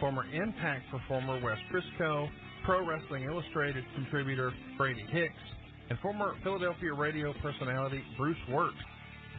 [0.00, 2.28] former Impact performer Wes Briscoe,
[2.64, 5.34] Pro Wrestling Illustrated contributor Brady Hicks,
[5.90, 8.74] and former Philadelphia radio personality Bruce Wirt.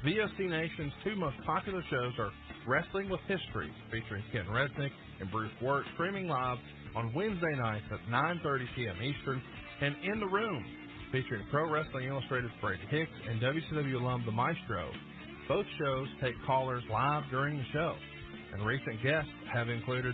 [0.06, 2.32] VOC Nation's two most popular shows are
[2.68, 6.58] Wrestling with History, featuring Ken Resnick and Bruce Wirt, streaming live
[6.96, 8.96] on Wednesday nights at 9.30 p.m.
[9.02, 9.42] Eastern,
[9.82, 10.66] and In the Room,
[11.12, 14.90] featuring Pro Wrestling Illustrated's Brady Hicks and WCW alum The Maestro.
[15.48, 17.96] Both shows take callers live during the show,
[18.54, 20.14] and recent guests have included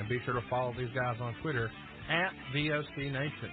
[0.00, 1.70] And be sure to follow these guys on Twitter
[2.10, 3.52] at VOC Nation.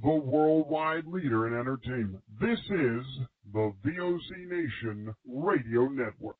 [0.00, 2.22] The worldwide leader in entertainment.
[2.40, 3.04] This is
[3.52, 6.36] the VOC Nation Radio Network.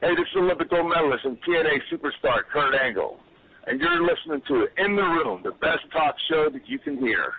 [0.00, 3.18] Hey, this is Olympic medalist and TNA superstar Kurt Angle.
[3.66, 7.32] and you're listening to In the Room, the best talk show that you can hear.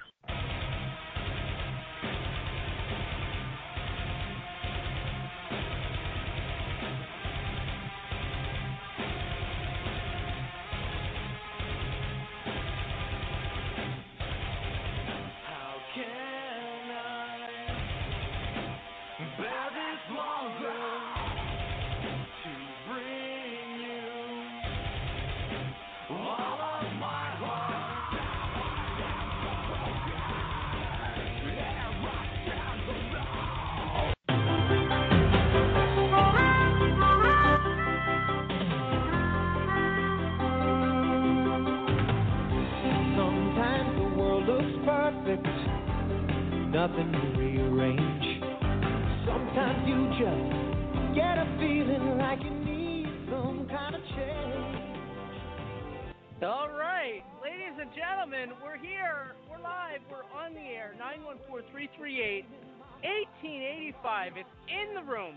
[64.38, 65.36] It's in the room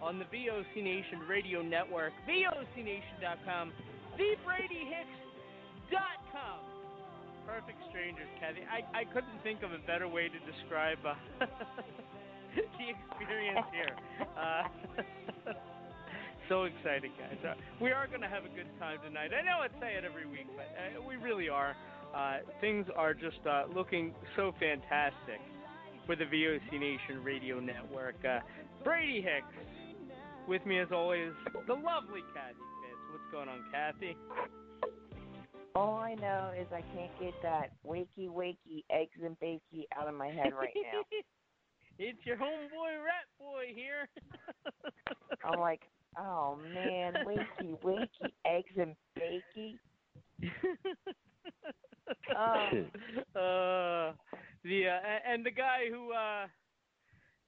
[0.00, 3.72] on the VOC Nation Radio Network, VOCNation.com,
[4.14, 6.60] TheBradyHicks.com.
[7.46, 8.60] Perfect strangers, Kathy.
[8.70, 11.14] I, I couldn't think of a better way to describe uh,
[12.54, 13.96] the experience here.
[14.36, 14.68] Uh,
[16.48, 17.38] so excited, guys.
[17.42, 19.32] Uh, we are going to have a good time tonight.
[19.32, 21.74] I know I say it every week, but uh, we really are.
[22.14, 25.40] Uh, things are just uh, looking so fantastic
[26.08, 28.16] for the VOC Nation Radio Network.
[28.24, 28.38] Uh,
[28.82, 29.44] Brady Hicks,
[30.48, 31.32] with me as always,
[31.66, 32.96] the lovely Kathy Fitz.
[33.12, 34.16] What's going on, Kathy?
[35.74, 40.14] All I know is I can't get that wakey wakey eggs and bakey out of
[40.14, 41.02] my head right now.
[41.98, 44.08] it's your homeboy Rat Boy here.
[45.44, 45.82] I'm like,
[46.18, 49.78] oh man, wakey wakey eggs and bakey.
[52.34, 54.12] uh, uh,
[54.64, 56.46] the uh, and the guy who uh,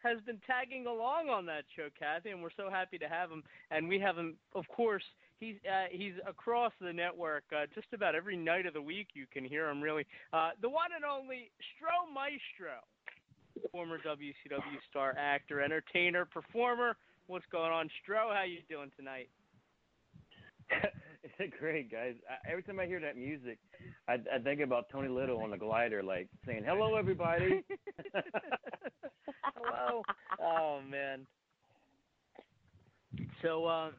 [0.03, 3.43] has been tagging along on that show, Kathy, and we're so happy to have him.
[3.71, 5.05] And we have him, of course.
[5.39, 9.09] He's uh, he's across the network uh, just about every night of the week.
[9.15, 10.07] You can hear him really.
[10.33, 12.81] Uh, the one and only Stro Maestro,
[13.73, 16.97] former WCW star, actor, entertainer, performer.
[17.27, 18.35] What's going on, Stro?
[18.35, 19.29] How you doing tonight?
[21.61, 22.15] Great guys.
[22.29, 23.59] I, every time I hear that music,
[24.09, 27.63] I, I think about Tony Little on the glider, like saying "Hello, everybody."
[29.55, 30.03] Hello.
[30.43, 31.27] Oh man.
[33.43, 33.91] So, uh,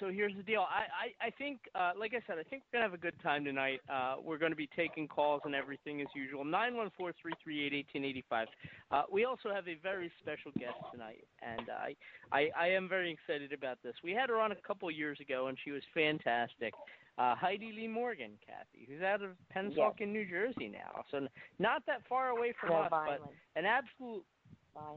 [0.00, 0.60] so here's the deal.
[0.68, 3.14] I, I, I think, uh, like I said, I think we're gonna have a good
[3.22, 3.80] time tonight.
[3.88, 6.44] Uh, we're gonna be taking calls and everything as usual.
[6.44, 8.48] Nine one four three three eight eighteen eighty five.
[8.90, 11.94] Uh, we also have a very special guest tonight, and I,
[12.32, 13.94] I, I am very excited about this.
[14.04, 16.74] We had her on a couple years ago, and she was fantastic.
[17.18, 20.08] Uh, Heidi Lee Morgan, Kathy, who's out of Pennsauken, Yes.
[20.08, 21.26] New Jersey now, so
[21.58, 23.20] not that far away from us, but
[23.56, 24.24] an absolute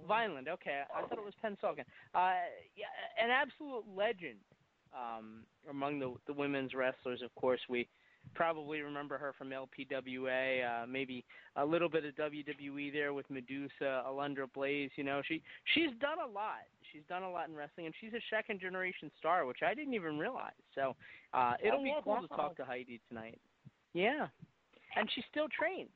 [0.07, 0.49] Vineland.
[0.49, 1.85] Okay, I thought it was Pennsauken.
[2.13, 2.33] Uh,
[2.75, 2.91] yeah,
[3.23, 4.39] an absolute legend
[4.93, 7.21] um, among the the women's wrestlers.
[7.23, 7.87] Of course, we
[8.35, 11.25] probably remember her from LPWA, uh, maybe
[11.55, 14.91] a little bit of WWE there with Medusa, Alundra Blaze.
[14.95, 15.41] You know, she
[15.73, 16.67] she's done a lot.
[16.91, 19.93] She's done a lot in wrestling, and she's a second generation star, which I didn't
[19.93, 20.51] even realize.
[20.75, 20.95] So
[21.33, 22.65] uh, it'll be cool to talk to.
[22.65, 23.39] Heidi tonight.
[23.93, 24.27] Yeah,
[24.95, 25.89] and she still trains.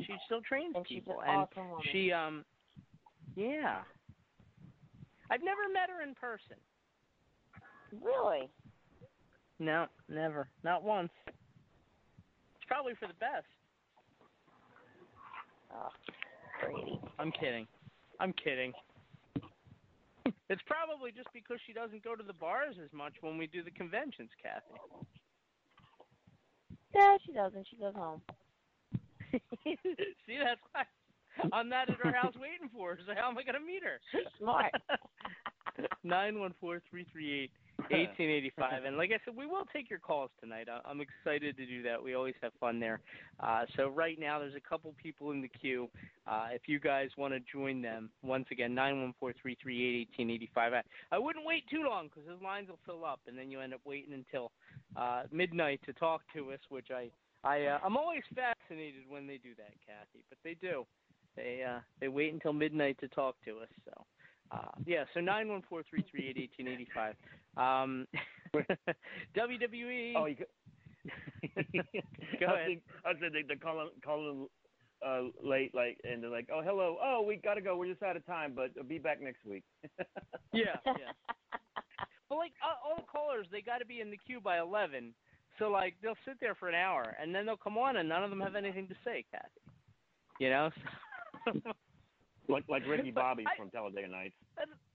[0.00, 2.44] She still trains And she's people, an and awesome she um,
[3.34, 3.78] yeah.
[5.30, 6.56] I've never met her in person.
[7.92, 8.48] Really?
[9.58, 10.48] No, never.
[10.62, 11.10] Not once.
[11.26, 13.46] It's probably for the best.
[15.72, 15.88] Oh,
[16.62, 17.00] Brady.
[17.18, 17.66] I'm kidding.
[18.20, 18.72] I'm kidding.
[20.48, 23.62] It's probably just because she doesn't go to the bars as much when we do
[23.64, 24.78] the conventions, Kathy.
[26.94, 27.66] Yeah, she doesn't.
[27.68, 28.22] She goes home.
[29.64, 30.84] See, that's why
[31.52, 32.98] I'm not at her house waiting for her.
[33.06, 34.00] So how am I going to meet her?
[34.38, 34.72] Smart.
[36.04, 37.50] Nine one four three three eight
[37.90, 38.84] eighteen eighty five.
[38.84, 40.68] And like I said, we will take your calls tonight.
[40.68, 42.02] I- I'm excited to do that.
[42.02, 43.00] We always have fun there.
[43.40, 45.88] Uh, so right now, there's a couple people in the queue.
[46.26, 49.82] Uh, if you guys want to join them, once again, nine one four three three
[49.84, 50.72] eight eighteen eighty five.
[50.72, 53.60] I, I wouldn't wait too long because those lines will fill up, and then you
[53.60, 54.52] end up waiting until
[54.96, 57.10] uh, midnight to talk to us, which I
[57.44, 60.24] I uh, I'm always fascinated when they do that, Kathy.
[60.28, 60.84] But they do.
[61.36, 63.68] They uh, they wait until midnight to talk to us.
[63.84, 64.04] So.
[64.50, 67.14] Uh, yeah, so nine one four three three eight eighteen eighty five.
[67.56, 68.06] Um,
[69.36, 70.12] WWE.
[70.16, 70.46] Oh, you could.
[72.40, 72.66] Go I ahead.
[72.66, 74.46] Think, I said they, they're calling calling
[75.06, 76.96] uh, late, like, and they're like, "Oh, hello.
[77.02, 77.76] Oh, we gotta go.
[77.76, 79.64] We're just out of time, but I'll be back next week."
[80.52, 81.12] Yeah, yeah.
[82.30, 85.12] but like uh, all the callers, they got to be in the queue by eleven.
[85.58, 88.22] So like they'll sit there for an hour and then they'll come on and none
[88.22, 89.60] of them have anything to say, Kathy.
[90.38, 90.70] You know?
[92.48, 94.34] Like like Ricky But Bobby I- from Talladega Nights.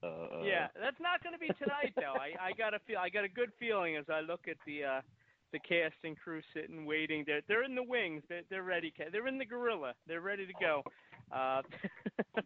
[0.02, 2.14] Uh, yeah, that's not going to be tonight though.
[2.18, 4.84] I I got a feel I got a good feeling as I look at the
[4.84, 5.00] uh
[5.52, 7.24] the cast and crew sitting waiting.
[7.26, 8.22] They're they're in the wings.
[8.28, 8.92] They're they're ready.
[9.12, 9.94] They're in the gorilla.
[10.06, 10.82] They're ready to go.
[11.30, 11.62] Uh,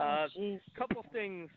[0.00, 0.26] uh,
[0.78, 1.50] couple things.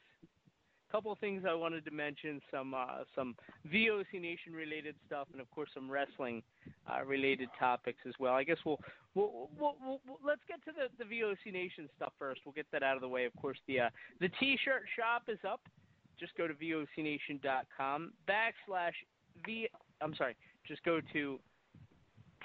[0.91, 2.41] Couple of things I wanted to mention.
[2.51, 3.35] Some uh, some
[3.71, 6.41] VOC Nation related stuff, and of course some wrestling
[6.89, 8.33] uh, related topics as well.
[8.33, 8.79] I guess we'll
[9.13, 12.41] we'll, we'll, we'll, let's get to the, the VOC Nation stuff first.
[12.43, 13.25] We'll get that out of the way.
[13.25, 15.61] Of course, the uh, the T-shirt shop is up.
[16.19, 18.93] Just go to vocnation.com backslash
[19.45, 19.67] v.
[20.01, 20.35] I'm sorry.
[20.67, 21.39] Just go to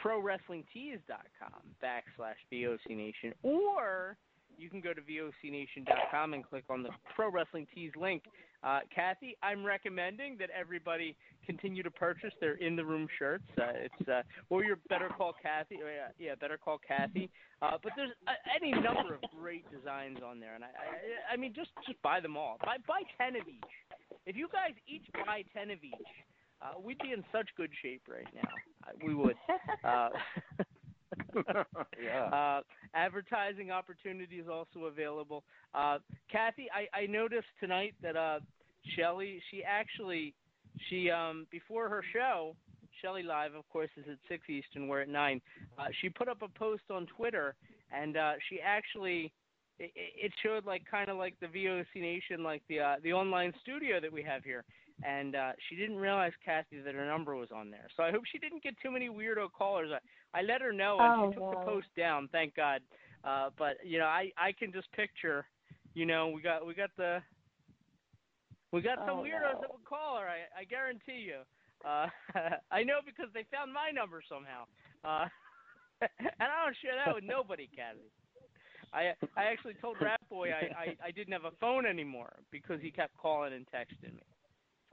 [0.04, 4.16] prowrestlingtees.com backslash VOC Nation, or
[4.58, 8.23] you can go to vocnation.com and click on the Pro Wrestling Tees link.
[8.62, 13.44] Uh, Kathy, I'm recommending that everybody continue to purchase their in the room shirts.
[13.58, 15.76] Uh, it's uh, or you better call Kathy.
[15.82, 17.28] Or, yeah, yeah, better call Kathy.
[17.61, 21.37] Uh, but there's uh, any number of great designs on there, and I, I, I
[21.37, 22.56] mean, just just buy them all.
[22.64, 23.62] Buy buy ten of each.
[24.25, 26.08] If you guys each buy ten of each,
[26.62, 28.50] uh, we'd be in such good shape right now.
[28.87, 29.37] Uh, we would.
[29.84, 30.08] Uh,
[32.02, 32.24] Yeah.
[32.26, 32.60] Uh,
[32.94, 35.44] advertising opportunities also available.
[35.74, 35.98] Uh,
[36.30, 38.40] Kathy, I, I noticed tonight that uh,
[38.96, 40.34] Shelly, she actually,
[40.88, 42.54] she um, before her show,
[43.00, 44.88] Shelly Live, of course, is at six Eastern.
[44.88, 45.40] We're at nine.
[45.78, 47.54] Uh, she put up a post on Twitter,
[47.92, 49.32] and uh, she actually.
[49.80, 53.52] It, it showed like kind of like the VOC Nation, like the uh, the online
[53.60, 54.62] studio that we have here,
[55.02, 57.88] and uh, she didn't realize Kathy that her number was on there.
[57.96, 59.90] So I hope she didn't get too many weirdo callers.
[59.92, 62.28] I, I let her know, and Oh, she took the post down.
[62.30, 62.80] Thank God.
[63.24, 65.46] Uh, but you know, I I can just picture,
[65.94, 67.20] you know, we got we got the
[68.72, 69.60] we got some Oh, weirdos no.
[69.62, 70.26] that would call her.
[70.28, 71.40] I I guarantee you.
[71.84, 72.06] Uh,
[72.70, 74.64] I know because they found my number somehow.
[75.04, 75.26] Uh,
[76.00, 78.10] and I don't share that with nobody, Kathy.
[78.92, 82.80] I I actually told Rat Boy I, I I didn't have a phone anymore because
[82.80, 84.22] he kept calling and texting me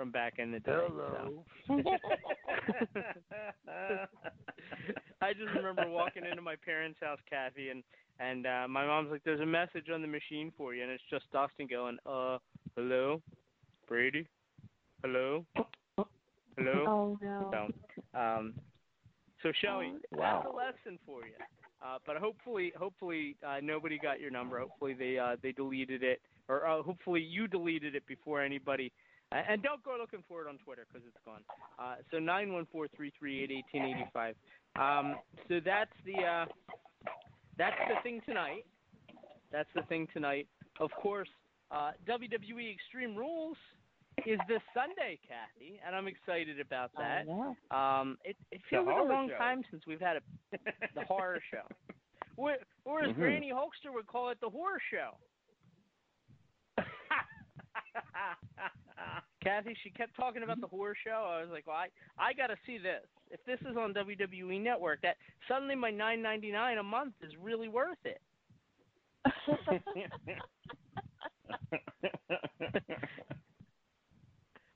[0.01, 0.71] from back in the day.
[0.71, 1.45] Hello.
[1.67, 1.75] so.
[5.21, 7.83] I just remember walking into my parents' house, Kathy, and
[8.19, 11.03] and uh my mom's like, "There's a message on the machine for you," and it's
[11.11, 12.39] just Dustin going, "Uh,
[12.75, 13.21] hello,
[13.87, 14.25] Brady,
[15.03, 15.45] hello,
[16.57, 17.51] hello." Oh no.
[18.15, 18.55] So, um,
[19.43, 21.33] so Shelly, Oh, that's a lesson for you.
[21.85, 24.59] Uh, but hopefully, hopefully uh, nobody got your number.
[24.59, 28.91] Hopefully they uh, they deleted it, or uh, hopefully you deleted it before anybody.
[29.31, 31.41] And don't go looking for it on Twitter because it's gone.
[31.79, 34.35] Uh, so nine one four three three eight eighteen eighty five.
[34.77, 35.15] Um,
[35.47, 36.45] so that's the uh,
[37.57, 38.65] that's the thing tonight.
[39.51, 40.47] That's the thing tonight.
[40.79, 41.29] Of course,
[41.71, 43.57] uh, WWE Extreme Rules
[44.25, 47.25] is this Sunday, Kathy, and I'm excited about that.
[47.75, 49.37] Um, it, it feels like a long show.
[49.37, 50.21] time since we've had a
[50.95, 51.63] the horror show.
[52.37, 53.15] Or, or as Mhm.
[53.15, 55.15] Granny Hulkster would call it, the horror show.
[59.43, 61.27] Kathy, she kept talking about the horror show.
[61.29, 63.03] I was like, well, I I got to see this.
[63.29, 65.17] If this is on WWE Network, that
[65.47, 68.21] suddenly my nine ninety nine a month is really worth it.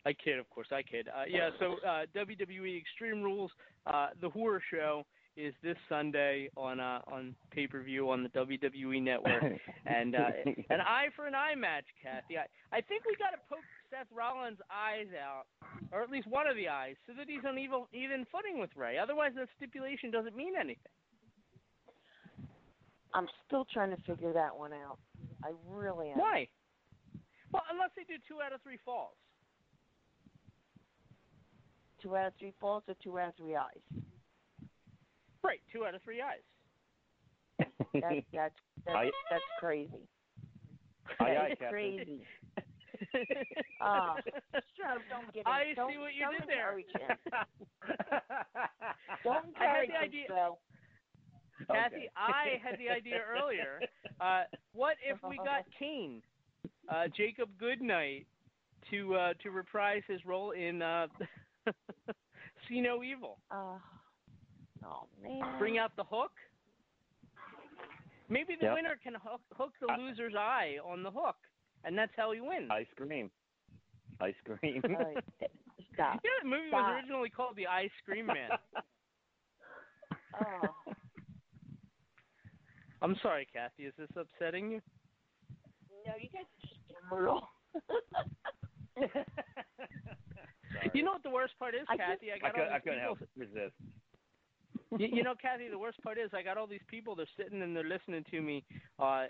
[0.06, 1.08] I kid, of course, I kid.
[1.08, 3.50] Uh, yeah, so uh, WWE Extreme Rules,
[3.88, 5.04] uh, the horror show
[5.36, 9.44] is this Sunday on uh, on pay per view on the WWE Network,
[9.86, 10.30] and uh,
[10.70, 12.38] an eye for an eye match, Kathy.
[12.38, 13.60] I I think we got to poke
[13.96, 15.46] Seth Rollins' eyes out,
[15.94, 18.70] or at least one of the eyes, so that he's on even even footing with
[18.76, 18.98] Rey.
[18.98, 20.92] Otherwise, that stipulation doesn't mean anything.
[23.14, 25.00] I'm still trying to figure that one out.
[25.46, 26.18] I really am.
[26.18, 26.50] Why?
[27.54, 29.16] Well, unless they do two out of three falls.
[32.02, 34.04] Two out of three falls or two out of three eyes?
[35.42, 36.44] Right, two out of three eyes.
[37.94, 38.02] That,
[38.34, 38.54] that's
[38.86, 40.10] that's, I- that's crazy.
[41.20, 41.70] Aye, aye, That is Captain.
[41.70, 42.22] crazy.
[43.82, 45.48] Stro, don't get.
[45.48, 46.78] I don't, see what you don't did there.
[46.78, 47.18] encourage him.
[49.24, 50.28] Don't I had the him, idea.
[50.30, 50.58] Stro.
[51.72, 52.10] Kathy, Okay.
[52.18, 53.80] I had the idea earlier.
[54.20, 56.22] Uh, what if we got Kane,
[56.90, 58.28] uh, Jacob Goodnight,
[58.92, 61.08] to uh, to reprise his role in uh,
[62.70, 63.38] See No Evil?
[63.50, 63.78] Uh,
[64.86, 65.58] oh man.
[65.60, 66.32] Bring out the hook.
[68.28, 68.74] Maybe the Yep.
[68.76, 71.38] winner can hook, hook the loser's eye on the hook,
[71.86, 72.70] and that's how he wins.
[72.72, 73.30] Ice cream.
[74.20, 74.82] Ice cream.
[74.84, 75.18] All right,
[75.94, 76.20] stop.
[76.24, 76.82] Yeah, the movie Stop.
[76.88, 78.50] was originally called The Ice Cream Man.
[80.38, 80.68] Oh,
[83.02, 83.84] I'm sorry, Kathy.
[83.84, 84.82] Is this upsetting you?
[86.06, 87.48] no, you guys are just brutal.
[90.94, 92.32] You know what the worst part is, I Kathy?
[92.32, 93.16] I I, got could, all I these couldn't people.
[93.16, 93.76] help resist.
[94.98, 97.16] you, you know, Kathy, the worst part is I got all these people.
[97.16, 98.64] They're sitting and they're listening to me
[99.00, 99.28] uh, uh,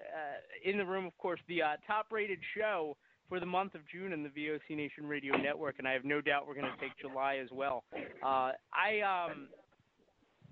[0.63, 1.05] in the room.
[1.05, 2.97] Of course, the uh, top-rated show
[3.29, 6.21] for the month of June in the VOC Nation Radio Network, and I have no
[6.21, 7.83] doubt we're going to take July as well.
[8.23, 9.47] Uh, I um,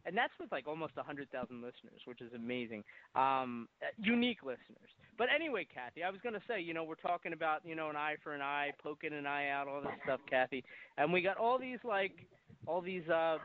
[0.05, 2.83] and that's with like almost hundred thousand listeners, which is amazing.
[3.15, 4.89] Um, uh, unique listeners.
[5.17, 7.89] But anyway, Kathy, I was going to say, you know, we're talking about you know
[7.89, 10.63] an eye for an eye, poking an eye out, all this stuff, Kathy,
[10.97, 12.27] and we got all these like
[12.65, 13.37] all these uh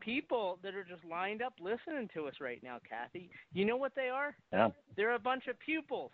[0.00, 3.30] people that are just lined up listening to us right now, Kathy.
[3.52, 4.34] You know what they are?
[4.52, 4.68] Yeah.
[4.96, 6.10] They're a bunch of pupils.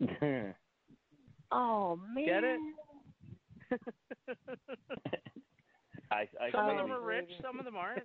[1.54, 2.24] Oh man.
[2.24, 2.58] Get it?
[6.10, 8.02] I, I some of them are rich, some of them aren't.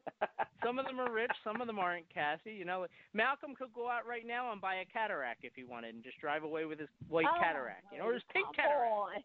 [0.64, 2.52] Some of them are rich, some of them aren't, Cassie.
[2.52, 5.96] You know, Malcolm could go out right now and buy a cataract if he wanted
[5.96, 8.56] and just drive away with his white Oh, cataract, you know, or his pink come
[8.56, 9.24] cataract.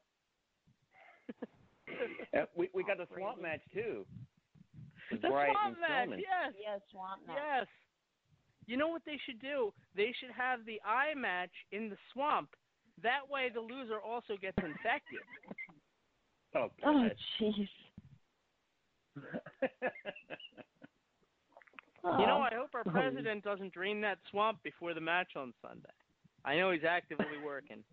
[2.34, 2.40] on.
[2.40, 4.04] Uh, we we got the swamp match too.
[5.20, 6.54] The Bright swamp and match, yes.
[6.60, 7.36] Yes, swamp match.
[7.36, 7.66] Yes.
[8.66, 9.72] You know what they should do?
[9.96, 12.50] They should have the eye match in the swamp.
[13.02, 15.20] That way the loser also gets infected.
[16.54, 17.14] Oh, Oh God.
[17.40, 17.68] jeez.
[22.04, 25.88] You know, I hope our president doesn't drain that swamp before the match on Sunday.
[26.44, 27.78] I know he's actively working.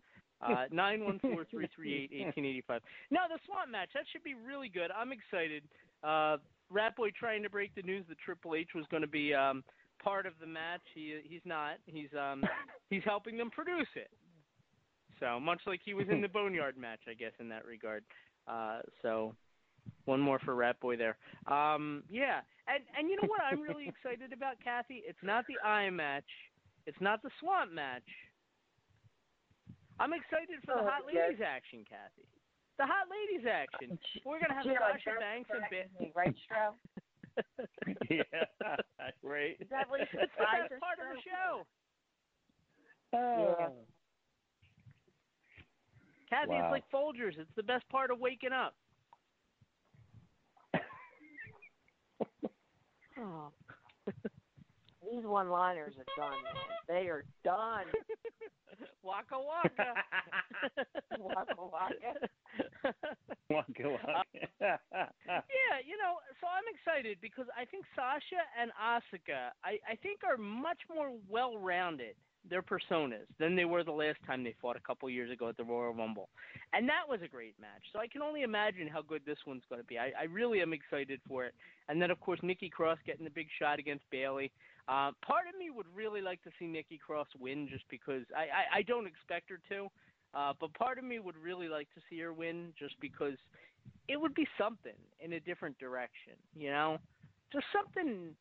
[0.41, 2.81] Uh, nine one four three three eight eighteen eighty five.
[3.11, 4.89] No, the swamp match that should be really good.
[4.89, 5.63] I'm excited.
[6.01, 6.37] Uh,
[6.71, 9.63] Rat Boy trying to break the news that Triple H was going to be um,
[10.03, 10.81] part of the match.
[10.93, 11.77] He he's not.
[11.85, 12.43] He's um
[12.89, 14.09] he's helping them produce it.
[15.19, 18.03] So much like he was in the Boneyard match, I guess in that regard.
[18.47, 19.35] Uh, so
[20.05, 21.17] one more for Rat Boy there.
[21.47, 25.03] Um, yeah, and and you know what I'm really excited about, Kathy?
[25.05, 26.29] It's not the eye match.
[26.85, 28.07] It's not the swamp match.
[29.99, 31.27] I'm excited for the Oh, hot yes.
[31.29, 32.23] ladies action, Kathy.
[32.79, 33.99] The hot ladies action.
[34.25, 36.79] We're gonna have Gee, Sasha that's Banks and correct, Ba- Right, Stro?
[38.09, 38.23] yeah,
[39.23, 39.57] right.
[39.59, 41.27] Is that what you It's the best part of the Stro?
[41.27, 41.67] show.
[43.11, 43.55] Oh.
[43.59, 43.69] Yeah.
[46.29, 46.65] Kathy, Wow.
[46.65, 47.37] it's like Folgers.
[47.37, 48.75] It's the best part of waking up.
[53.21, 53.51] Oh.
[55.11, 56.63] These one-liners are done, man.
[56.87, 57.85] They are done.
[59.03, 59.93] Waka waka.
[61.19, 62.27] Waka waka.
[63.51, 64.21] Wonka wonka.
[64.61, 70.21] yeah, you know, so I'm excited because I think Sasha and Asuka, I, I think
[70.23, 72.15] are much more well rounded
[72.49, 75.57] their personas than they were the last time they fought a couple years ago at
[75.57, 76.29] the Royal Rumble.
[76.73, 77.83] And that was a great match.
[77.91, 79.97] So I can only imagine how good this one's going to be.
[79.97, 81.53] I, I really am excited for it.
[81.89, 84.51] And then, of course, Nikki Cross getting the big shot against Bayley.
[84.89, 88.41] Uh, part of me would really like to see Nikki Cross win just because I,
[88.41, 89.87] I, I don't expect her to.
[90.33, 93.37] Uh, but part of me would really like to see her win just because
[94.07, 96.97] it would be something in a different direction, you know?
[97.53, 98.35] Just something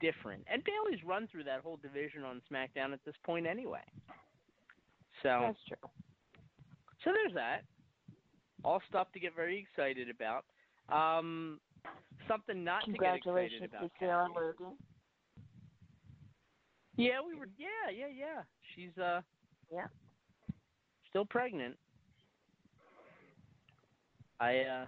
[0.00, 0.44] different.
[0.50, 3.84] And Bayley's run through that whole division on SmackDown at this point anyway.
[5.22, 5.90] So That's true.
[7.04, 7.62] so there's that.
[8.64, 10.44] All stuff to get very excited about.
[10.88, 11.60] Um
[12.28, 13.70] something not to get excited about.
[13.70, 14.76] Congratulations to Sarah Logan.
[16.96, 18.42] Yeah, we were yeah, yeah, yeah.
[18.74, 19.20] She's uh
[19.70, 19.86] Yeah.
[21.08, 21.76] still pregnant.
[24.40, 24.86] I uh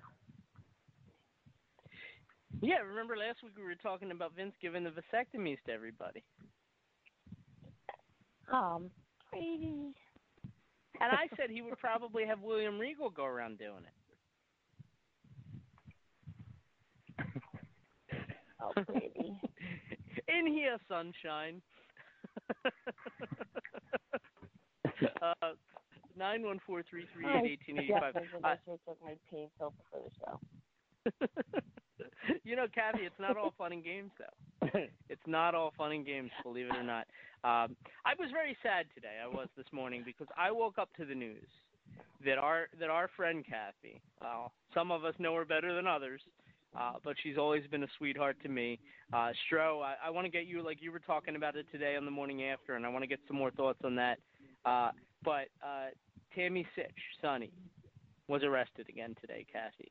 [2.60, 6.22] Yeah, remember last week we were talking about Vince giving the vasectomies to everybody.
[8.52, 8.90] Um,
[9.30, 9.94] pretty.
[11.00, 13.92] And I said he would probably have William Regal go around doing it.
[18.60, 19.32] Oh, baby.
[20.28, 21.62] In here, sunshine.
[25.22, 25.52] Uh,
[26.16, 28.14] nine one four three three eight eighteen eighty five.
[28.14, 30.40] Should took my pain pill before the show.
[32.44, 34.70] you know, Kathy, it's not all fun and games, though.
[35.08, 37.06] It's not all fun and games, believe it or not.
[37.44, 39.16] Um, I was very sad today.
[39.22, 41.48] I was this morning because I woke up to the news
[42.24, 44.02] that our that our friend Kathy.
[44.20, 46.20] Well, some of us know her better than others,
[46.76, 48.78] uh, but she's always been a sweetheart to me.
[49.12, 51.96] Uh, Stro, I, I want to get you like you were talking about it today
[51.96, 54.18] on the morning after, and I want to get some more thoughts on that.
[54.64, 54.90] Uh,
[55.24, 55.88] but uh,
[56.34, 56.88] Tammy Sytch,
[57.22, 57.50] Sunny,
[58.28, 59.90] was arrested again today, Kathy.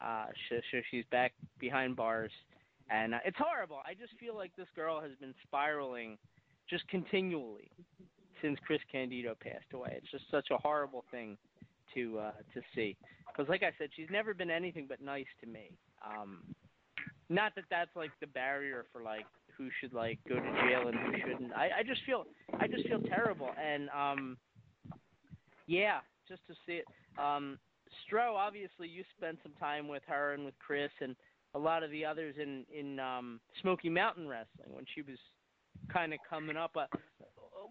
[0.00, 2.30] Uh, so, so she's back behind bars,
[2.90, 3.78] and uh, it's horrible.
[3.86, 6.18] I just feel like this girl has been spiraling
[6.68, 7.70] just continually
[8.42, 9.94] since Chris Candido passed away.
[9.96, 11.36] It's just such a horrible thing
[11.94, 12.96] to uh, to see.
[13.26, 15.70] Because, like I said, she's never been anything but nice to me.
[16.04, 16.42] Um,
[17.28, 20.96] not that that's like the barrier for like who should like go to jail and
[20.98, 21.52] who shouldn't.
[21.52, 22.24] I, I just feel
[22.60, 24.36] I just feel terrible, and um,
[25.66, 26.84] yeah, just to see it.
[27.18, 27.58] Um,
[28.02, 31.14] Stro, obviously, you spent some time with her and with Chris and
[31.54, 35.18] a lot of the others in in um, Smoky Mountain Wrestling when she was
[35.92, 36.72] kind of coming up.
[36.76, 36.86] Uh,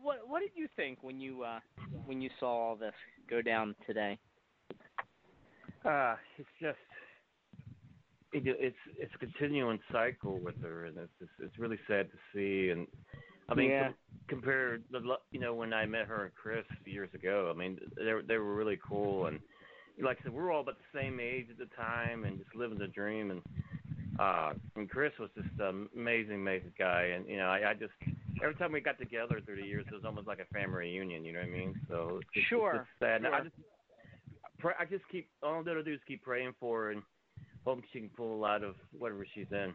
[0.02, 1.60] what what did you think when you uh,
[2.06, 2.94] when you saw all this
[3.30, 4.18] go down today?
[5.86, 6.78] Uh, it's just
[8.34, 12.18] it, it's it's a continuing cycle with her, and it's it's, it's really sad to
[12.34, 12.70] see.
[12.72, 12.88] And
[13.50, 13.84] I mean, Yeah.
[13.88, 13.96] com-
[14.28, 18.12] compared the you know when I met her and Chris years ago, I mean they
[18.28, 19.40] they were really cool, and
[20.02, 22.56] like I said, we were all about the same age at the time, and just
[22.56, 23.32] living the dream.
[23.32, 23.42] And
[24.20, 27.94] uh, and Chris was just an amazing, amazing guy, and you know I, I just
[28.42, 31.24] every time we got together through the years, it was almost like a family reunion.
[31.26, 31.80] You know what I mean?
[31.90, 33.24] So it's, it's- Sure, it's sad.
[33.24, 33.56] And I just
[34.80, 37.02] I just keep all I'm gonna do is keep praying for her and
[37.66, 39.74] hope she can pull out of whatever she's in.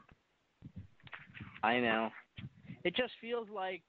[1.63, 2.11] I know.
[2.85, 3.83] It just feels like,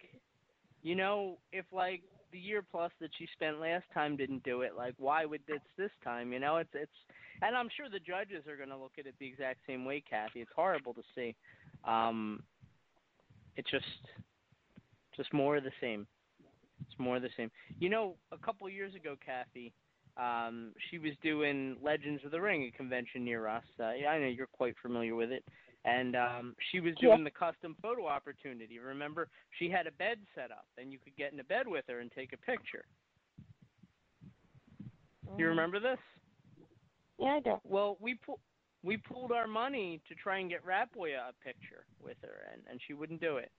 [0.81, 4.73] you know, if like the year plus that she spent last time didn't do it,
[4.75, 6.33] like why would this this time?
[6.33, 6.91] You know, it's it's,
[7.41, 10.03] and I'm sure the judges are going to look at it the exact same way,
[10.07, 10.41] Kathy.
[10.41, 11.35] It's horrible to see.
[11.85, 12.43] Um,
[13.55, 13.85] it's just,
[15.15, 16.05] just more of the same.
[16.81, 17.49] It's more of the same.
[17.79, 19.73] You know, a couple years ago, Kathy,
[20.17, 23.63] um, she was doing Legends of the Ring, a convention near us.
[23.79, 25.43] Uh, yeah, I know you're quite familiar with it.
[25.85, 27.09] And um, she was Yeah.
[27.09, 28.79] doing the custom photo opportunity.
[28.79, 31.85] Remember, she had a bed set up, and you could get in a bed with
[31.87, 32.83] her and take a picture.
[35.37, 35.99] You remember this?
[37.17, 37.55] Yeah, I do.
[37.63, 38.39] Well, we pu-
[38.83, 42.79] we pooled our money to try and get Ratboy a picture with her, and and
[42.87, 43.51] she wouldn't do it.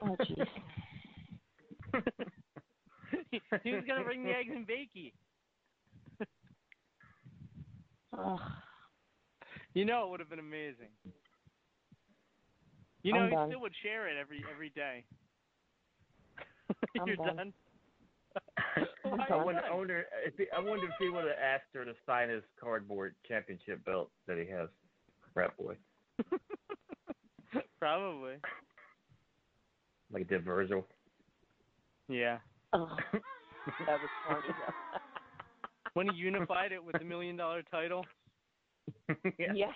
[0.00, 0.46] Oh, jeez.
[3.64, 5.12] he was gonna bring the eggs and bakey.
[8.18, 8.40] Ugh.
[9.74, 10.88] You know, it would have been amazing.
[13.02, 13.48] You know, I'm he done.
[13.48, 15.04] still would share it every every day.
[17.00, 17.36] I'm You're done.
[17.36, 17.52] done.
[19.04, 21.92] I wonder, I wonder if he, I wonder if he would have asked her to
[22.06, 24.68] sign his cardboard championship belt that he has,
[25.34, 25.74] Rat Boy,
[27.78, 28.34] Probably.
[30.12, 30.86] like he did Virgil.
[32.08, 32.38] Yeah.
[32.72, 34.40] Oh, that was funny.
[35.94, 38.06] When he unified it with the million dollar title.
[39.38, 39.66] yeah.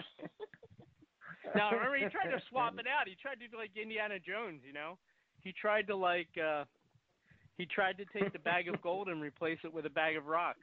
[1.55, 3.07] Now remember he tried to swap it out.
[3.07, 4.97] He tried to do like Indiana Jones, you know?
[5.45, 6.65] He tried to like uh
[7.59, 10.25] he tried to take the bag of gold and replace it with a bag of
[10.25, 10.59] rocks.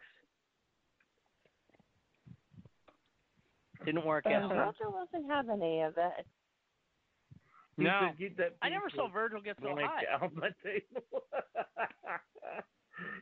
[3.86, 4.52] Didn't work Uh, out.
[4.52, 6.26] Roger wasn't having any of that.
[7.78, 8.00] He No.
[8.10, 10.06] said, "Get that I never saw Virgil get so high.
[10.22, 11.04] off my table.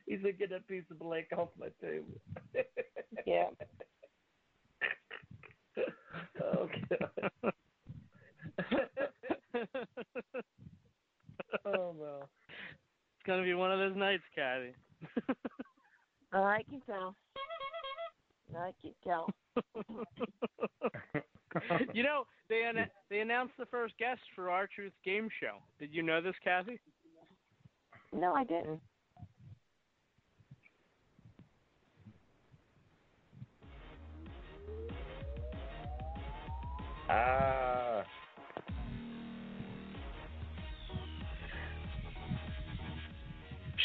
[0.06, 2.20] he said, "Get that piece of blank off my table."
[3.26, 3.50] Yeah.
[6.44, 7.54] oh God.
[11.66, 12.28] oh no.
[13.16, 14.74] It's gonna be one of those nights, Kathy.
[16.34, 17.16] I can tell.
[18.58, 19.30] I can tell.
[21.94, 25.58] you know, they an- they announced the first guest for R-Truth Game Show.
[25.80, 26.80] Did you know this, Kathy?
[28.14, 28.80] No, I didn't.
[37.10, 38.04] Ah.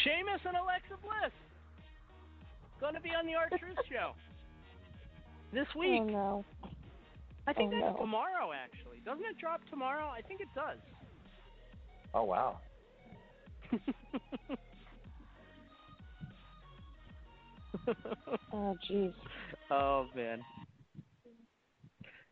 [0.05, 1.33] Sheamus and Alexa Bliss.
[2.81, 4.13] Gonna be on the R-Truth Show
[5.53, 6.03] this week.
[6.03, 6.45] Oh no.
[7.49, 8.01] I think Oh, that's no.
[8.03, 9.01] tomorrow, actually.
[9.05, 10.07] Doesn't it drop tomorrow?
[10.09, 10.79] I think it does.
[12.15, 12.59] Oh wow.
[18.53, 19.13] Oh jeez.
[19.71, 20.43] oh man.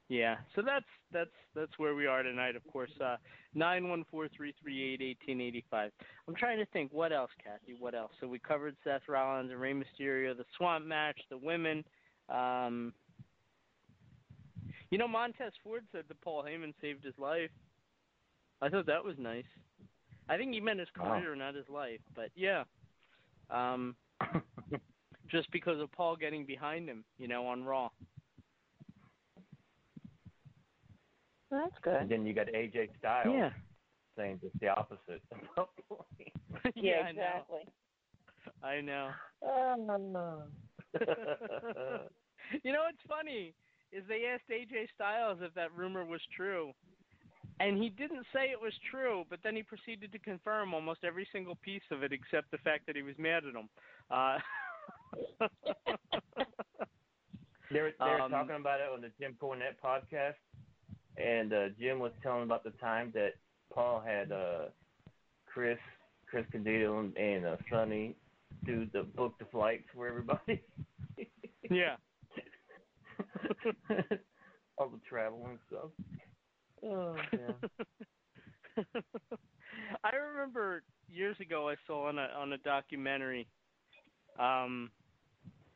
[0.09, 2.57] Yeah, so that's that's that's where we are tonight.
[2.57, 3.17] Of course, uh,
[3.55, 5.91] nine one four three three eight eighteen eighty five.
[6.29, 7.75] I'm trying to think what else, Kathy.
[7.79, 8.13] What else?
[8.21, 11.85] So we covered Seth Rollins and Rey Mysterio, the Swamp match, the women.
[12.29, 12.93] Um,
[14.95, 17.51] you know, Montez Ford said that Paul Heyman saved his life.
[18.63, 19.43] I thought that was nice.
[20.29, 21.17] I think he meant his Wow.
[21.19, 21.99] career, not his life.
[22.15, 22.63] But yeah,
[23.51, 23.97] um,
[25.29, 27.91] just because of Paul getting behind him, you know, on Raw.
[31.51, 31.97] Well, that's good.
[31.97, 33.51] And then you got AJ Styles Yeah.
[34.17, 35.23] saying just the opposite.
[36.77, 37.21] yeah, I know.
[37.43, 37.67] exactly.
[38.63, 39.11] I know.
[39.43, 40.43] Oh no.
[42.63, 43.55] you know what's funny
[43.95, 46.73] is they asked AJ Styles if that rumor was true,
[47.61, 49.25] and he didn't say it was true.
[49.31, 52.87] But then he proceeded to confirm almost every single piece of it, except the fact
[52.87, 53.69] that he was mad at him.
[54.11, 54.39] Uh,
[57.71, 60.35] They were, they were Um, talking about it on the Jim Cornette podcast,
[61.17, 63.31] and uh, Jim was telling about the time that
[63.73, 64.67] Paul had uh,
[65.47, 65.79] Chris,
[66.29, 68.15] Chris Candido, and, and uh, Sunny
[68.65, 70.63] do the book the flights for everybody.
[71.71, 71.97] Yeah.
[74.79, 75.91] All the travel and stuff.
[76.83, 77.55] Oh man.
[80.05, 83.47] I remember years ago I saw on a on a documentary.
[84.39, 84.91] Um,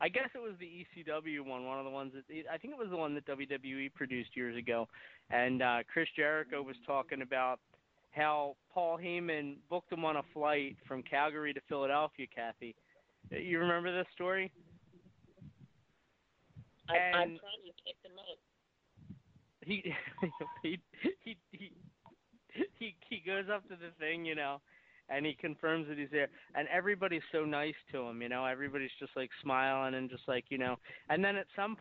[0.01, 2.79] I guess it was the ECW one, one of the ones that I think it
[2.79, 4.89] was the one that WWE produced years ago,
[5.31, 7.59] and uh, Chris Jericho was talking about
[8.11, 12.27] how Paul Heyman booked him on a flight from Calgary to Philadelphia.
[12.33, 12.75] Kathy,
[13.31, 14.53] you remember this story?
[16.89, 18.39] I, I'm And- trying to pick them up.
[19.65, 19.93] he
[20.63, 20.79] he
[21.21, 21.73] he he
[22.79, 24.61] he he goes up to the thing, you know,
[25.09, 28.91] and he confirms that he's there, and everybody's so nice to him, you know, everybody's
[28.99, 30.77] just like smiling and just like you know,
[31.11, 31.77] and then at some.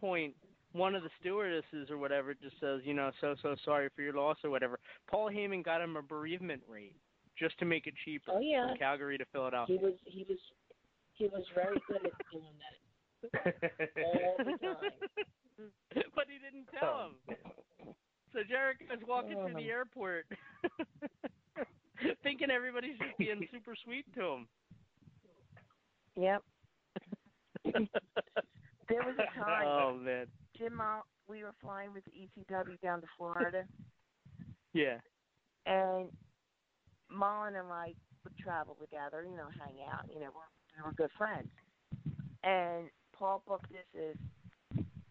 [0.74, 4.14] One of the stewardesses or whatever just says, you know, so so sorry for your
[4.14, 4.78] loss or whatever.
[5.10, 6.94] Paul Heyman got him a bereavement rate
[7.40, 8.68] just to make it cheaper Oh, yeah.
[8.68, 9.78] from Calgary to Philadelphia.
[9.80, 10.38] He was he was
[11.14, 12.76] he was very good at doing that
[13.24, 14.92] all the time.
[16.16, 17.34] but he didn't tell oh.
[17.34, 17.94] him.
[18.34, 19.78] So Jericho's walking through the oh.
[19.78, 20.26] airport,
[22.24, 24.48] thinking everybody's just being super sweet to him.
[26.16, 26.44] Yep.
[28.90, 30.28] There was a time Oh man,
[30.58, 33.66] Jim Mol- we were flying with ECW down to Florida
[34.78, 34.98] yeah,
[35.66, 36.10] and
[37.10, 40.94] Mullen and I would travel together, you know, hang out, you know, we're we were
[40.94, 41.50] good friends.
[42.44, 44.18] And Paul booked this is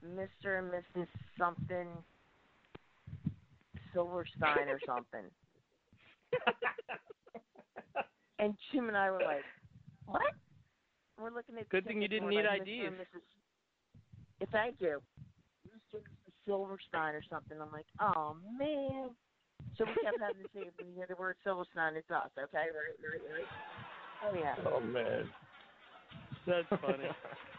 [0.04, 0.58] Mr.
[0.58, 1.08] and Mrs.
[1.38, 1.88] something
[3.92, 5.24] Silverstein or something.
[8.38, 9.44] and Jim and I were like,
[10.06, 10.22] What?
[11.20, 12.68] We're looking at Good thing you didn't need like, IDs.
[12.68, 12.86] Mr.
[12.88, 13.22] and Mrs.
[14.40, 15.00] Yeah, Thank you.
[15.94, 16.00] Mr.
[16.46, 17.56] Silverstein or something.
[17.60, 19.10] I'm like, oh man.
[19.78, 22.30] So we kept having to say if we hear the word Silverstein, it's us.
[22.38, 23.48] Okay, right, right, right.
[24.24, 24.54] Oh yeah.
[24.70, 25.28] Oh man.
[26.46, 27.08] that's funny.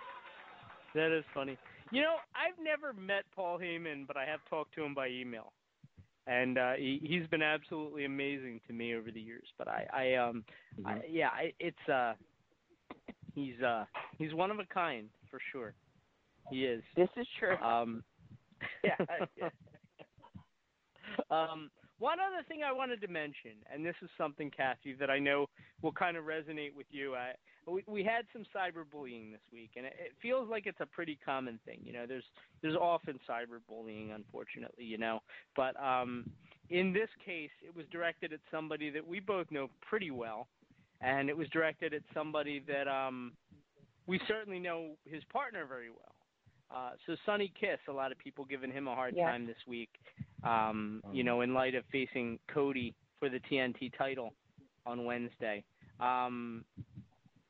[0.97, 1.57] that is funny.
[1.91, 5.53] You know, I've never met Paul Heyman, but I have talked to him by email,
[6.25, 9.47] and uh, he, he's been absolutely amazing to me over the years.
[9.57, 10.43] But I, I um,
[10.85, 12.13] I, yeah, I, it's uh,
[13.33, 13.85] he's uh,
[14.17, 15.73] he's one of a kind for sure.
[16.49, 16.83] He is.
[16.95, 17.55] This is true.
[17.57, 18.03] Um,
[18.83, 18.95] yeah.
[21.31, 25.19] um, one other thing I wanted to mention, and this is something, Kathy, that I
[25.19, 25.47] know
[25.81, 27.15] will kind of resonate with you.
[27.15, 27.31] I,
[27.67, 31.17] we, we had some cyberbullying this week, and it, it feels like it's a pretty
[31.23, 31.79] common thing.
[31.83, 32.23] You know, there's
[32.61, 34.85] there's often cyberbullying, unfortunately.
[34.85, 35.21] You know,
[35.55, 36.29] but um,
[36.69, 40.47] in this case, it was directed at somebody that we both know pretty well,
[41.01, 43.33] and it was directed at somebody that um,
[44.07, 46.15] we certainly know his partner very well.
[46.69, 49.31] Uh, so Sonny Kiss, a lot of people giving him a hard Yeah.
[49.31, 49.89] time this week.
[50.43, 54.33] Um, you know, in light of facing Cody for the TNT title
[54.85, 55.63] on Wednesday
[55.99, 56.63] um,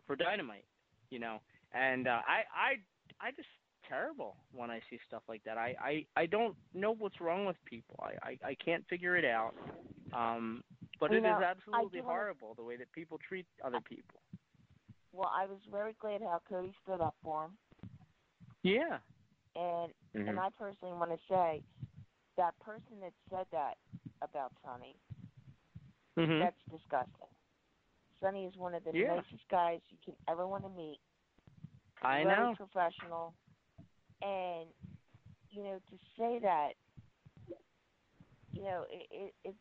[0.07, 0.65] for Dynamite.
[1.09, 1.39] You know,
[1.73, 3.47] and uh, I I I just
[3.87, 5.57] terrible when I see stuff like that.
[5.57, 7.99] I I I don't know what's wrong with people.
[8.01, 9.53] I I, I can't figure it out.
[10.13, 10.63] Um,
[10.99, 14.19] but You it is know, I absolutely horrible the way that people treat other people.
[15.13, 17.57] Well, I was very glad how Cody stood up for him.
[18.63, 18.99] Yeah.
[19.55, 20.29] And Mhm.
[20.29, 21.63] and I personally want to say
[22.37, 23.77] that person that said that
[24.21, 24.95] about Sonny,
[26.17, 26.39] Mhm.
[26.39, 27.29] that's disgusting.
[28.21, 29.15] Sonny is one of the Yeah.
[29.15, 30.99] nicest guys you can ever want to meet.
[32.01, 32.55] I very know.
[32.55, 33.33] professional,
[34.21, 34.67] and
[35.49, 36.73] you know to say that,
[38.53, 39.57] you know, it, it it's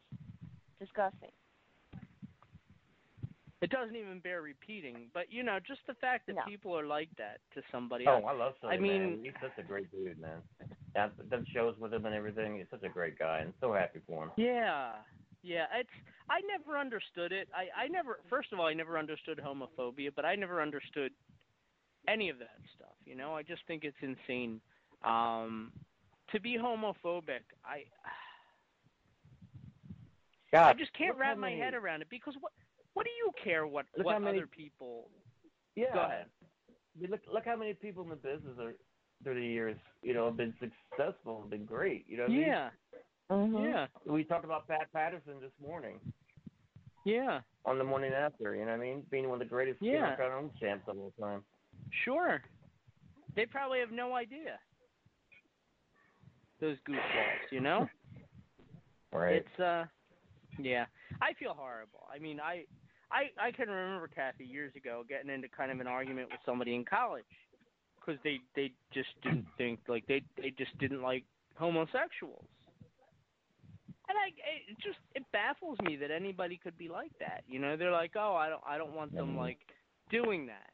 [0.79, 1.31] disgusting.
[3.63, 7.09] It doesn't even bear repeating, but you know, just the fact that people are like
[7.17, 8.07] that to somebody.
[8.07, 8.77] Oh, I love Sonny.
[8.77, 9.21] I mean, man.
[9.23, 10.43] he's such a great dude, man.
[10.95, 12.59] That done shows with him and everything.
[12.59, 14.31] He's such a great guy, and so happy for him.
[14.37, 14.93] Yeah,
[15.47, 15.67] yeah.
[15.75, 15.91] It's
[16.29, 17.49] I never understood it.
[17.55, 18.19] I I never.
[18.29, 21.13] First of all, I never understood homophobia, but I never understood
[22.09, 22.95] any of that stuff.
[23.05, 24.61] You know, I just think it's insane.
[25.05, 25.73] Um,
[26.33, 27.85] to be homophobic, I
[30.53, 32.53] God, I just can't wrap my many- head around it because what
[32.95, 35.09] what do you care what what many- other people?
[35.75, 35.93] Yeah.
[35.93, 36.27] Go ahead.
[36.71, 38.75] I mean, look, look how many people in the business are
[39.23, 42.07] through the years, you know, have been successful, have been great.
[42.09, 42.23] You know.
[42.25, 42.59] What Yeah.
[42.59, 42.71] I mean?
[43.31, 43.87] Yeah.
[44.07, 45.99] We talked about Pat Patterson this morning
[47.05, 47.41] Yeah.
[47.65, 48.55] on the morning after.
[48.55, 49.03] You know what I mean?
[49.11, 50.17] Being one of the greatest Yeah.
[50.19, 50.31] yeah.
[50.31, 51.45] home champs of all time.
[52.05, 52.43] Sure.
[53.35, 54.59] They probably have no idea.
[56.61, 57.89] Those goofballs, you know?
[59.13, 59.37] Right.
[59.37, 59.85] It's uh
[60.59, 60.85] yeah.
[61.23, 62.07] I feel horrible.
[62.15, 62.65] I mean, I
[63.11, 66.75] I I can remember Kathy years ago getting into kind of an argument with somebody
[66.75, 67.25] in college
[68.05, 72.45] cuz they they just didn't think like they they just didn't like homosexuals.
[74.09, 74.29] And I
[74.71, 77.43] it just it baffles me that anybody could be like that.
[77.49, 79.59] You know, they're like, "Oh, I don't I don't want them like
[80.11, 80.71] doing that."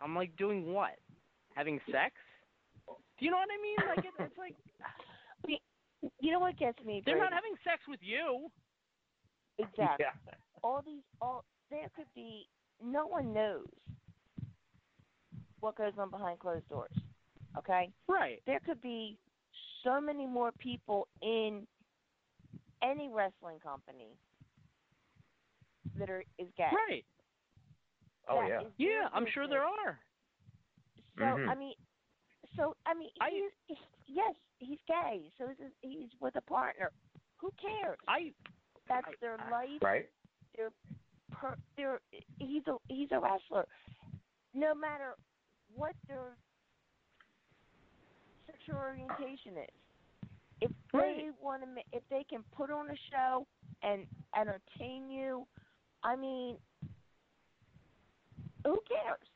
[0.00, 0.98] I'm like, "Doing what?
[1.54, 2.14] Having sex?"
[2.86, 3.96] Do you know what I mean?
[3.96, 4.56] Like it, it's like
[6.20, 7.02] You know what gets me?
[7.04, 8.48] they're not having sex with you.
[9.58, 10.06] Exactly.
[10.06, 10.34] Yeah.
[10.64, 12.46] All these, all there could be.
[12.84, 13.66] No one knows
[15.60, 16.90] what goes on behind closed doors.
[17.56, 17.90] Okay.
[18.08, 18.42] Right.
[18.46, 19.16] There could be
[19.84, 21.66] so many more people in
[22.82, 24.16] any wrestling company
[25.98, 26.70] that are is gay.
[26.88, 27.04] Right.
[28.28, 28.60] Oh, That yeah.
[28.76, 29.98] Yeah, their I'm sure there are.
[31.18, 31.48] So Mhm.
[31.48, 31.74] I mean,
[32.56, 35.30] so I mean, he's, he's, yes, he's gay.
[35.38, 36.90] So he's, he's with a partner.
[37.38, 37.98] Who cares?
[38.08, 38.32] I.
[38.88, 39.80] That's their life.
[39.82, 40.08] Right.
[40.56, 40.72] They're,
[41.30, 42.00] per, they're.
[42.38, 43.66] He's a he's a wrestler.
[44.54, 45.14] No matter
[45.74, 46.36] what their
[48.46, 49.81] sexual orientation is,
[50.62, 53.46] if they want to, if they can put on a show
[53.82, 54.06] and
[54.38, 55.46] entertain you,
[56.04, 56.56] I mean,
[58.64, 59.28] who cares?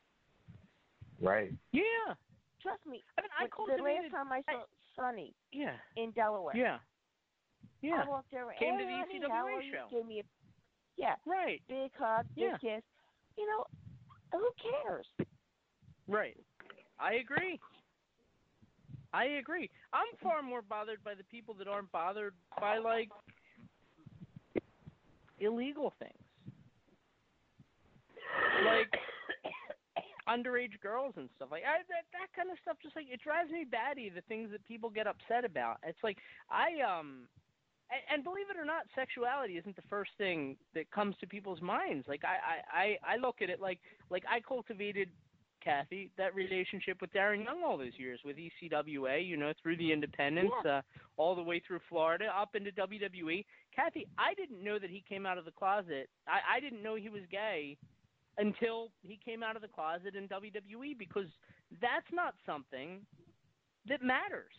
[1.21, 1.51] Right.
[1.71, 2.13] Yeah.
[2.61, 3.03] Trust me.
[3.17, 4.63] I mean, I when- the cultivated- last time I saw
[4.95, 5.75] Sunny Yeah.
[5.95, 6.55] in Delaware.
[6.55, 6.79] Yeah.
[7.81, 8.03] Yeah.
[8.03, 8.53] I walked over.
[8.53, 9.87] Came hey, to the honey, ECWA how are you?" show.
[9.89, 10.23] Gave me a
[10.95, 11.61] yeah, Right.
[11.67, 12.57] big hug, big Yeah.
[12.57, 12.83] kiss.
[13.37, 13.65] You know,
[14.31, 15.07] who cares?
[16.07, 16.37] Right.
[16.97, 17.59] I agree.
[19.13, 19.69] I agree.
[19.93, 23.09] I'm far more bothered by the people that aren't bothered by like
[25.39, 26.13] illegal things.
[28.65, 28.91] Like
[30.27, 33.49] underage girls and stuff like I, that that kind of stuff just like it drives
[33.49, 35.77] me batty the things that people get upset about.
[35.83, 36.17] It's like
[36.51, 37.27] I um
[37.89, 41.61] and, and believe it or not, sexuality isn't the first thing that comes to people's
[41.61, 42.05] minds.
[42.07, 45.09] Like I, I, I I look at it like like I cultivated
[45.67, 49.91] Kathy that relationship with Darren Young all those years with ECWA, you know, through the
[49.91, 50.81] independents, uh,
[51.17, 53.43] all the way through Florida, up into WWE.
[53.75, 56.09] Kathy, I didn't know that he came out of the closet.
[56.27, 57.77] I, I didn't know he was gay
[58.37, 61.27] until he came out of the closet in WWE because
[61.81, 63.01] that's not something
[63.89, 64.53] that matters.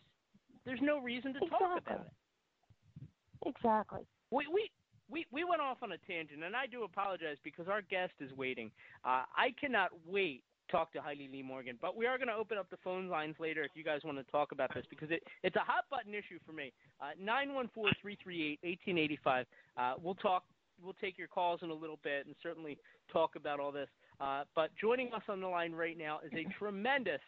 [0.67, 3.09] There's no reason to talk about it.
[3.47, 4.01] Exactly.
[4.31, 4.71] We we
[5.11, 8.31] we we went off on a tangent, and I do apologize because our guest is
[8.37, 8.71] waiting.
[9.05, 12.59] Uh, I cannot wait talk to Heidi Lee Morgan, but we are going to open
[12.59, 15.23] up the phone lines later if you guys want to talk about this because it
[15.43, 16.73] it's a hot button issue for me.
[17.01, 19.47] Uh, nine one four three three eight eighteen eighty five.
[19.77, 20.45] Uh, we'll talk.
[20.83, 22.79] We'll take your calls in a little bit and certainly
[23.13, 23.89] talk about all this.
[24.21, 27.21] Uh, but joining us on the line right now is a tremendous,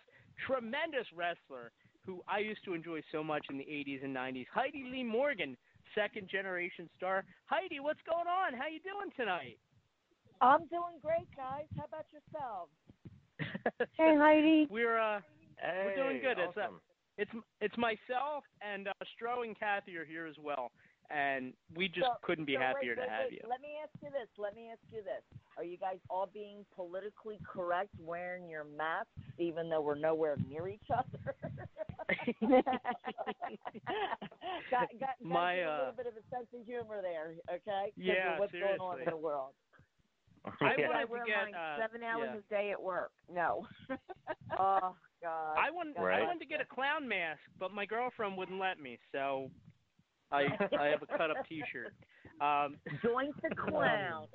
[0.46, 1.72] tremendous wrestler
[2.06, 4.46] who I used to enjoy so much in the 80s and 90s.
[4.52, 5.56] Heidi Lee Morgan,
[5.94, 7.24] second generation star.
[7.46, 8.54] Heidi, what's going on?
[8.58, 9.58] How you doing tonight?
[10.40, 11.68] I'm doing great, guys.
[11.76, 12.72] How about yourselves?
[13.96, 14.66] Hey, Heidi.
[14.70, 15.20] We're uh,
[15.84, 16.38] we're doing Hey, good.
[16.42, 16.80] It's uh, awesome.
[17.18, 20.70] it's it's myself and uh, Stro and Kathy are here as well,
[21.10, 23.32] and we just So- couldn't be so happier wait, to wait, have wait.
[23.32, 23.40] you.
[23.48, 24.28] Let me ask you this.
[24.38, 25.22] Let me ask you this.
[25.58, 30.68] Are you guys all being politically correct wearing your masks even though we're nowhere near
[30.68, 31.34] each other?
[32.40, 32.64] got,
[34.70, 37.34] got, got My, to get a uh, little bit of a sense of humor there,
[37.54, 37.92] Okay.
[37.96, 39.02] Yeah, of what's going on seriously.
[39.06, 39.52] in the world.
[40.60, 42.38] I I wanted to wear get mine uh, seven hours yeah.
[42.38, 43.12] a day at work.
[43.32, 43.66] No.
[44.58, 45.54] oh God.
[45.58, 46.22] I wanted I Right.
[46.22, 49.50] wanted to get a clown mask, but my girlfriend wouldn't let me, so
[50.32, 50.46] I
[50.78, 51.92] I have a cut up T-shirt.
[52.40, 54.26] Um, Doink the clown.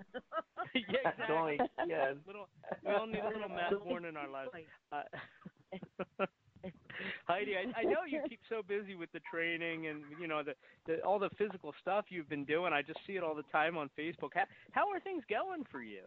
[0.76, 1.26] yeah, exactly.
[1.28, 2.15] Doink, yes.
[2.28, 2.50] Little,
[2.86, 4.52] we all need a little Matt Horn in our lives.
[4.91, 6.26] Uh,
[7.25, 10.54] Heidi, I, I know you keep so busy with the training and you know the,
[10.88, 12.73] the all the physical stuff you've been doing.
[12.73, 14.30] I just see it all the time on Facebook.
[14.34, 16.04] How, how are things going for you?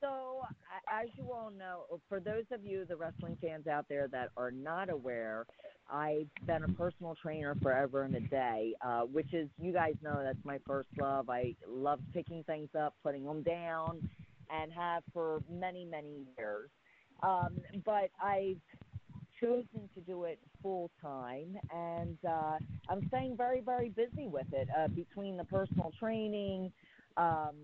[0.00, 0.40] So,
[0.90, 4.50] as you all know, for those of you, the wrestling fans out there that are
[4.50, 5.44] not aware,
[5.92, 10.22] I've been a personal trainer forever and a day, uh, which is, you guys know,
[10.22, 11.28] that's my first love.
[11.28, 14.08] I love picking things up, putting them down,
[14.50, 16.70] and have for many, many years.
[17.22, 18.56] Um, but I've
[19.40, 24.68] chosen to do it full time, and uh, I'm staying very, very busy with it
[24.78, 26.72] uh, between the personal training,
[27.16, 27.54] um,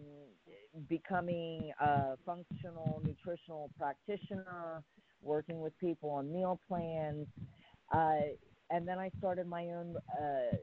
[0.89, 4.83] becoming a functional nutritional practitioner,
[5.23, 7.27] working with people on meal plans,
[7.93, 8.21] uh,
[8.71, 10.57] and then I started my own uh,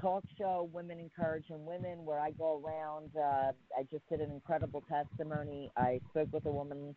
[0.00, 3.10] talk show, Women Encouraging Women, where I go around.
[3.16, 5.70] Uh, I just did an incredible testimony.
[5.76, 6.94] I spoke with a woman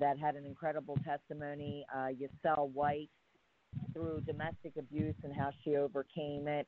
[0.00, 3.10] that had an incredible testimony, uh, Yasel White,
[3.92, 6.66] through domestic abuse and how she overcame it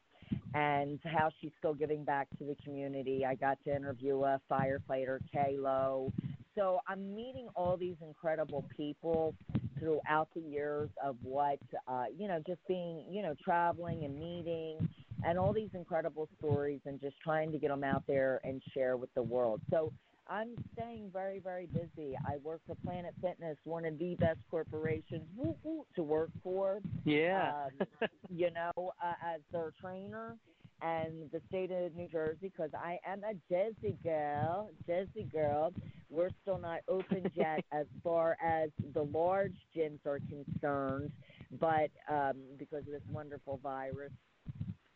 [0.55, 3.24] and how she's still giving back to the community.
[3.24, 6.12] I got to interview a firefighter, Kalo.
[6.57, 9.35] So I'm meeting all these incredible people
[9.78, 11.59] throughout the years of what,
[11.89, 14.76] uh, you know, just being, you know, traveling and meeting
[15.24, 18.97] and all these incredible stories and just trying to get them out there and share
[18.97, 19.61] with the world.
[19.70, 19.93] So
[20.31, 22.16] I'm staying very, very busy.
[22.24, 26.81] I work for Planet Fitness, one of the best corporations woo, woo, to work for.
[27.05, 27.64] Yeah.
[27.81, 30.37] Um, you know, uh, as their trainer
[30.83, 35.72] and the state of New Jersey, because I am a Jersey girl, Jersey girl.
[36.09, 41.11] We're still not open yet as far as the large gyms are concerned,
[41.59, 44.12] but um, because of this wonderful virus,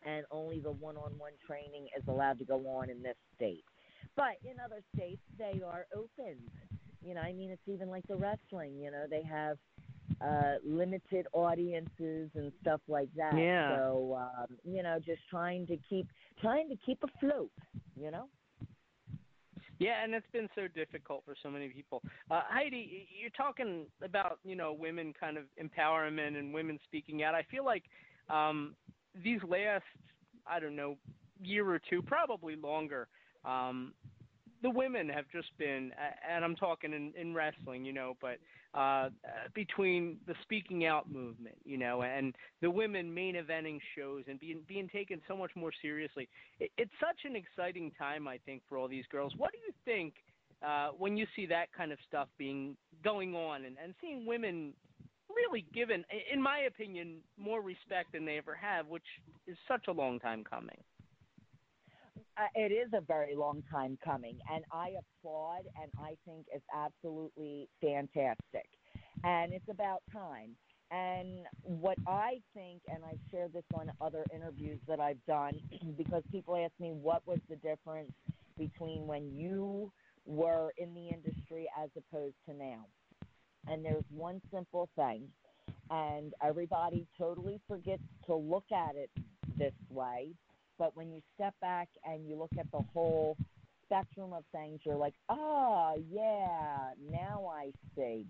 [0.07, 3.65] and only the one-on-one training is allowed to go on in this state.
[4.17, 6.39] But in other states, they are open.
[7.05, 8.79] You know, I mean, it's even like the wrestling.
[8.81, 9.59] You know, they have
[10.21, 13.37] uh limited audiences and stuff like that.
[13.37, 13.77] Yeah.
[13.77, 16.07] So um, you know, just trying to keep
[16.41, 17.51] trying to keep afloat.
[17.97, 18.29] You know.
[19.79, 22.01] Yeah, and it's been so difficult for so many people.
[22.31, 27.35] Uh, Heidi, you're talking about you know women kind of empowerment and women speaking out.
[27.35, 27.85] I feel like
[28.31, 28.77] um,
[29.23, 29.85] these last
[30.47, 30.97] I don't know
[31.43, 33.09] year or two, probably longer.
[33.45, 33.93] Um,
[34.63, 35.93] the women have just been,
[36.29, 38.39] and I'm talking in, in wrestling, you know, but
[38.73, 39.11] uh,
[39.55, 44.61] between the speaking out movement, you know, and the women main eventing shows and being
[44.67, 46.29] being taken so much more seriously,
[46.61, 49.35] it, it's such an exciting time, I think, for all these girls.
[49.37, 50.15] What do you think
[50.67, 52.75] uh, when you see that kind of stuff being
[53.05, 54.73] going on and, and seeing women
[55.29, 59.03] really given, in my opinion, more respect than they ever have, which
[59.47, 60.79] is such a long time coming?
[62.37, 66.65] Uh, it is a very long time coming, and I applaud and I think it's
[66.75, 68.69] absolutely fantastic.
[69.23, 70.51] And it's about time.
[70.91, 75.55] And what I think, and I've shared this on other interviews that I've done,
[75.97, 78.13] because people ask me what was the difference
[78.59, 79.93] between when you
[80.27, 82.87] were in the industry as opposed to now.
[83.67, 85.29] And there's one simple thing,
[85.91, 89.11] and everybody totally forgets to look at it
[89.57, 90.33] this way
[90.79, 93.37] but when you step back and you look at the whole
[93.85, 98.27] spectrum of things, you're like, oh, yeah, now I see.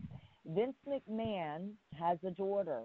[0.46, 2.82] Vince McMahon has a daughter.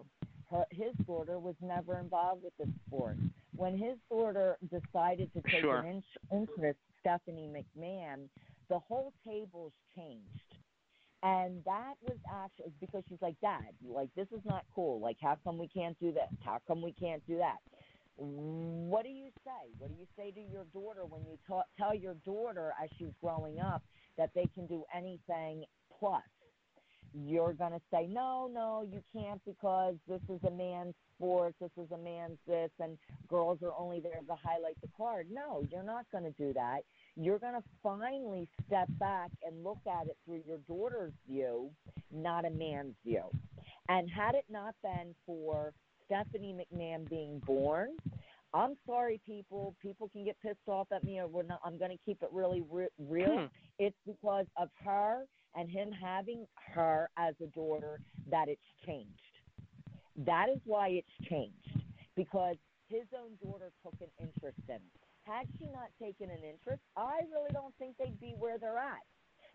[0.50, 3.18] Her, his daughter was never involved with the sport.
[3.56, 5.80] When his daughter decided to take Sure.
[5.80, 5.86] an
[6.32, 8.30] in- interest, Stephanie McMahon,
[8.70, 10.56] the whole tables changed.
[11.22, 15.02] And that was actually because she's like, Dad, like, this is not cool.
[15.02, 16.30] Like, how come we can't do this?
[16.46, 17.58] How come we can't do that?
[18.22, 19.72] What do you say?
[19.78, 23.14] What do you say to your daughter when you ta- tell your daughter as she's
[23.22, 23.82] growing up
[24.18, 25.64] that they can do anything
[26.00, 26.22] plus?
[27.14, 31.72] You're going to say, no, no, you can't because this is a man's sport, this
[31.78, 32.98] is a man's this, and
[33.28, 35.28] girls are only there to highlight the card.
[35.32, 36.80] No, you're not going to do that.
[37.16, 41.72] You're going to finally step back and look at it through your daughter's view,
[42.12, 43.24] not a man's view.
[43.88, 45.74] And had it not been for
[46.10, 47.90] Stephanie McMahon being born,
[48.54, 49.76] I'm sorry, people.
[49.80, 51.60] People can get pissed off at me, or we're not.
[51.64, 53.38] I'm going to keep it really re- real.
[53.42, 53.46] Hmm.
[53.78, 58.00] It's because of her and him having her as a daughter
[58.32, 59.12] that it's changed.
[60.26, 61.86] That is why it's changed
[62.16, 62.56] because
[62.90, 64.82] his own daughter took an interest in it.
[65.24, 69.06] Had she not taken an interest, I really don't think they'd be where they're at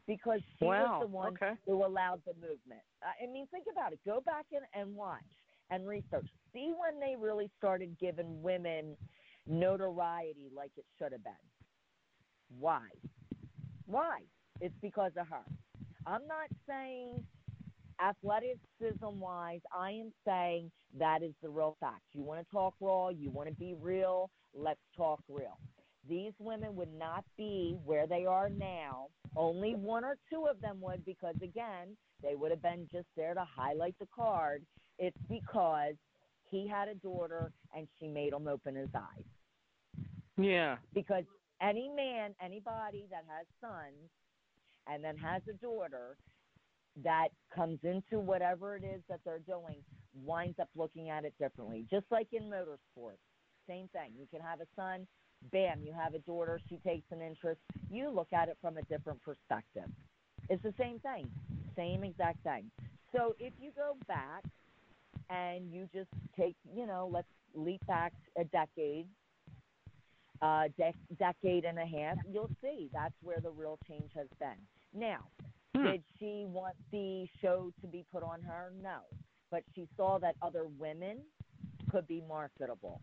[0.06, 1.52] because she Wow, was the one okay.
[1.66, 2.82] who allowed the movement.
[3.02, 3.98] I I mean, think about it.
[4.06, 5.22] Go back and, and watch
[5.70, 6.26] and research.
[6.52, 8.96] See when they really started giving women
[9.46, 11.32] notoriety like it should have been.
[12.58, 12.86] Why?
[13.86, 14.20] Why?
[14.60, 15.44] It's because of her.
[16.06, 17.24] I'm not saying
[18.00, 22.02] athleticism wise, I am saying that is the real fact.
[22.12, 25.58] You want to talk raw, you want to be real, let's talk real.
[26.08, 29.06] These women would not be where they are now.
[29.36, 33.34] Only one or two of them would because, again, they would have been just there
[33.34, 34.62] to highlight the card.
[34.98, 35.94] It's because
[36.50, 39.24] he had a daughter and she made him open his eyes.
[40.36, 40.76] Yeah.
[40.92, 41.24] Because
[41.60, 44.10] any man, anybody that has sons
[44.86, 46.16] and then has a daughter
[47.02, 49.76] that comes into whatever it is that they're doing
[50.24, 51.86] winds up looking at it differently.
[51.90, 53.18] Just like in motorsports.
[53.66, 54.10] Same thing.
[54.18, 55.06] You can have a son,
[55.50, 57.60] bam, you have a daughter, she takes an interest.
[57.90, 59.90] You look at it from a different perspective.
[60.48, 61.28] It's the same thing.
[61.74, 62.70] Same exact thing.
[63.16, 64.44] So if you go back
[65.30, 69.06] and you just take, you know, let's leap back a decade,
[70.42, 74.58] uh, de- decade and a half, you'll see that's where the real change has been.
[74.92, 75.20] Now,
[75.74, 78.72] did she want the show to be put on her?
[78.82, 78.98] No.
[79.50, 81.18] But she saw that other women
[81.90, 83.00] could be marketable.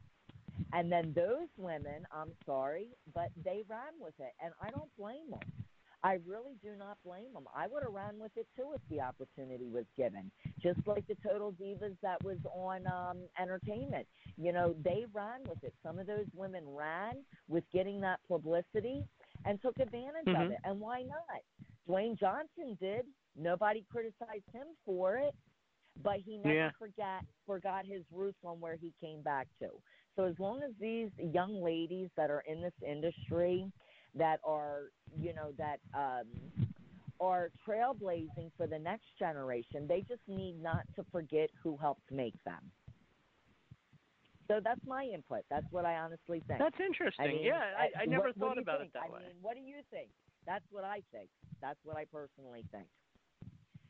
[0.74, 4.34] And then those women, I'm sorry, but they ran with it.
[4.44, 5.61] And I don't blame them.
[6.04, 7.46] I really do not blame them.
[7.56, 10.32] I would have ran with it too if the opportunity was given.
[10.62, 14.08] Just like the Total Divas that was on um, entertainment.
[14.38, 15.74] You know, they ran with it.
[15.84, 19.04] Some of those women ran with getting that publicity
[19.46, 20.46] and took advantage Mhm.
[20.46, 20.60] of it.
[20.64, 21.42] And why not?
[21.88, 23.06] Dwayne Johnson did.
[23.36, 25.36] Nobody criticized him for it,
[26.04, 26.72] but he never Yeah.
[26.80, 29.70] forgot forgot his roots on where he came back to.
[30.16, 33.72] So as long as these young ladies that are in this industry
[34.16, 36.28] that are, you know, that um
[37.20, 42.34] are trailblazing for the next generation, they just need not to forget who helped make
[42.46, 42.72] them.
[44.48, 45.42] So that's my input.
[45.50, 46.60] That's what I honestly think.
[46.60, 47.24] That's interesting.
[47.26, 48.90] I mean, yeah, I, I never what- what thought you about think?
[48.90, 49.20] it that I way.
[49.20, 50.10] mean, what do you think?
[50.48, 51.30] That's what I think.
[51.62, 52.88] That's what I personally think.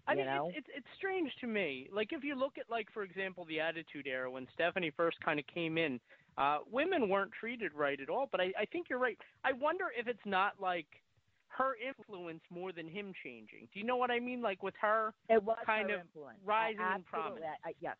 [0.07, 1.87] I mean, it's, it's it's strange to me.
[1.93, 5.39] Like if you look at like for example the Attitude Era when Stephanie first kind
[5.39, 5.99] of came in,
[6.37, 8.27] uh, women weren't treated right at all.
[8.31, 9.17] But I, I think you're right.
[9.43, 10.87] I wonder if it's not like
[11.49, 13.67] her influence more than him changing.
[13.73, 14.41] Do you know what I mean?
[14.41, 16.39] Like with her It was kind her of influence.
[16.45, 17.09] rising in Absolutely.
[17.11, 17.45] prominence.
[17.65, 17.97] I, yes.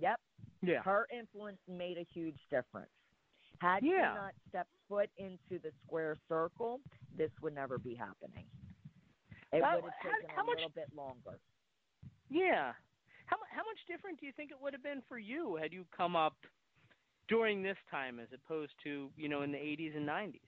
[0.00, 0.20] Yep.
[0.62, 0.82] Yeah.
[0.82, 2.88] Her influence made a huge difference.
[3.58, 6.80] Had she not stepped foot into the square circle,
[7.16, 8.44] this would never be happening.
[9.52, 11.38] It How- would have taken how a much- little bit longer.
[12.28, 12.72] Yeah.
[13.26, 15.84] How how much different do you think it would have been for you had you
[15.96, 16.36] come up
[17.28, 20.40] during this time as opposed to you know in the 80s and 90s?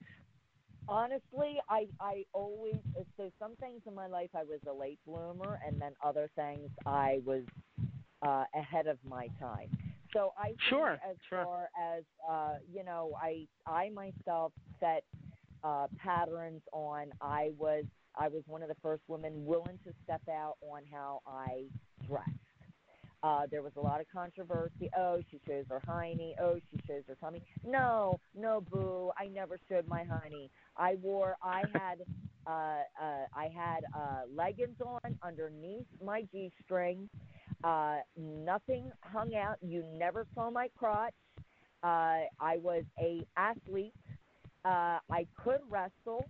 [0.87, 2.77] Honestly, I I always
[3.17, 6.71] so some things in my life I was a late bloomer, and then other things
[6.85, 7.45] I was
[8.23, 9.71] uh, ahead of my time.
[10.13, 11.45] So I Sure, as sure.
[11.45, 15.05] far as uh, you know, I I myself set
[15.63, 17.13] uh, patterns on.
[17.23, 17.85] I was
[18.17, 21.65] I was one of the first women willing to step out on how I
[22.09, 22.31] dressed.
[23.23, 24.91] Uh, there was a lot of controversy.
[24.97, 26.33] Oh, she shows her hiney.
[26.41, 27.43] Oh, she shows her tummy.
[27.67, 29.13] No, no, boo.
[29.19, 30.51] I never showed my honey.
[30.77, 31.37] I wore.
[31.43, 32.01] I had.
[32.47, 37.09] Uh, uh, I had uh, leggings on underneath my g-string.
[37.63, 39.57] Uh, nothing hung out.
[39.63, 41.15] You never saw my crotch.
[41.83, 43.95] Uh, I was a athlete.
[44.67, 46.27] Uh, I could wrestle,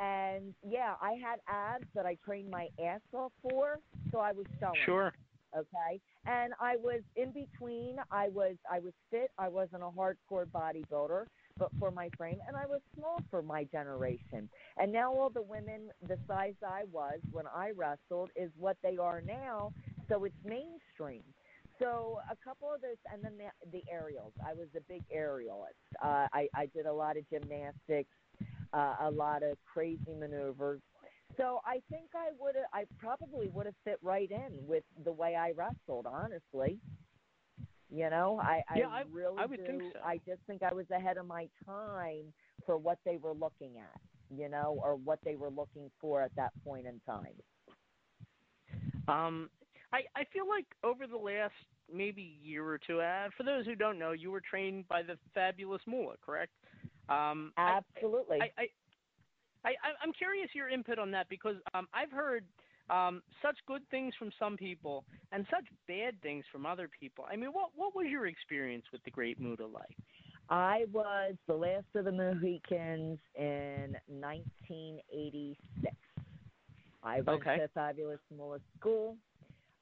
[0.00, 3.78] and yeah, I had abs that I trained my ass off for.
[4.10, 4.74] So I was showing.
[4.84, 5.12] Sure.
[5.56, 6.00] okay?
[6.26, 9.30] And i was in between i was i was fit.
[9.38, 11.26] I wasn't a hardcore bodybuilder
[11.58, 14.48] but for my frame and i was small for my generation.
[14.78, 18.96] And now all the women the size i was when i wrestled is what they
[18.96, 19.72] are now
[20.08, 21.22] so it's mainstream.
[21.78, 24.32] So a couple of those and then the the aerials.
[24.46, 25.80] I was a big aerialist.
[26.02, 28.10] Uh i i did a lot of gymnastics
[28.72, 30.80] uh, a lot of crazy maneuvers
[31.36, 35.36] so I think I would I probably would have fit right in with the way
[35.36, 36.78] I wrestled, honestly.
[37.88, 39.66] You know, I, Yeah, I I- really I would do.
[39.66, 40.00] think so.
[40.04, 42.32] I just think I was ahead of my time
[42.66, 44.00] for what they were looking at,
[44.36, 47.34] you know, or what they were looking for at that point in time.
[49.08, 49.50] Um,
[49.92, 51.54] I I feel like over the last
[51.92, 55.16] maybe year or two, uh, for those who don't know, you were trained by the
[55.34, 56.52] fabulous Moolah, correct?
[57.08, 58.40] Um, Absolutely.
[58.40, 58.50] I,
[59.64, 59.72] I, I,
[60.02, 62.44] I'm curious your input on that because um, I've heard
[62.88, 67.24] um, such good things from some people and such bad things from other people.
[67.30, 69.96] I mean, what what was your experience with the Great Moolah like?
[70.48, 75.94] I was the last of the Mohicans in 1986.
[77.02, 77.56] I went Okay.
[77.56, 79.16] to Fabulous Moolah School.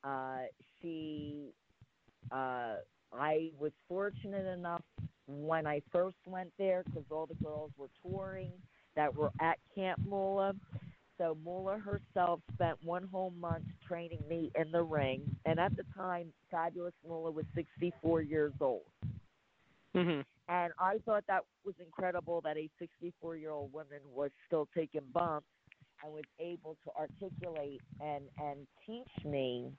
[0.05, 0.43] Uh,
[0.81, 1.53] she,
[2.31, 2.77] uh,
[3.13, 4.83] I was fortunate enough
[5.29, 8.53] when I first went there because all the girls were touring
[8.97, 10.55] that were at Camp Moolah.
[11.19, 15.85] So Moolah herself spent one whole month training me in the ring, and at the
[15.97, 18.83] time, Fabulous Moolah was 64 years old.
[19.97, 20.21] Mm-hmm.
[20.49, 25.03] And I thought that was incredible that a 64 year old woman was still taking
[25.13, 25.47] bumps
[26.03, 29.73] and was able to articulate and, and teach me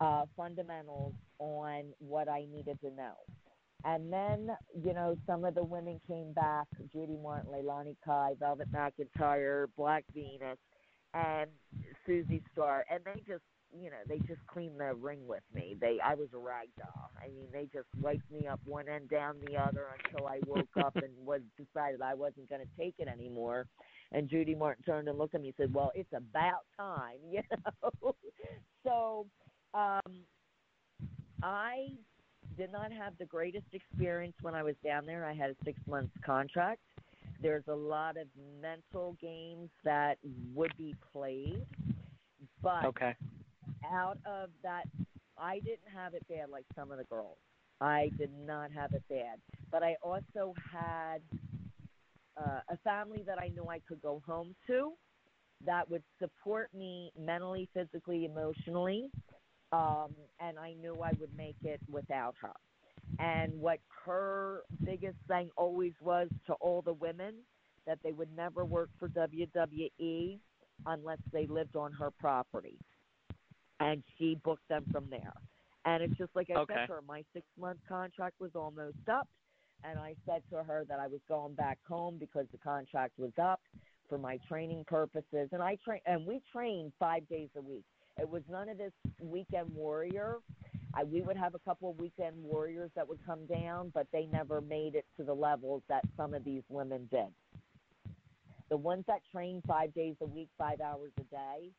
[0.00, 3.14] uh, fundamentals on what I needed to know.
[3.84, 4.50] And then,
[4.82, 10.04] you know, some of the women came back Judy Martin, Leilani Kai, Velvet McIntyre, Black
[10.14, 10.58] Venus,
[11.12, 11.50] and
[12.06, 12.86] Susie Starr.
[12.90, 13.42] And they just,
[13.78, 15.76] you know, they just cleaned the ring with me.
[15.78, 17.10] They, I was a rag doll.
[17.22, 20.68] I mean, they just wiped me up one end down the other until I woke
[20.82, 23.66] up and was decided I wasn't going to take it anymore.
[24.12, 27.42] And Judy Martin turned and looked at me and said, "Well, it's about time," you
[27.92, 28.14] know.
[28.84, 29.26] so,
[29.74, 30.24] um,
[31.42, 31.88] I
[32.56, 35.24] did not have the greatest experience when I was down there.
[35.24, 36.80] I had a six month contract.
[37.42, 38.26] There's a lot of
[38.60, 40.18] mental games that
[40.54, 41.60] would be played,
[42.62, 43.14] but Okay.
[43.84, 44.84] out of that,
[45.38, 47.36] I didn't have it bad like some of the girls.
[47.80, 49.38] I did not have it bad,
[49.70, 51.20] but I also had
[52.36, 54.92] uh, a family that I knew I could go home to
[55.66, 59.10] that would support me mentally, physically, emotionally,
[59.74, 62.52] um, and I knew I would make it without her.
[63.18, 67.34] And what her biggest thing always was to all the women
[67.86, 70.38] that they would never work for WWE
[70.86, 72.78] unless they lived on her property.
[73.80, 75.32] And she booked them from there.
[75.84, 76.66] And it's just like I Okay.
[76.66, 79.28] said to her, my six month contract was almost up.
[79.84, 83.32] And I said to her that I was going back home because the contract was
[83.42, 83.60] up
[84.08, 85.50] for my training purposes.
[85.52, 87.84] And I train, and we trained five days a week.
[88.18, 90.38] It was none of this weekend warrior.
[90.94, 94.26] I, we would have a couple of weekend warriors that would come down, but they
[94.26, 97.26] never made it to the levels that some of these women did.
[98.70, 101.70] The ones that trained five days a week, five hours a day,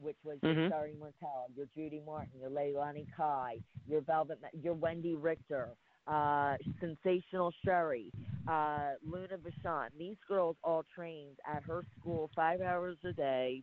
[0.00, 0.68] which was your Mhm.
[0.68, 5.76] Sherri Martel, your Judy Martin, your Leilani Kai, your Velvet, your Wendi Richter,
[6.06, 8.10] uh, Sensational Sherri,
[8.48, 9.90] uh, Luna Vachon.
[9.98, 13.62] These girls all trained at her school five hours a day,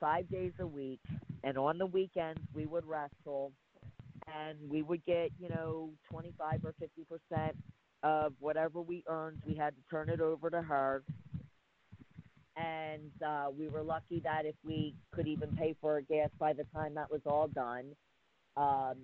[0.00, 1.00] five days a week,
[1.44, 3.52] and on the weekends we would wrestle,
[4.26, 7.56] and we would get you know twenty five or fifty percent
[8.02, 9.42] of whatever we earned.
[9.46, 11.02] We had to turn it over to her
[12.56, 16.52] and uh, we were lucky that if we could even pay for our gas by
[16.52, 17.86] the time that was all done,
[18.56, 18.96] um,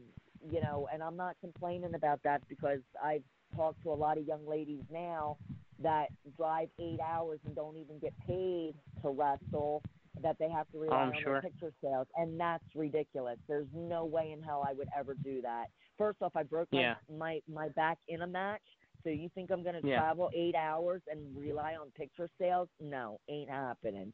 [0.50, 3.22] you know, and I'm not complaining about that because I've
[3.54, 5.38] talked to a lot of young ladies now
[5.82, 9.82] that drive eight hours and don't even get paid to wrestle,
[10.22, 11.40] that they have to rely I'm on sure.
[11.40, 13.38] picture sales, and that's ridiculous.
[13.48, 15.66] There's no way in hell I would ever do that.
[15.98, 16.94] First off, I broke my Yeah.
[17.10, 18.62] my, my back in a match.
[19.04, 19.98] So you think I'm going to Yeah.
[19.98, 22.68] travel eight hours and rely on picture sales?
[22.80, 24.12] No, ain't happening.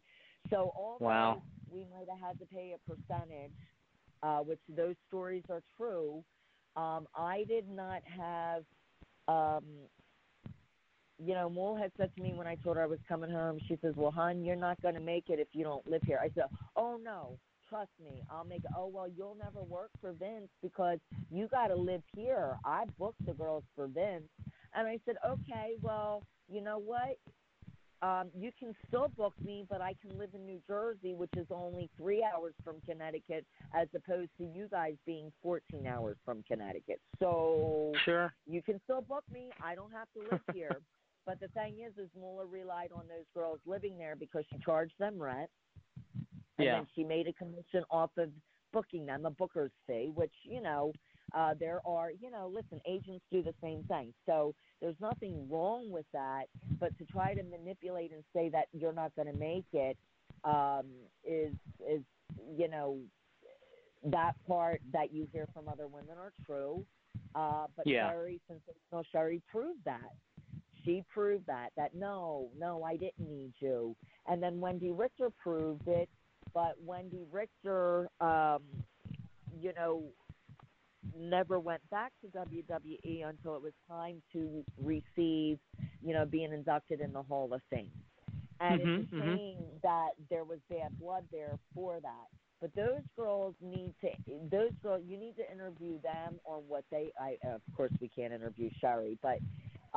[0.50, 1.42] So although Wow.
[1.70, 3.53] we might have had to pay a percentage,
[4.22, 6.24] uh, which those stories are true,
[6.76, 8.64] um, I did not have.
[9.28, 9.64] Um,
[11.25, 13.59] you know, Mool had said to me when I told her I was coming home,
[13.68, 16.18] she says, Well, hon, you're not going to make it if you don't live here.
[16.23, 16.45] I said,
[16.77, 18.70] Oh, no, trust me, I'll make it.
[18.77, 20.99] Oh, well, you'll never work for Vince because
[21.31, 22.57] you got to live here.
[22.64, 24.29] I booked the girls for Vince.
[24.75, 27.18] And I said, Okay, well, you know what?
[28.03, 31.47] Um, you can still book me, but I can live in New Jersey, which is
[31.53, 37.01] only three hours from Connecticut, as opposed to you guys being 14 hours from Connecticut.
[37.20, 38.35] So Sure.
[38.45, 39.51] you can still book me.
[39.62, 40.81] I don't have to live here.
[41.25, 44.95] But the thing is, is Moolah relied on those girls living there because she charged
[44.99, 45.51] them rent,
[46.59, 46.79] and Yeah.
[46.79, 48.33] then she made a commission off of
[48.73, 50.93] booking them, a booker's fee, which you know
[51.35, 52.11] uh, there are.
[52.11, 56.47] You know, listen, agents do the same thing, so there's nothing wrong with that.
[56.81, 59.97] But to try to manipulate and say that you're not going to make it
[60.45, 60.87] um,
[61.25, 61.55] is
[61.89, 62.03] is
[62.57, 62.99] you know
[64.05, 66.85] that part that you hear from other women are true.
[67.35, 68.11] Uh, but Yeah.
[68.11, 70.11] Sherri, sensational Sherri, proved that.
[70.85, 73.97] She proved that that no, no, I didn't need you.
[74.26, 76.09] And then Wendi Richter proved it.
[76.55, 78.62] But Wendi Richter, um,
[79.61, 80.05] you know,
[81.16, 85.59] never went back to WWE until it was time to receive,
[86.03, 87.91] you know, being inducted in the Hall of Fame.
[88.61, 89.22] And it's Mhm, a mhm.
[89.22, 92.26] shame that there was bad blood there for that.
[92.61, 94.11] But those girls need to,
[94.51, 98.33] those girls, you need to interview them on what they, I, of course we can't
[98.33, 99.39] interview Sherri, but,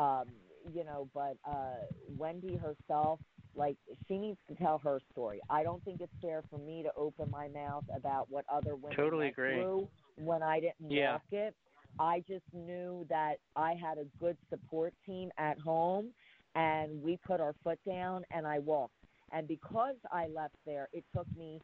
[0.02, 0.28] um,
[0.74, 1.78] you know, but, uh,
[2.18, 3.20] Wendi herself,
[3.56, 5.40] like, she needs to tell her story.
[5.50, 8.96] I don't think it's fair for me to open my mouth about what other women
[8.98, 9.54] Totally agree.
[9.54, 11.14] through when I didn't Yeah.
[11.14, 11.56] walk it.
[11.98, 16.14] I just knew that I had a good support team at home
[16.56, 18.94] and we put our foot down and I walked.
[19.32, 21.62] And because I left there, it took me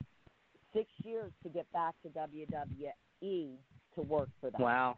[0.73, 3.57] six years to get back to WWE
[3.95, 4.61] to work for them.
[4.61, 4.97] Wow.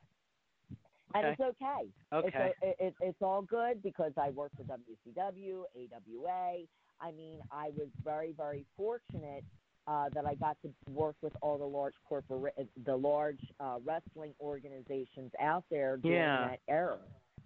[1.14, 1.88] And it's okay.
[2.12, 2.54] Okay.
[2.62, 6.54] It's, it, it's all good because I work for WCW, AWA.
[7.02, 9.44] I mean, I was very, very fortunate
[9.88, 12.56] uh, that I got to work with all the large corporate,
[12.86, 16.48] the large uh, wrestling organizations out there during Yeah.
[16.50, 16.98] that era.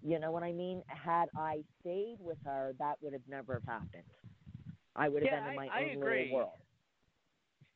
[0.02, 0.82] You know what I mean?
[0.86, 4.04] Had I stayed with her, that would have never have happened.
[4.94, 6.22] I would have Yeah, been in my I- I own agree.
[6.24, 6.52] little world.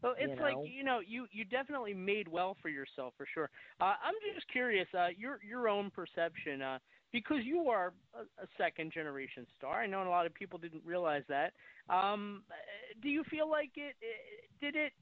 [0.03, 0.43] Well, it's you know?
[0.43, 3.51] like you know, you you definitely made well for yourself for sure.
[3.81, 6.79] Uh, I'm just curious, uh, your your own perception, uh,
[7.13, 9.81] because you are a, a second generation star.
[9.81, 11.53] I know a lot of people didn't realize that.
[11.89, 12.55] Um, uh,
[13.03, 14.93] do you feel like it, it did it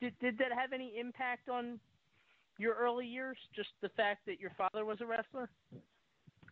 [0.00, 1.78] did did that have any impact on
[2.58, 3.36] your early years?
[3.54, 5.50] Just the fact that your father was a wrestler.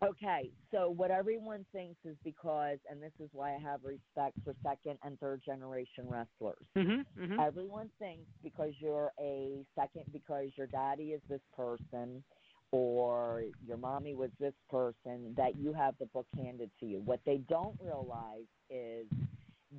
[0.01, 4.55] Okay, so what everyone thinks is because, and this is why I have respect for
[4.63, 6.65] second and third generation wrestlers.
[6.77, 7.23] Mm-hmm.
[7.23, 7.39] mm-hmm.
[7.39, 12.23] Everyone thinks because you're a second, because your daddy is this person
[12.71, 17.01] or your mommy was this person, that you have the book handed to you.
[17.03, 19.05] What they don't realize is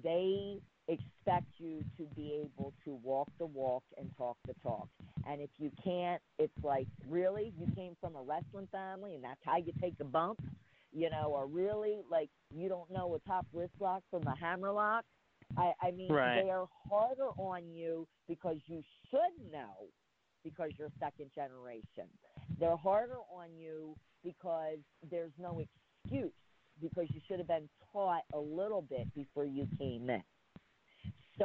[0.03, 0.59] they
[0.91, 4.89] expect you to be able to walk the walk and talk the talk.
[5.27, 7.53] And if you can't, it's like, really?
[7.59, 10.41] You came from a wrestling family and that's how you take a bump?
[10.93, 14.73] You know, or really, like, you don't know a top wrist lock from a hammer
[14.73, 15.05] lock.
[15.57, 16.45] I, I mean, Right.
[16.45, 19.89] they are harder on you because you should know
[20.43, 22.09] because you're second generation.
[22.59, 24.79] They're harder on you because
[25.11, 25.63] there's no
[26.05, 26.33] excuse
[26.81, 30.23] because you should have been taught a little bit before you came in.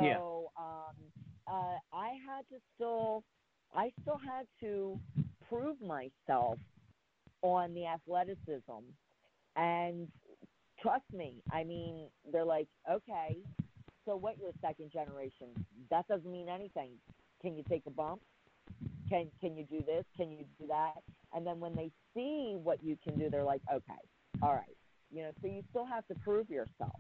[0.04, 0.96] So um,
[1.48, 3.24] uh, I had to still,
[3.76, 5.00] I still had to
[5.50, 6.58] prove myself
[7.42, 8.84] on the athleticism,
[9.56, 10.08] and
[10.82, 13.38] trust me, I mean, they're like, okay,
[14.06, 14.38] so what?
[14.40, 15.48] You're second generation.
[15.90, 16.92] That doesn't mean anything.
[17.42, 18.22] Can you take a bump?
[19.10, 20.04] Can can you do this?
[20.18, 20.94] Can you do that?
[21.34, 24.02] And then when they see what you can do, they're like, okay,
[24.42, 24.78] all right,
[25.12, 25.32] you know.
[25.42, 27.00] So you still have to prove yourself.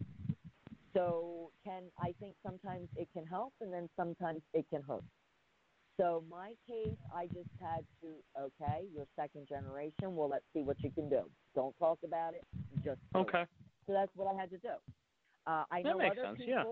[0.95, 5.03] So can I think sometimes it can help, and then sometimes it can hurt.
[5.99, 8.07] So my case, I just had to
[8.39, 10.15] okay, you're second generation.
[10.15, 11.21] Well, let's see what you can do.
[11.53, 12.43] Don't talk about it.
[12.83, 13.41] Just Okay.
[13.41, 13.47] It.
[13.87, 14.69] So that's what I had to do.
[15.47, 16.63] Uh, I That know makes other sense, yeah.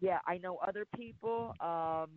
[0.00, 2.08] Yeah, I know other people um,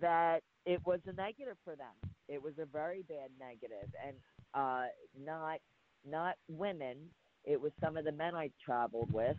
[0.00, 2.10] that it was a negative for them.
[2.28, 4.16] It was a very bad negative, and
[4.54, 4.86] uh,
[5.24, 5.60] not
[6.08, 6.96] not women.
[7.44, 9.36] It was some of the men I traveled with,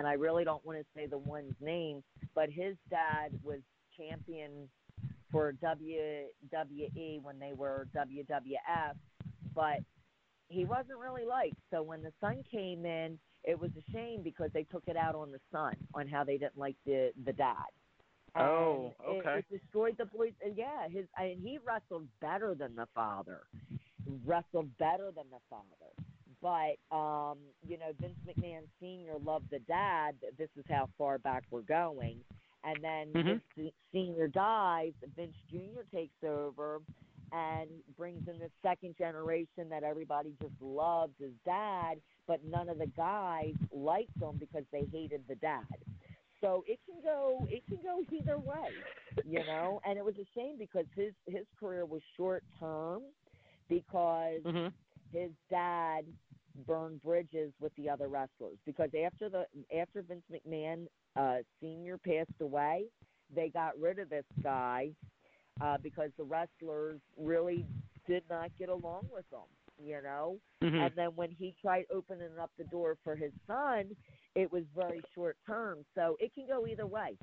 [0.00, 2.02] and I really don't want to say the one's name,
[2.34, 3.58] but his dad was
[3.98, 4.66] champion
[5.30, 8.94] for WWE when they were WWF,
[9.54, 9.80] but
[10.48, 11.58] he wasn't really liked.
[11.70, 15.14] So when the son came in, it was a shame because they took it out
[15.14, 17.56] on the son on how they didn't like the the dad.
[18.36, 19.44] Oh, and Oh, okay.
[19.50, 20.32] It, destroyed the boys.
[20.42, 23.42] and Yeah, his and he wrestled better than the father.
[24.24, 26.09] Wrestled better than the father.
[26.42, 30.16] But um, you know, Vince McMahon Senior loved the dad.
[30.38, 32.16] This is how far back we're going.
[32.64, 33.40] And then Mhm.
[33.56, 34.92] Vince Senior dies.
[35.16, 36.80] Vince Junior takes over
[37.32, 42.78] and brings in the second generation that everybody just loves his dad, but none of
[42.78, 45.64] the guys liked him because they hated the dad.
[46.40, 48.70] So it can go it can go either way,
[49.24, 49.80] you know.
[49.84, 53.02] And it was a shame because his his career was short term
[53.68, 54.72] because Mhm.
[55.12, 56.04] his dad
[56.60, 59.46] burned bridges with the other wrestlers because after the
[59.76, 60.86] after Vince McMahon
[61.16, 62.84] uh senior passed away,
[63.34, 64.90] they got rid of this guy
[65.60, 67.64] uh because the wrestlers really
[68.06, 69.46] did not get along with him,
[69.84, 70.38] you know.
[70.62, 70.86] Mhm.
[70.86, 73.96] And then when he tried opening up the door for his son,
[74.34, 75.84] it was very short term.
[75.94, 77.16] So it can go either way.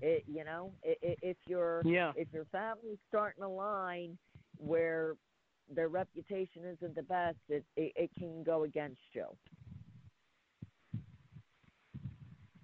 [0.00, 2.12] It you know, i- i- if your Yeah.
[2.16, 4.18] if your family's starting a line
[4.58, 5.16] where
[5.74, 9.26] their reputation isn't the best, it it, it can go against you.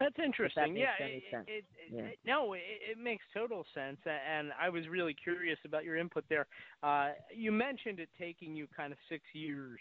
[0.00, 0.74] That's interesting.
[0.74, 1.22] makes yeah, it.
[1.48, 2.00] It, Yeah.
[2.02, 6.24] it- no, it, it makes total sense, and I was really curious about your input
[6.28, 6.46] there.
[6.82, 9.80] Uh, you mentioned it taking you kind of six years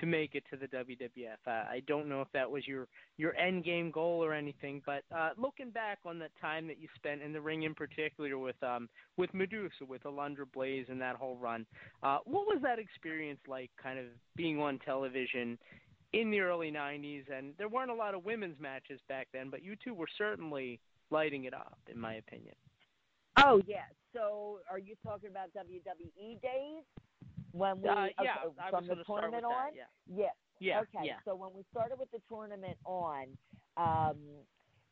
[0.00, 1.46] to make it to the WWF.
[1.46, 5.30] I don't know if that was your your end game goal or anything, but uh,
[5.36, 8.88] looking back on the time that you spent in the ring, in particular with um
[9.16, 11.66] with Medusa, with Alundra Blaze, and that whole run,
[12.02, 13.70] uh, what was that experience like?
[13.82, 15.58] Kind of being on television
[16.12, 19.62] in the early 90s, and there weren't a lot of women's matches back then, but
[19.62, 20.80] you two were certainly
[21.10, 22.54] lighting it up, in my opinion.
[23.38, 23.84] Oh yeah.
[24.14, 26.84] So are you talking about WWE days
[27.58, 29.72] when we Uh, yeah, okay, from the gonna start with tournament that, on?
[29.74, 29.84] yeah.
[30.06, 30.32] Yeah.
[30.58, 31.04] Yeah, Okay.
[31.04, 31.20] yeah.
[31.24, 33.38] So when we started with the tournament on,
[33.76, 34.46] um,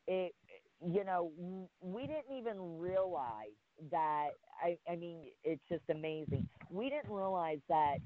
[0.06, 0.34] it
[0.80, 1.32] you know
[1.80, 3.56] we didn't even realize
[3.90, 4.30] that.
[4.62, 6.44] I I mean it's just amazing.
[6.70, 7.98] We didn't realize that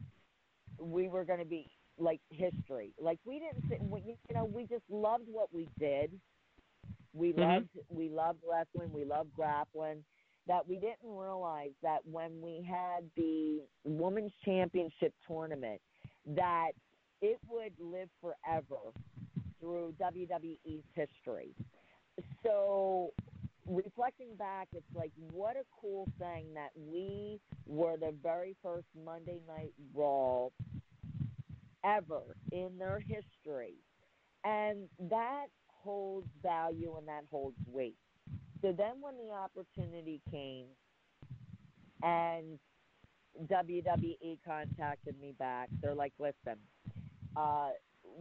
[0.81, 2.95] we were going to be like history.
[2.99, 6.21] Like we didn't sit, we, you know we just loved what we did.
[7.15, 7.67] We Mhm.
[7.67, 8.93] loved we loved wrestling.
[8.93, 10.05] We loved grappling.
[10.49, 15.81] That we didn't realize that when we had the women's championship tournament,
[16.27, 16.71] that
[17.21, 18.81] it would live forever
[19.61, 21.55] through WWE's history.
[22.43, 23.13] So
[23.67, 29.41] reflecting back, it's like what a cool thing that we were the very first Monday
[29.47, 30.49] Night Raw
[31.85, 32.23] ever
[32.53, 33.75] in their history.
[34.45, 37.97] And that holds value and that holds weight.
[38.63, 40.67] So then when the opportunity came
[42.03, 42.59] and
[43.51, 46.59] WWE contacted me back, they're like, listen,
[47.37, 47.71] uh,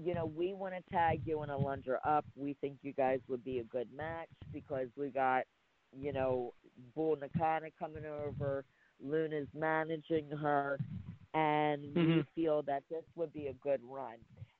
[0.03, 2.25] you know, we want to tag you and Alundra up.
[2.35, 5.43] We think you guys would be a good match because we got,
[5.97, 6.53] you know,
[6.95, 8.63] Bull Nakano coming over.
[9.03, 10.79] Luna's managing her,
[11.33, 12.27] and we Mhm.
[12.35, 14.17] feel that this would be a good run.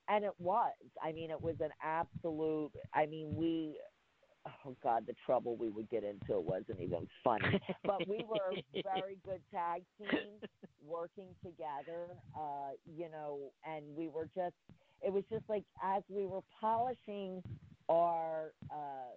[0.08, 0.76] And it was.
[1.02, 2.72] I mean, it was an absolute.
[2.94, 3.80] I mean, we.
[4.66, 7.62] Oh God, the trouble we would get into wasn't even funny.
[7.84, 10.28] but we were a very good tag team,
[10.86, 12.08] working together.
[12.36, 14.56] Uh, you know, and we were just.
[15.02, 17.42] it was just like as we were polishing
[17.90, 19.16] our, uh,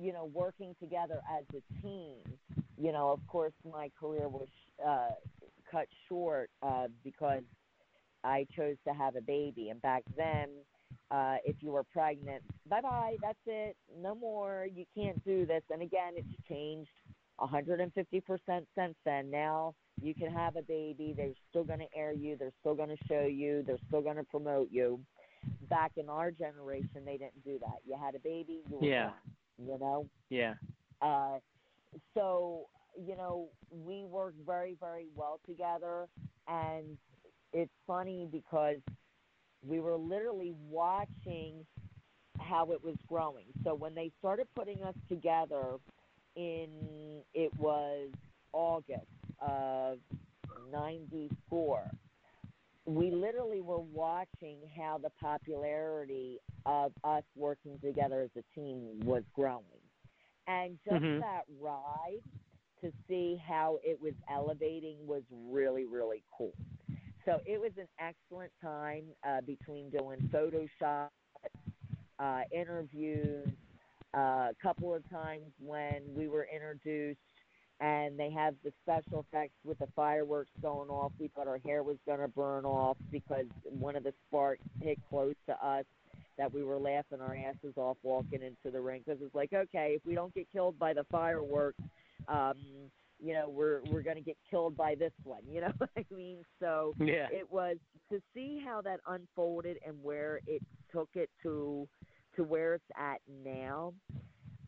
[0.00, 2.16] you know, working together as a team.
[2.76, 4.48] You know, of course, my career was
[4.86, 5.10] uh,
[5.70, 7.42] cut short uh, because
[8.24, 10.48] I chose to have a baby, and back then
[11.10, 15.62] uh, if you were pregnant, bye bye, that's it, no more, you can't do this.
[15.70, 16.90] And again, it's changed
[17.40, 17.92] 150%
[18.76, 19.30] since then.
[19.30, 22.90] Now you can have a baby, they're still going to air you, they're still going
[22.90, 25.00] to show you, they're still going to promote you.
[25.68, 27.78] Back in our generation, they didn't do that.
[27.86, 29.04] You had a baby, you were Yeah.
[29.06, 30.06] done, you know?
[30.30, 30.54] Yeah.
[31.00, 31.38] Uh,
[32.14, 32.66] so
[33.00, 36.08] you know we work very very well together,
[36.48, 36.98] and
[37.52, 38.76] it's funny because
[39.66, 41.66] we were literally watching
[42.38, 43.46] how it was growing.
[43.64, 45.76] So when they started putting us together
[46.36, 48.10] in it was
[48.52, 49.06] August
[49.40, 49.98] of
[50.72, 51.90] 94
[52.86, 59.22] we literally were watching how the popularity of us working together as a team was
[59.34, 59.64] growing.
[60.46, 61.20] And just Mhm.
[61.20, 62.22] that ride
[62.80, 66.54] to see how it was elevating was really, really cool.
[67.28, 71.08] So it was an excellent time uh, between doing Photoshop,
[72.18, 73.46] uh, interviews,
[74.16, 77.18] uh, a couple of times when we were introduced
[77.80, 81.12] and they have the special effects with the fireworks going off.
[81.20, 84.98] We thought our hair was going to burn off because one of the sparks hit
[85.10, 85.84] close to us
[86.38, 89.92] that we were laughing our asses off walking into the ring because it's like, okay,
[89.96, 91.82] if we don't get killed by the fireworks,
[92.26, 92.56] um,
[93.20, 95.42] you know, we're we're going to get killed by this one.
[95.50, 96.38] You know what I mean?
[96.60, 97.28] So Yeah.
[97.30, 97.76] it was
[98.10, 100.62] to see how that unfolded and where it
[100.92, 101.88] took it to
[102.36, 103.92] to where it's at now.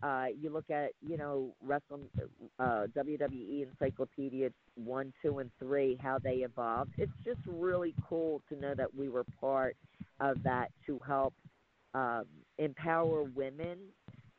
[0.03, 2.09] Uh, you look at you know wrestling
[2.59, 6.90] uh, WWE Encyclopedia one, two, and three, how they evolved.
[6.98, 9.76] It's just really cool to know that we were part
[10.20, 11.34] of that to help
[11.94, 12.24] um,
[12.59, 13.78] empower women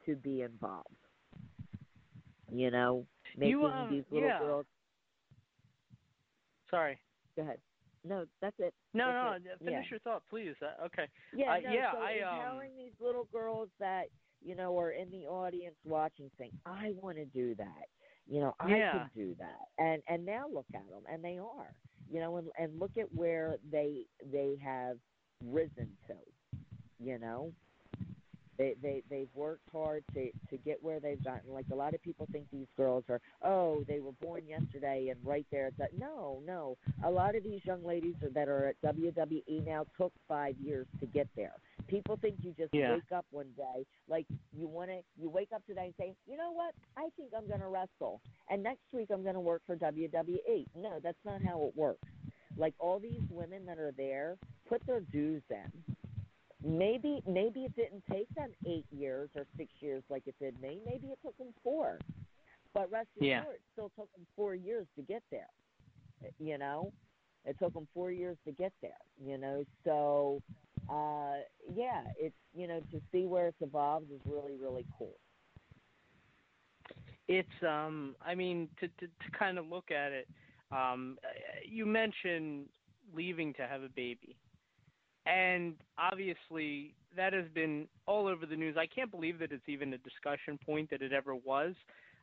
[0.05, 0.88] to be involved.
[2.51, 3.05] You know,
[3.38, 4.39] making You, um, these little yeah.
[4.39, 4.65] girls.
[6.69, 6.99] Sorry.
[7.36, 7.59] Go ahead.
[8.03, 8.73] No, that's it.
[8.93, 9.59] No, That's no, it.
[9.59, 9.89] finish yeah.
[9.91, 10.55] your thought, please.
[10.61, 11.07] Uh, okay.
[11.36, 14.05] Yeah, Uh, no, yeah, so I um these little girls that
[14.43, 17.86] you know are in the audience watching, saying, "I want to do that."
[18.25, 18.91] You know, I Yeah.
[18.91, 21.73] can do that, and and now look at them, and they are.
[22.09, 24.97] You know, and and look at where they they have
[25.45, 26.15] risen to.
[26.99, 27.53] You know,
[28.58, 31.52] they they they've worked hard to to get where they've gotten.
[31.54, 35.20] Like a lot of people think these girls are, oh, they were born yesterday and
[35.26, 35.68] right there.
[35.68, 35.97] At that.
[35.97, 36.78] No, no.
[37.04, 40.88] A lot of these young ladies are, that are at WWE now took five years
[40.99, 41.54] to get there.
[41.88, 42.93] People think you just Yeah.
[42.93, 44.26] wake up one day, like
[44.58, 44.99] you want to.
[45.20, 46.74] You wake up today and say, you know what?
[46.97, 50.68] I think I'm going to wrestle, and next week I'm going to work for WWE.
[50.76, 52.08] No, that's not how it works.
[52.58, 54.38] Like all these women that are there,
[54.68, 55.95] put their dues in
[56.64, 60.80] maybe maybe it didn't take them eight years or six years like it did me.
[60.86, 61.99] Maybe it took them four.
[62.74, 63.43] But rest Yeah.
[63.43, 65.49] assured, it still took them four years to get there.
[66.39, 66.91] You know,
[67.45, 68.91] it took them four years to get there.
[69.24, 70.41] You know, so
[70.89, 71.39] uh,
[71.74, 75.16] yeah, it's you know to see where it's evolved is really really cool.
[77.28, 80.28] It's um I mean to to, to kind of look at it
[80.72, 81.18] um
[81.66, 82.68] you mentioned
[83.14, 84.38] leaving to have a baby.
[85.26, 88.76] And obviously that has been all over the news.
[88.78, 91.74] I can't believe that it's even a discussion point that it ever was.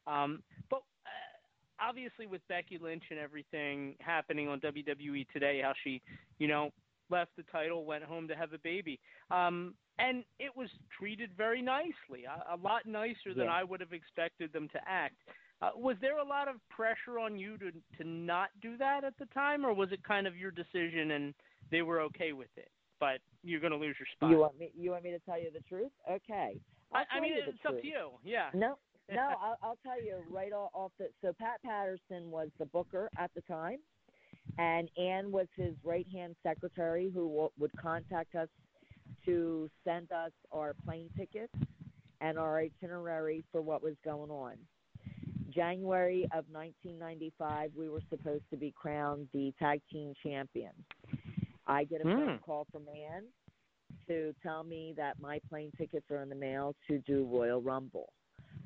[0.07, 6.03] Um but uh, obviously with Becky Lynch and everything happening on WWE today how she,
[6.39, 6.71] you know,
[7.11, 8.99] left the title, went home to have a baby.
[9.31, 13.53] Um and it was treated very nicely, a, a lot nicer than Yeah.
[13.53, 15.17] I would have expected them to act.
[15.61, 19.17] Uh, was there a lot of pressure on you to to not do that at
[19.19, 21.35] the time, or was it kind of your decision and
[21.71, 22.71] they were okay with it?
[23.01, 24.31] But you're going to lose your spot.
[24.31, 24.71] You want me?
[24.77, 25.93] You want me to tell you the truth?
[26.11, 26.57] Okay.
[26.93, 28.11] I'll I, mean, it's up to you.
[28.25, 28.49] Yeah.
[28.55, 28.79] No,
[29.13, 31.09] no, I'll, I'll tell you right off off the.
[31.23, 33.79] So Pat Patterson was the booker at the time,
[34.59, 38.49] and Ann was his right hand secretary who w- would contact us
[39.27, 41.53] to send us our plane tickets
[42.21, 44.55] and our itinerary for what was going on.
[45.51, 50.75] January of 1995, we were supposed to be crowned the tag team champions.
[51.69, 52.45] I get a phone Hmm.
[52.45, 53.25] call from Ann
[54.09, 58.09] to tell me that my plane tickets are in the mail to do Royal Rumble.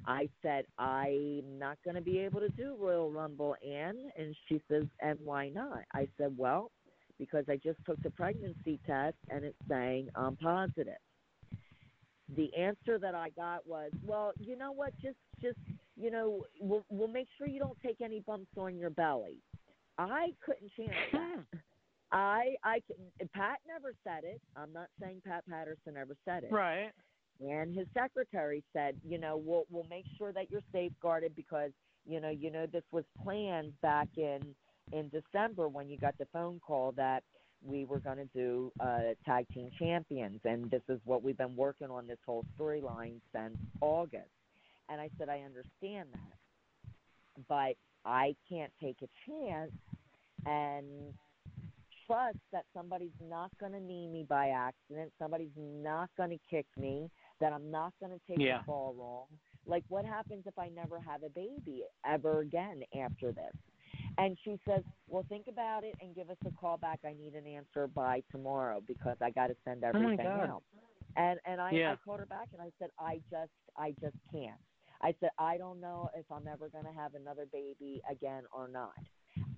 [0.07, 3.97] I said, I'm not going to be able to do Royal Rumble, Ann.
[4.17, 5.83] And she says, and why not?
[5.93, 6.71] I said, well,
[7.19, 10.97] because I just took the pregnancy test and it's saying I'm positive.
[12.37, 14.93] The answer that I got was, well, you know what?
[15.03, 15.59] Just, just,
[15.97, 19.39] you know, we'll, we'll make sure you don't take any bumps on your belly.
[19.99, 21.45] I couldn't chance that.
[22.13, 24.41] I I can, Pat never said it.
[24.57, 26.53] I'm not saying Pat Patterson ever said it.
[26.53, 26.91] Right.
[27.41, 31.71] And his secretary said, you know, we'll we'll make sure that you're safeguarded because
[32.07, 34.41] you know you know this was planned back in
[34.93, 37.23] in December when you got the phone call that
[37.65, 41.57] we were going to do uh, tag team champions, and this is what we've been
[41.57, 44.29] working on this whole storyline since August.
[44.89, 46.93] And I said, I understand that,
[47.49, 49.71] but I can't take a chance
[50.45, 51.15] and
[52.07, 56.67] trust that somebody's not going to knee me by accident, somebody's not going to kick
[56.77, 58.59] me, that I'm not going to take Yeah.
[58.59, 59.27] the ball wrong.
[59.67, 63.53] Like, what happens if I never have a baby ever again after this?
[64.19, 67.01] And she says, Well, think about it and give us a call back.
[67.05, 70.49] I need an answer by tomorrow because I got to send Oh, my everything God.
[70.49, 70.63] out.
[71.17, 71.93] And and I, Yeah.
[71.93, 74.59] I called her back and I said, I just I just can't.
[75.03, 78.69] I said, I don't know if I'm ever going to have another baby again or
[78.69, 78.93] not.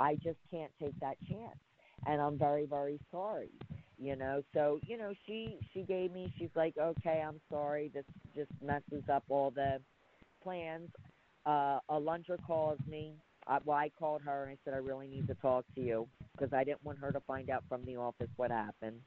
[0.00, 1.58] I just can't take that chance.
[2.06, 3.50] And I'm very, very sorry.
[3.98, 8.04] You know, so, you know, she she gave me she's like, Okay, I'm sorry, this
[8.34, 9.80] just messes up all the
[10.42, 10.90] plans.
[11.46, 13.12] Uh a luncher calls me.
[13.46, 16.08] Uh, well, I called her and I said I really need to talk to you
[16.36, 19.00] because I didn't want her to find out from the office what happened.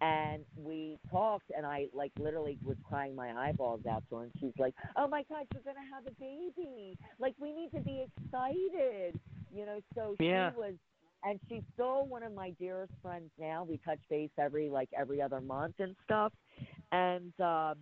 [0.00, 4.22] And we talked, and I like literally was crying my eyeballs out to her.
[4.24, 6.96] And she's like, "Oh my God, you're gonna have a baby!
[7.18, 9.18] Like we need to be excited,
[9.52, 10.50] you know." So Yeah.
[10.52, 10.74] she was,
[11.24, 13.64] and she's still one of my dearest friends now.
[13.68, 16.32] We touch base every like every other month and stuff.
[16.92, 17.74] And um,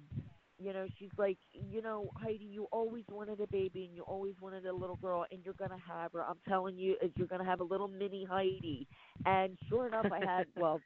[0.59, 4.34] you know, she's like, you know, Heidi, you always wanted a baby and you always
[4.41, 6.22] wanted a little girl, and you're gonna have her.
[6.24, 8.87] I'm telling you, is you're gonna have a little mini Heidi.
[9.26, 10.80] And sure enough, I had well.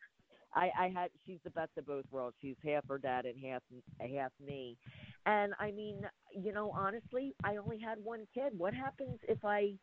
[0.55, 2.37] I, I had she's the best of both worlds.
[2.41, 3.63] She's half her dad and half
[4.01, 4.77] half me.
[5.27, 8.53] And I mean, you know, honestly, I only had one kid.
[8.57, 9.75] What happens if I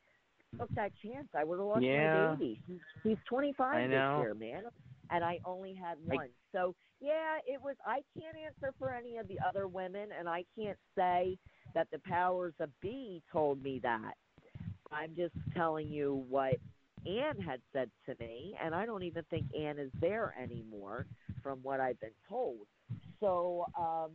[0.57, 1.27] took that chance?
[1.35, 2.29] I would have lost Yeah.
[2.29, 2.61] my baby.
[2.67, 4.17] He's, he's 25 I know.
[4.17, 4.63] this year, man,
[5.11, 6.29] and I only had I- one.
[6.53, 7.75] So yeah, it was.
[7.85, 11.37] I can't answer for any of the other women, and I can't say
[11.75, 14.13] that the powers of be told me that.
[14.91, 16.55] I'm just telling you what
[17.05, 21.05] Anne had said to me, and I don't even think Anne is there anymore,
[21.43, 22.65] from what I've been told.
[23.19, 24.11] So um,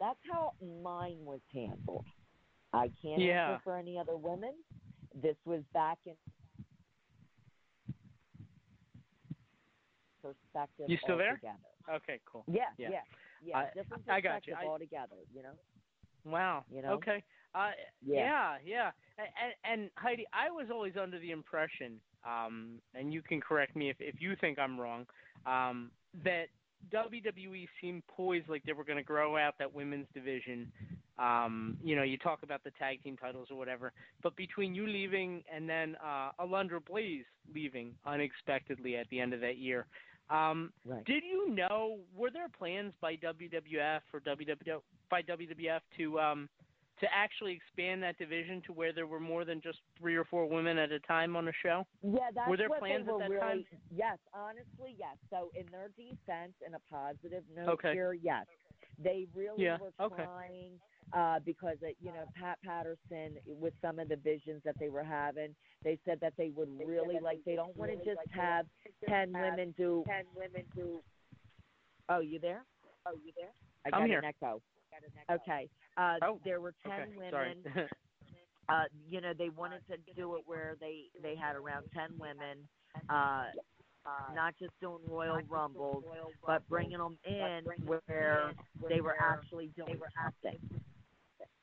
[0.00, 2.04] that's how mine was handled.
[2.72, 3.52] I can't Yeah.
[3.52, 4.54] answer for any other women.
[5.14, 6.14] This was back in
[10.22, 11.40] perspective You still there?
[11.88, 12.44] Okay, cool.
[12.46, 12.90] Yeah, Yeah.
[12.90, 13.02] yeah,
[13.42, 13.58] yeah.
[13.58, 14.54] I- different I got you.
[14.54, 15.16] I- altogether.
[15.32, 15.58] You know.
[16.24, 16.64] Wow.
[16.70, 16.92] You know?
[16.94, 17.22] Okay.
[17.54, 18.58] Uh, Yeah.
[18.64, 19.26] yeah, yeah.
[19.42, 23.88] And, and Heidi, I was always under the impression, um, and you can correct me
[23.88, 25.06] if, if you think I'm wrong,
[25.46, 25.90] um,
[26.22, 26.48] that
[26.90, 30.70] WWE seemed poised like they were going to grow out that women's division.
[31.18, 33.92] Um, you know, you talk about the tag team titles or whatever,
[34.22, 39.40] but between you leaving and then uh, Alundra Blaze leaving unexpectedly at the end of
[39.40, 39.86] that year,
[40.30, 41.04] um, Right.
[41.06, 41.98] did you know?
[42.14, 46.48] Were there plans by WWF or WWF by WWF to um,
[47.00, 50.46] to actually expand that division to where there were more than just three or four
[50.46, 51.86] women at a time on a show?
[52.02, 53.64] Yeah, that's Were there what plans they at were that really, time?
[53.94, 55.16] Yes, honestly, yes.
[55.30, 57.92] So in their defense, in a positive note Okay.
[57.92, 58.46] here, yes,
[59.02, 60.24] they really Yeah, were okay.
[61.12, 64.88] Trying uh, because it, you know Pat Patterson with some of the visions that they
[64.88, 65.54] were having,
[65.84, 68.66] they said that they would really like they don't want to just have
[69.08, 71.00] ten women do ten women do.
[72.08, 72.64] Oh, you there?
[73.06, 73.50] Oh, you there?
[73.84, 74.18] I I'm got here.
[74.20, 74.62] an echo.
[75.30, 75.68] Okay.
[75.96, 77.54] Uh, Oh, there were ten okay, women sorry.
[78.68, 82.68] uh you know they wanted to do it where they they had around 10 women
[83.08, 83.44] uh
[84.34, 86.04] not just doing royal rumbles
[86.46, 87.64] but bringing them in
[88.06, 88.52] where
[88.88, 90.58] they were actually doing something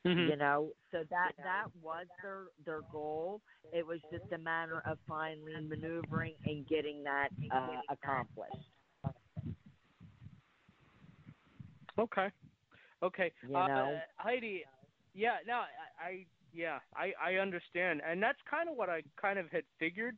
[0.06, 0.30] Mhm.
[0.30, 3.41] you know so that that was their their goal
[3.74, 8.70] it was just a matter of finally maneuvering and getting that uh accomplished
[11.97, 12.28] Okay.
[13.03, 13.32] Okay.
[13.47, 13.99] You uh, know?
[14.18, 14.64] Heidi.
[15.14, 15.38] Yeah.
[15.47, 15.62] No.
[16.01, 16.26] I, I.
[16.53, 16.80] Yeah.
[16.95, 17.14] I.
[17.22, 20.18] I understand, and that's kind of what I kind of had figured.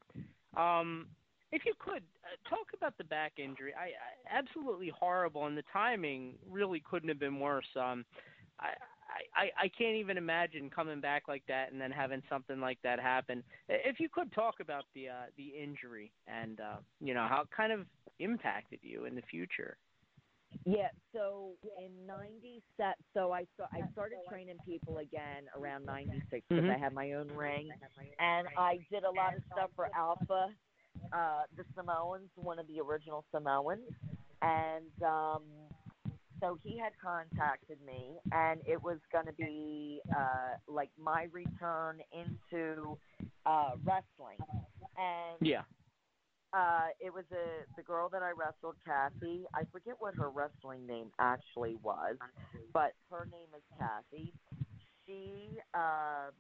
[0.56, 1.08] Um,
[1.52, 5.64] if you could uh, talk about the back injury, I, I absolutely horrible, and the
[5.72, 7.68] timing really couldn't have been worse.
[7.76, 8.06] Um,
[8.60, 8.70] I,
[9.36, 12.99] I I can't even imagine coming back like that and then having something like that
[12.99, 13.43] happen.
[13.70, 17.47] If you could talk about the uh, the injury and uh, you know how it
[17.55, 17.86] kind of
[18.20, 19.78] impacted you in the future.
[20.65, 26.45] Yeah, so in ninety '97, so I sta- I started training people again around '96
[26.49, 26.76] because Mhm.
[26.76, 27.72] I had my own ring,
[28.20, 30.53] and I did a lot of stuff for Afa,
[31.11, 33.88] uh, the Samoans, one of the original Samoans,
[34.41, 35.43] and um,
[36.40, 42.00] so he had contacted me, and it was going to be uh, like my return
[42.12, 42.98] into
[43.46, 44.38] uh, wrestling,
[44.98, 45.64] and Yeah.
[46.54, 49.46] uh, it was a the girl that I wrestled, Kathy.
[49.54, 52.18] I forget what her wrestling name actually was,
[52.74, 54.34] but her name is Kathy.
[55.06, 56.34] She um,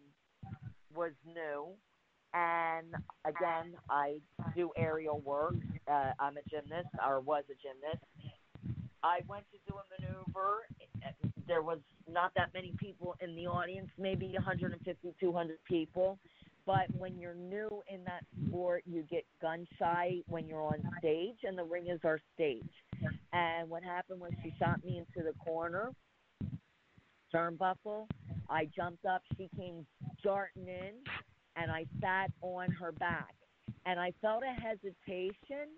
[0.95, 1.67] was new,
[2.33, 2.93] and
[3.25, 4.19] again, I
[4.55, 5.55] do aerial work.
[5.89, 8.03] Uh, I'm a gymnast, or was a gymnast.
[9.07, 10.67] I went to do a maneuver.
[11.47, 11.79] There was
[12.11, 16.19] not that many people in the audience, maybe 150, 200 people.
[16.65, 21.37] But when you're new in that sport, you get gun shy when you're on stage,
[21.43, 22.67] and the ring is our stage.
[23.31, 25.91] And what happened was she shot me into the corner,
[27.33, 28.07] turnbuckle.
[28.49, 29.21] I jumped up.
[29.37, 29.85] She came
[30.21, 30.95] darting in,
[31.55, 33.33] and I sat on her back.
[33.85, 35.69] And I felt a hesitation,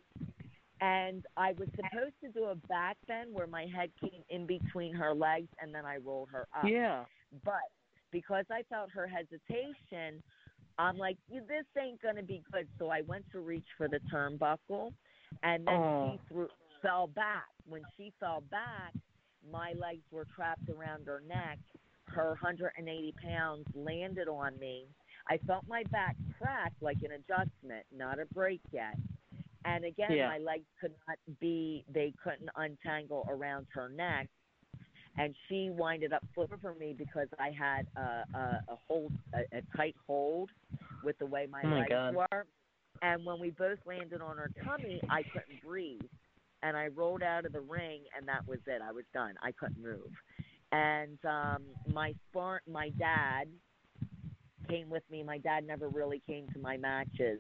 [0.82, 4.94] and I was supposed to do a back bend where my head came in between
[4.94, 6.66] her legs, and then I rolled her up.
[6.68, 7.06] Yeah.
[7.44, 7.54] But
[8.12, 10.24] because I felt her hesitation,
[10.78, 12.68] I'm like, this ain't gonna be good.
[12.78, 14.94] So I went to reach for the turnbuckle,
[15.44, 16.12] and then Oh.
[16.12, 16.48] she threw,
[16.82, 17.48] fell back.
[17.68, 18.94] When she fell back,
[19.52, 21.60] my legs were trapped around her neck.
[22.06, 24.88] Her 180 pounds landed on me.
[25.30, 28.96] I felt my back crack like an adjustment, not a break yet.
[29.66, 30.28] And again, Yeah.
[30.28, 34.28] my legs could not be, they couldn't untangle around her neck.
[35.18, 39.58] And she winded up flipping for me because I had a, a, a hold, a,
[39.58, 40.50] a tight hold
[41.04, 42.16] with the way my Oh my legs God.
[42.16, 42.46] were.
[43.02, 46.02] And when we both landed on her tummy, I couldn't breathe.
[46.64, 48.82] And I rolled out of the ring, and that was it.
[48.82, 49.36] I was done.
[49.42, 50.12] I couldn't move.
[50.72, 53.48] And um, my spar- my dad
[54.70, 55.24] came with me.
[55.24, 57.40] My dad never really came to my matches.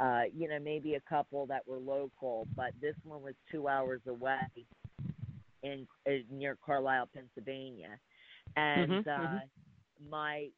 [0.00, 4.00] Uh, you know, maybe a couple that were local, but this one was two hours
[4.08, 4.38] away
[5.62, 7.98] in, in near Carlisle, Pennsylvania.
[8.56, 9.42] And Mhm, uh, mhm.
[10.10, 10.48] my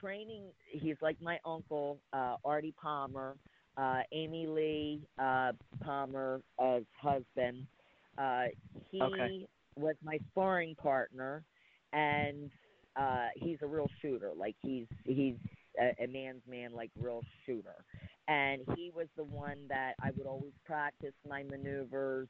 [0.00, 3.36] training, he's like my uncle, uh, Artie Palmer,
[3.76, 6.42] uh, Amy Lee uh, Palmer's
[7.00, 7.66] husband.
[8.18, 8.44] Uh,
[8.90, 9.30] he Okay.
[9.76, 11.44] was my sparring partner,
[11.92, 12.50] and
[12.96, 14.32] uh, he's a real shooter.
[14.36, 15.34] Like he's he's
[15.80, 17.84] a, a man's man, like real shooter.
[18.28, 22.28] And he was the one that I would always practice my maneuvers,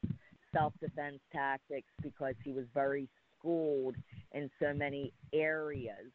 [0.53, 3.95] self defense tactics, because he was very schooled
[4.33, 6.11] in so many areas.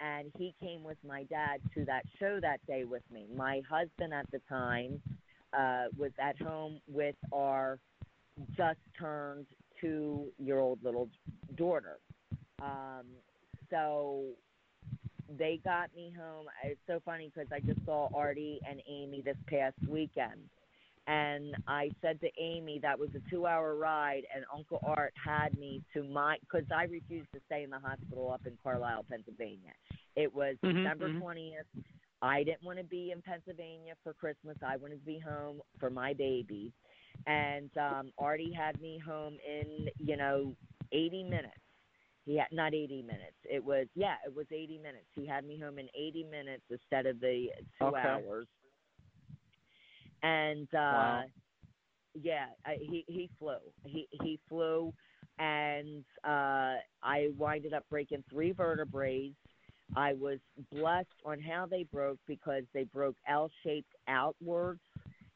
[0.00, 3.26] And he came with my dad to that show that day with me.
[3.36, 5.00] My husband at the time
[5.56, 7.78] uh, was at home with our
[8.56, 9.46] just turned
[9.80, 11.08] two year old little
[11.56, 11.98] daughter.
[12.60, 13.06] Um,
[13.70, 14.24] so
[15.38, 16.46] they got me home.
[16.64, 20.40] It's so funny because I just saw Artie and Amy this past weekend.
[21.06, 25.56] And I said to Amy, that was a two hour ride, and Uncle Art had
[25.58, 29.72] me to my, because I refused to stay in the hospital up in Carlisle, Pennsylvania.
[30.16, 31.20] It was Mhm, December mhm.
[31.20, 31.66] 20th.
[32.22, 34.56] I didn't want to be in Pennsylvania for Christmas.
[34.62, 36.72] I wanted to be home for my baby.
[37.26, 40.54] And um Artie had me home in, you know,
[40.92, 41.56] 80 minutes.
[42.24, 43.36] He had not 80 minutes.
[43.44, 45.06] It was yeah, it was 80 minutes.
[45.14, 47.48] He had me home in 80 minutes instead of the
[47.78, 47.96] 2 Okay.
[47.96, 48.46] hours.
[50.22, 51.26] And uh Wow.
[52.20, 53.58] yeah, I, he he flew.
[53.84, 54.92] He he flew
[55.38, 59.32] and uh I winded up breaking three vertebrae.
[59.96, 60.38] I was
[60.72, 64.80] blessed on how they broke because they broke L-shaped outwards.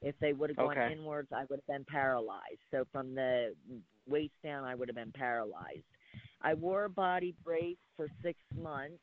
[0.02, 0.90] If they would have gone Okay.
[0.90, 2.60] inwards, I would have been paralyzed.
[2.70, 3.54] So from the
[4.06, 5.84] waist down, I would have been paralyzed.
[6.42, 8.98] I wore a body brace for six months,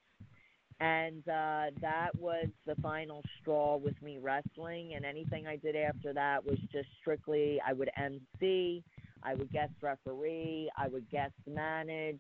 [0.80, 4.94] and uh, that was the final straw with me wrestling.
[4.96, 8.84] And anything I did after that was just strictly I would MC,
[9.24, 12.20] I would guest referee, I would guest manage,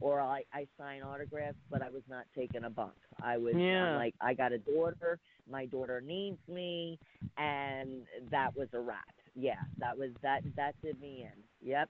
[0.00, 2.94] or I, I sign autographs, but I was not taking a bump.
[3.22, 3.54] I was
[3.92, 5.18] I'm like, I got a daughter,
[5.50, 6.98] my daughter needs me,
[7.36, 9.04] and that was a wrap.
[9.34, 10.42] Yeah, that was that.
[10.56, 11.68] That did me in.
[11.68, 11.88] Yep,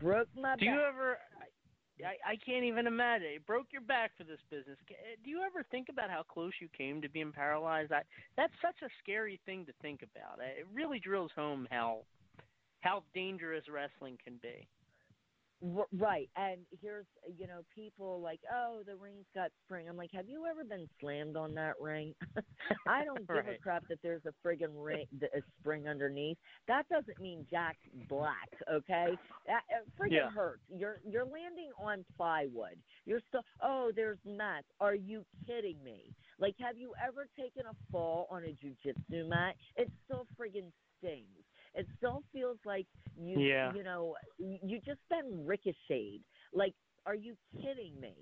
[0.00, 0.74] broke my Do back.
[0.74, 1.18] you ever?
[2.02, 3.28] I, I can't even imagine.
[3.28, 4.78] It broke your back for this business.
[4.88, 7.92] Ca- eh, Do you ever think about how close you came to being paralyzed?
[7.92, 8.02] I,
[8.36, 10.40] that's such a scary thing to think about.
[10.40, 12.00] Eh, it really drills home how
[12.80, 14.66] how dangerous wrestling can be.
[15.62, 17.06] R- Right, and here's
[17.38, 19.88] you know people like, oh, the ring's got spring.
[19.88, 22.14] I'm like, have you ever been slammed on that ring?
[22.86, 26.36] I don't give a crap that there's a friggin' ring, a spring underneath.
[26.68, 27.76] That doesn't mean Jack
[28.08, 29.18] Black, okay?
[29.46, 30.30] That it friggin' Yeah.
[30.34, 30.62] hurts.
[30.68, 32.76] You're you're landing on plywood.
[33.06, 33.42] You're still.
[33.62, 34.66] Oh, there's mats.
[34.80, 36.12] Are you kidding me?
[36.38, 39.54] Like, have you ever taken a fall on a jujitsu mat?
[39.76, 41.43] It still friggin' stings.
[41.74, 42.86] It still feels like
[43.16, 43.72] you Yeah.
[43.72, 46.22] you know you just been ricocheted.
[46.52, 46.74] Like,
[47.06, 48.14] are you kidding me?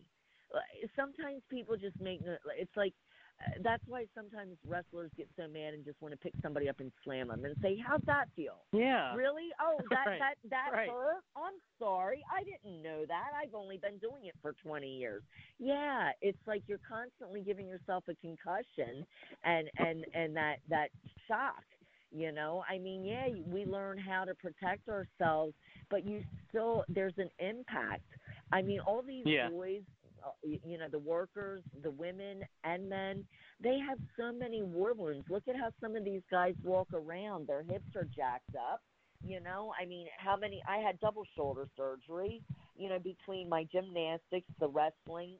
[0.96, 2.20] Sometimes people just make.
[2.58, 2.92] It's like
[3.40, 6.80] uh, that's why sometimes wrestlers get so mad and just want to pick somebody up
[6.80, 9.14] and slam them and say, "How's that feel?" Yeah.
[9.14, 9.48] Really?
[9.60, 10.18] Oh, that Right.
[10.18, 10.90] that that Right.
[10.90, 11.22] hurt.
[11.36, 12.22] I'm sorry.
[12.30, 13.30] I didn't know that.
[13.34, 15.22] I've only been doing it for 20 years.
[15.58, 19.06] Yeah, it's like you're constantly giving yourself a concussion
[19.44, 20.88] and and and that that
[21.26, 21.64] shock.
[22.14, 25.54] You know, I mean, yeah, we learn how to protect ourselves,
[25.90, 28.04] but you still there's an impact.
[28.52, 29.48] I mean, all these Yeah.
[29.48, 29.82] boys,
[30.22, 33.24] uh, you know, the workers, the women and men,
[33.60, 35.24] they have so many war wounds.
[35.30, 38.82] Look at how some of these guys walk around; their hips are jacked up.
[39.24, 40.62] You know, I mean, how many?
[40.68, 42.42] I had double shoulder surgery.
[42.76, 45.38] You know, between my gymnastics, the wrestling.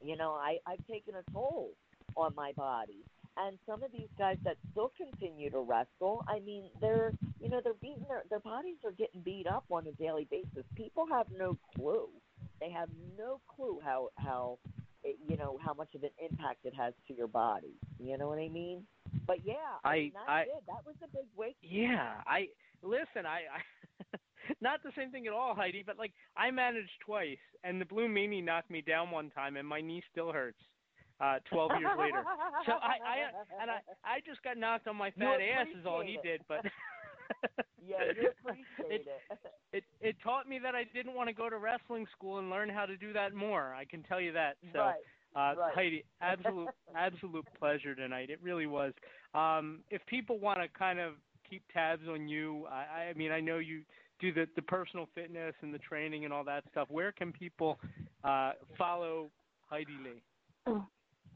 [0.00, 1.72] You know, I I've taken a toll
[2.16, 3.04] on my body.
[3.36, 7.60] And some of these guys that still continue to wrestle, I mean, they're you know
[7.62, 10.64] they're beating their their bodies are getting beat up on a daily basis.
[10.76, 12.08] People have no clue.
[12.60, 12.88] They have
[13.18, 14.58] no clue how how
[15.02, 17.74] it, you know how much of an impact it has to your body.
[17.98, 18.84] You know what I mean?
[19.26, 19.54] But yeah,
[19.84, 20.44] I, I- mean, that's I-.
[20.66, 21.56] That was a big wake.
[21.62, 22.48] Yeah, I
[22.82, 23.26] listen.
[23.26, 24.18] I, I
[24.60, 25.82] not the same thing at all, Heidi.
[25.84, 29.66] But like, I managed twice, and the Blue Meanie knocked me down one time, and
[29.66, 30.60] my knee still hurts.
[31.24, 32.22] Uh, twelve years later.
[32.66, 36.02] So I, I and I, I just got knocked on my fat ass is all
[36.02, 36.40] he appreciate did.
[36.48, 36.64] But
[37.86, 39.38] Yeah, you appreciate it.
[39.72, 42.68] it it taught me that I didn't want to go to wrestling school and learn
[42.68, 43.74] how to do that more.
[43.74, 44.56] I can tell you that.
[44.72, 44.80] So.
[44.80, 44.94] Right.
[45.36, 45.74] Uh, Right.
[45.74, 48.30] Heidi, absolute absolute pleasure tonight.
[48.30, 48.92] It really was.
[49.34, 51.14] Um, if people want to kind of
[51.48, 53.82] keep tabs on you, I, I mean, I know you
[54.20, 56.86] do the the personal fitness and the training and all that stuff.
[56.88, 57.80] Where can people
[58.22, 59.28] uh, follow
[59.68, 60.74] Heidi Lee?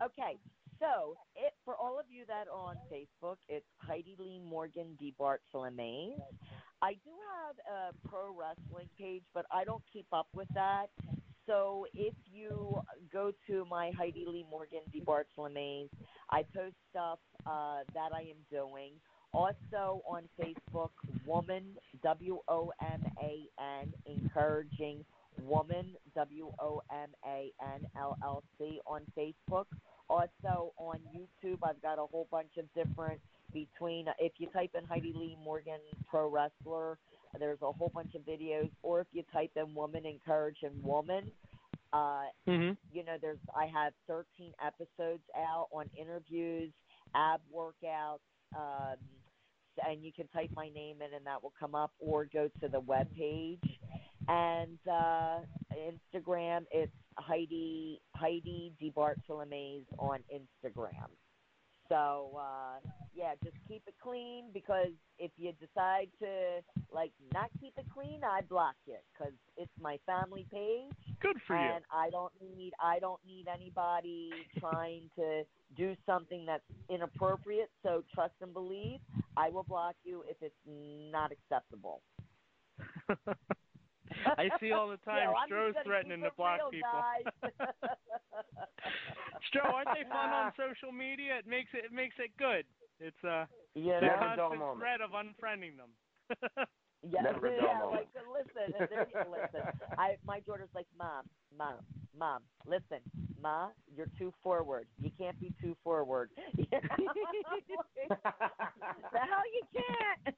[0.00, 0.38] Okay,
[0.78, 5.12] so it for all of you that are on Facebook, it's Heidi Lee Morgan D.
[5.18, 6.14] Bartolome.
[6.80, 10.86] I do have a pro wrestling page, but I don't keep up with that.
[11.46, 12.80] So if you
[13.12, 15.02] go to my Heidi Lee Morgan D.
[15.04, 15.90] Bartolome,
[16.30, 18.92] I post stuff uh, that I am doing.
[19.32, 20.90] Also on Facebook,
[21.26, 23.48] Woman W O M A
[23.82, 25.04] N, encouraging
[25.42, 29.66] Woman W O M A N L L C on Facebook.
[30.09, 33.20] Also on YouTube, I've got a whole bunch of different
[33.52, 34.06] between.
[34.18, 36.98] If you type in Heidi Lee Morgan Pro Wrestler,
[37.39, 38.70] there's a whole bunch of videos.
[38.82, 41.30] Or if you type in Woman Encouraging Woman,
[41.93, 42.72] uh, Mm-hmm.
[42.93, 46.70] you know, there's I have 13 episodes out on interviews,
[47.14, 48.18] ab workouts,
[48.56, 48.97] um,
[49.86, 52.68] and you can type my name in and that will come up, or go to
[52.68, 53.60] the web page.
[54.28, 55.39] And uh,
[55.74, 61.10] Instagram, it's Heidi Heidi DeBartolome's on Instagram.
[61.88, 62.80] So uh,
[63.14, 66.60] yeah, just keep it clean because if you decide to
[66.92, 70.92] like not keep it clean, I block you because it's my family page.
[71.20, 71.62] Good for you.
[71.62, 74.30] and I don't need I don't need anybody
[74.60, 75.42] trying to
[75.76, 77.70] do something that's inappropriate.
[77.82, 79.00] So trust and believe.
[79.36, 82.02] I will block you if it's not acceptable.
[84.39, 87.02] I see all the time Stro's threatening to block real, people.
[89.48, 91.39] Stroh, aren't they fun on social media?
[91.39, 92.64] It makes it it makes it good.
[93.01, 95.90] It's uh, Yeah, the constant threat of unfriending them.
[97.02, 97.78] Yeah, Never a dull yeah.
[97.78, 97.92] moment.
[97.92, 99.68] Like, listen, and there listen.
[99.98, 101.24] I, my daughter's like, mom,
[101.56, 101.76] mom,
[102.18, 102.42] mom.
[102.66, 102.98] Listen,
[103.40, 104.88] ma, you're too forward.
[105.00, 106.30] You can't be too forward.
[106.56, 106.66] the
[109.12, 110.36] hell you can't.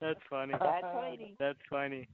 [0.00, 0.54] That's funny.
[0.58, 1.36] That's funny.
[1.38, 2.08] That's funny.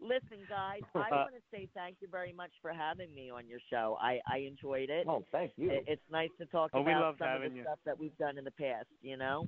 [0.00, 3.46] Listen, guys, I uh, want to say thank you very much for having me on
[3.46, 3.96] your show.
[4.00, 5.06] I, I enjoyed it.
[5.08, 5.70] Oh, thank you.
[5.70, 7.62] It- It's nice to talk Oh, about loved some of the you.
[7.62, 8.86] stuff that we've done in the past.
[9.02, 9.46] You know.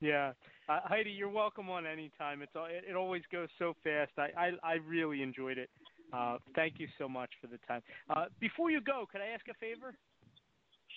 [0.00, 0.32] Yeah,
[0.68, 2.40] uh, Heidi, you're welcome on any time.
[2.42, 4.12] It's it, it always goes so fast.
[4.16, 5.68] I I, I really enjoyed it.
[6.12, 7.82] Uh, thank you so much for the time.
[8.08, 9.94] Uh, before you go, could I ask a favor?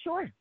[0.04, 0.32] Sure.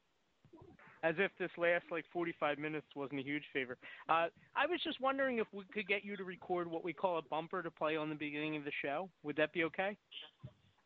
[1.03, 3.77] As if this last like 45 minutes wasn't a huge favor.
[4.09, 7.19] Uh, I was just wondering if we could get you to record what we call
[7.19, 9.11] a bumper to play on the beginning of the show.
[9.25, 9.97] Would that be okay?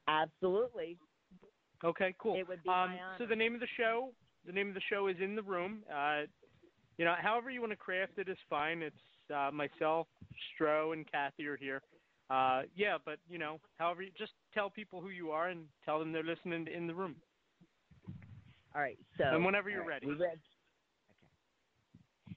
[0.09, 0.97] Absolutely.
[1.85, 2.36] Okay, cool.
[2.36, 2.97] It would be um.
[3.19, 4.12] So the name of the show,
[4.47, 5.81] the name of the show is in the room.
[5.94, 6.23] Uh,
[6.98, 8.82] you know, however you want to craft it is fine.
[8.82, 8.97] It's
[9.35, 10.06] uh, myself,
[10.55, 11.82] Stro, and Kathy are here.
[12.28, 15.98] Uh, yeah, but you know, however, you, just tell people who you are and tell
[15.98, 17.16] them they're listening in the room.
[18.74, 18.98] All right.
[19.16, 19.24] So.
[19.24, 20.06] and whenever you're right, ready.
[20.06, 20.40] we read-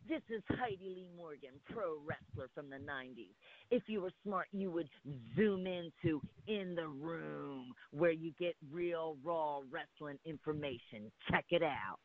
[0.08, 3.34] This is Heidi Lee Morgan, pro wrestler from the 90s.
[3.72, 4.90] If you were smart, you would
[5.36, 11.12] zoom into In the Room, where you get real, raw wrestling information.
[11.30, 12.00] Check it out.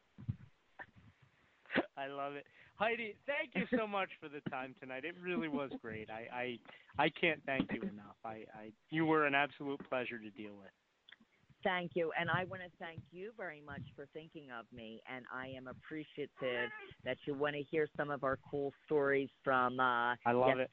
[1.96, 2.44] I love it,
[2.76, 3.14] Heidi.
[3.26, 5.04] Thank you so much for the time tonight.
[5.04, 6.08] It really was great.
[6.10, 6.58] I
[6.98, 8.16] I, I can't thank you enough.
[8.24, 10.70] I, I you were an absolute pleasure to deal with.
[11.62, 12.12] Thank you.
[12.20, 15.00] And I want to thank you very much for thinking of me.
[15.10, 16.70] And I am appreciative
[17.04, 20.70] that you want to hear some of our cool stories from uh, I love it.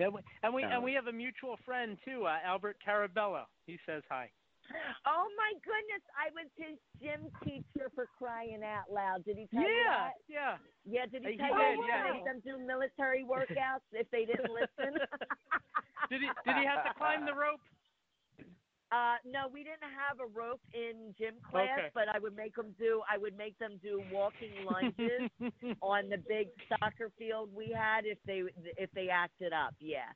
[0.00, 3.44] And we and we, So- and we have a mutual friend too, uh, Albert Carabello.
[3.66, 4.30] He says hi.
[5.06, 6.02] Oh my goodness!
[6.16, 9.24] I was his gym teacher for crying out loud.
[9.24, 10.12] Did he tell you that?
[10.28, 10.56] yeah.
[10.84, 12.02] Yeah, did he He tell did, you yeah.
[12.04, 14.98] to make them do military workouts if they didn't listen?
[16.08, 17.60] Did he did he have to climb the rope?
[18.90, 21.90] Uh, no, we didn't have a rope in gym class, Okay.
[21.92, 23.02] but I would make them do.
[23.10, 25.28] I would make them do walking lunges
[25.82, 28.44] on the big soccer field we had if they
[28.78, 29.74] if they acted up.
[29.78, 30.08] Yeah,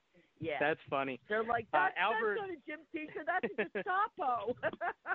[0.42, 0.56] yeah.
[0.60, 1.20] That's funny.
[1.28, 3.24] They're like Uh, that's, Albert- that's not a gym teacher.
[3.24, 4.54] That's a Gestapo.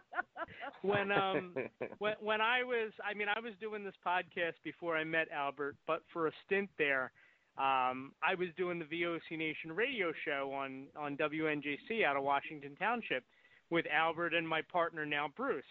[0.82, 1.54] when um
[2.00, 5.76] when when I was I mean I was doing this podcast before I met Albert,
[5.86, 7.12] but for a stint there,
[7.58, 12.76] um I was doing the VOC Nation radio show on on WNJC out of Washington
[12.78, 13.24] Township
[13.70, 15.64] with Albert and my partner now Bruce.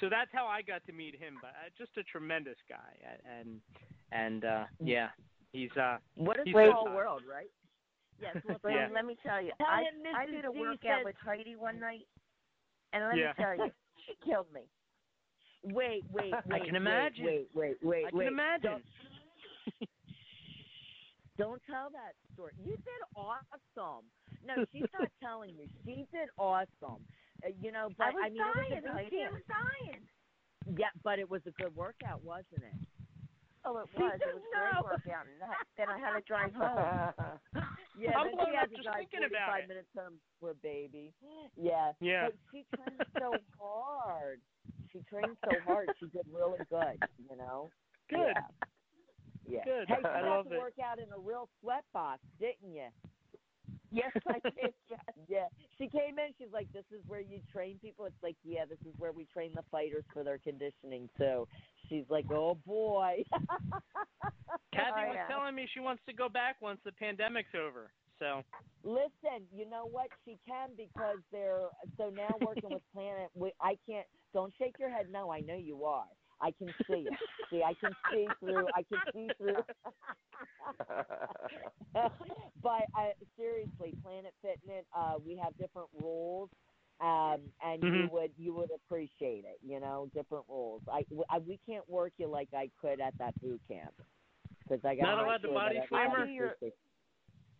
[0.00, 2.94] So that's how I got to meet him, but uh, just a tremendous guy
[3.38, 3.60] and
[4.12, 5.08] and uh yeah,
[5.52, 7.50] he's uh what a he's small so- world, right?
[8.20, 8.88] Yes, well, Yeah.
[8.92, 9.84] let me tell you, Tell I,
[10.16, 12.06] I did a workout said- with Heidi one night,
[12.92, 13.28] and let Yeah.
[13.38, 13.72] me tell you,
[14.06, 14.62] she killed me.
[15.64, 17.24] Wait, wait, I can wait, imagine.
[17.24, 18.04] Wait, wait, wait, wait.
[18.06, 18.28] I can wait.
[18.28, 18.70] imagine.
[18.70, 19.88] Don't,
[21.38, 22.52] don't tell that story.
[22.58, 24.04] You did awesome.
[24.46, 25.66] No, she's not telling you.
[25.84, 27.02] She did awesome.
[27.44, 30.00] Uh, you know, but I was mean, dying, it was a boot Heidi, was dying.
[30.78, 32.74] Yeah, but it was a good workout, wasn't it?
[33.68, 34.16] Oh, it was.
[34.16, 37.12] It was a great workout, and that, then I had to drive home.
[37.98, 39.68] Yeah, I'm then she had to drive thinking about 45 it.
[39.68, 41.12] minutes home for baby.
[41.58, 41.90] Yeah.
[42.00, 42.30] Yeah.
[42.30, 44.40] But she trained so hard.
[44.92, 45.90] She trained so hard.
[45.98, 47.70] She did really good, you know?
[48.08, 48.38] Good.
[48.38, 48.46] Yeah.
[49.50, 49.64] Yeah.
[49.64, 49.88] Good.
[49.88, 50.58] Hey, you I love to it.
[50.58, 52.86] work out in a real sweat box, didn't you?
[53.90, 54.72] Yes, I did.
[54.88, 55.00] Yes.
[55.28, 55.46] Yeah.
[55.76, 56.32] She came in.
[56.38, 59.24] She's like, "This is where you train people." It's like, "Yeah, this is where we
[59.24, 61.48] train the fighters for their conditioning." So
[61.88, 63.24] she's like, "Oh boy."
[64.74, 65.26] Kathy Oh, was yeah.
[65.28, 67.90] telling me she wants to go back once the pandemic's over.
[68.18, 68.42] So
[68.84, 70.08] Listen, you know what?
[70.24, 73.30] She can because they're so now working with Planet.
[73.34, 74.06] We, I can't.
[74.34, 75.06] Don't shake your head.
[75.10, 76.04] No, I know you are.
[76.40, 77.12] I can see it.
[77.50, 78.66] See, I can see through.
[78.74, 79.56] I can see through.
[82.62, 86.50] but I, seriously, Planet Fitness, uh, we have different rules,
[87.00, 88.10] um, and you Mhm.
[88.10, 89.58] would you would appreciate it.
[89.62, 90.82] You know, different rules.
[90.92, 93.94] I, I we can't work you like I could at that boot camp
[94.64, 96.10] because I got Not allowed to body slam her?
[96.10, 96.56] I do your,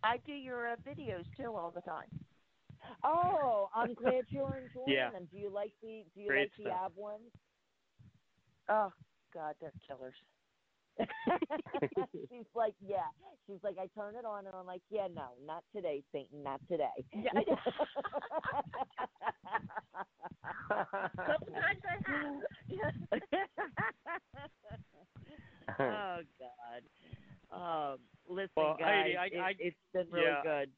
[0.03, 2.07] I do your uh, videos too all the time.
[3.03, 5.11] Oh, I'm glad you're enjoying Yeah.
[5.11, 5.27] them.
[5.31, 7.31] Do you like the Do you Great like the ab ones?
[8.69, 8.91] Oh
[9.33, 10.15] God, they're killers.
[12.29, 13.07] She's like, yeah.
[13.47, 16.61] She's like, I turn it on, and I'm like, yeah, no, not today, Satan, not
[16.69, 16.85] today.
[17.13, 17.31] Yeah,
[20.69, 23.21] Sometimes I have.
[25.79, 26.83] oh God.
[27.51, 30.41] Um, listen, Well, guys, Heidi, I- it, I- it's been really yeah.
[30.43, 30.69] good.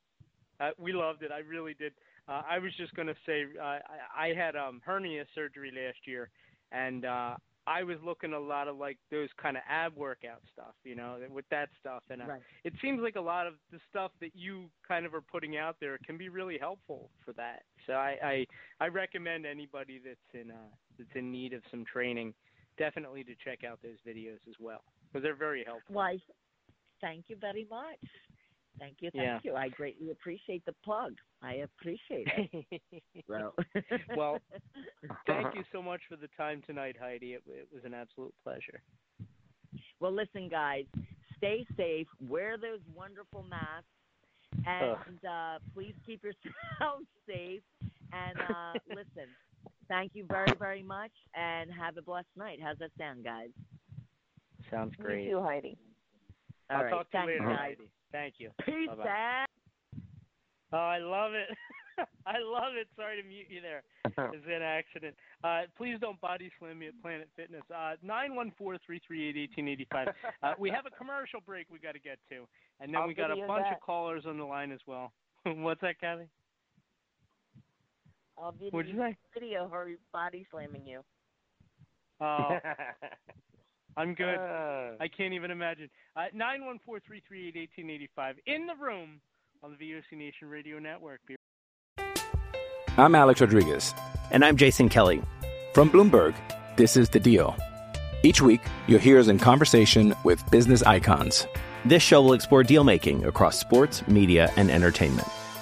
[0.59, 1.31] uh, we loved it.
[1.31, 1.93] I really did.
[2.27, 3.79] Uh, I was just going to say uh, I,
[4.15, 6.29] I had um, hernia surgery last year,
[6.71, 7.35] and uh,
[7.67, 11.17] I was looking a lot of like those kind of ab workout stuff, you know,
[11.29, 12.03] with that stuff.
[12.09, 12.41] And uh, Right.
[12.63, 15.75] it seems like a lot of the stuff that you kind of are putting out
[15.79, 17.63] there can be really helpful for that.
[17.85, 18.45] So I I,
[18.79, 22.33] I recommend anybody that's in uh, that's in need of some training
[22.77, 25.95] definitely to check out those videos as well because they're very helpful.
[25.95, 26.17] Why?
[27.01, 27.99] Thank you very much.
[28.81, 29.39] Thank you, thank Yeah.
[29.43, 29.55] you.
[29.55, 31.13] I greatly appreciate the plug.
[31.43, 33.03] I appreciate it.
[33.27, 33.53] bro.
[34.17, 34.39] well,
[35.27, 37.33] thank you so much for the time tonight, Heidi.
[37.33, 38.81] It, it was an absolute pleasure.
[39.99, 40.85] Well, listen, guys,
[41.37, 42.07] stay safe.
[42.27, 43.85] Wear those wonderful masks,
[44.65, 47.61] and uh, please keep yourselves safe.
[48.11, 49.29] And uh, listen,
[49.89, 52.57] thank you very, very much, and have a blessed night.
[52.63, 53.49] How's that sound, guys?
[54.71, 55.25] Sounds great.
[55.25, 55.77] You too, Heidi.
[56.71, 57.57] All I'll right, talk to you later, guys.
[57.77, 57.91] Heidi.
[58.11, 58.49] Thank you.
[58.65, 59.09] Peace Bye-bye.
[59.09, 59.45] out.
[60.73, 61.49] Oh, I love it.
[62.25, 62.87] I love it.
[62.95, 63.83] Sorry to mute you there.
[64.33, 65.15] It's an accident.
[65.43, 67.61] Uh, please don't body slam me at Planet Fitness.
[67.73, 70.09] Uh, Nine one four three three eight eighteen eighty five.
[70.43, 72.45] Uh, we have a commercial break we got to get to,
[72.81, 73.75] and then I'll we got a bunch that.
[73.75, 75.13] of callers on the line as well.
[75.45, 76.27] What's that, Kathy?
[78.37, 79.15] I'll video, What'd you say?
[79.33, 81.01] video her body slamming you.
[82.19, 82.57] Oh,
[83.97, 84.35] I'm good.
[84.35, 85.89] Uh, I can't even imagine.
[86.15, 89.21] Uh, Nine one four three three eight eighteen eighty five in the room
[89.63, 91.19] on the VOC Nation Radio Network.
[91.27, 91.35] Be
[92.97, 93.93] I'm Alex Rodriguez.
[94.31, 95.21] And I'm Jason Kelly.
[95.73, 96.35] From Bloomberg,
[96.77, 97.55] this is The Deal.
[98.23, 101.47] Each week, you'll hear us in conversation with business icons.
[101.85, 105.27] This show will explore deal making across sports, media, and entertainment.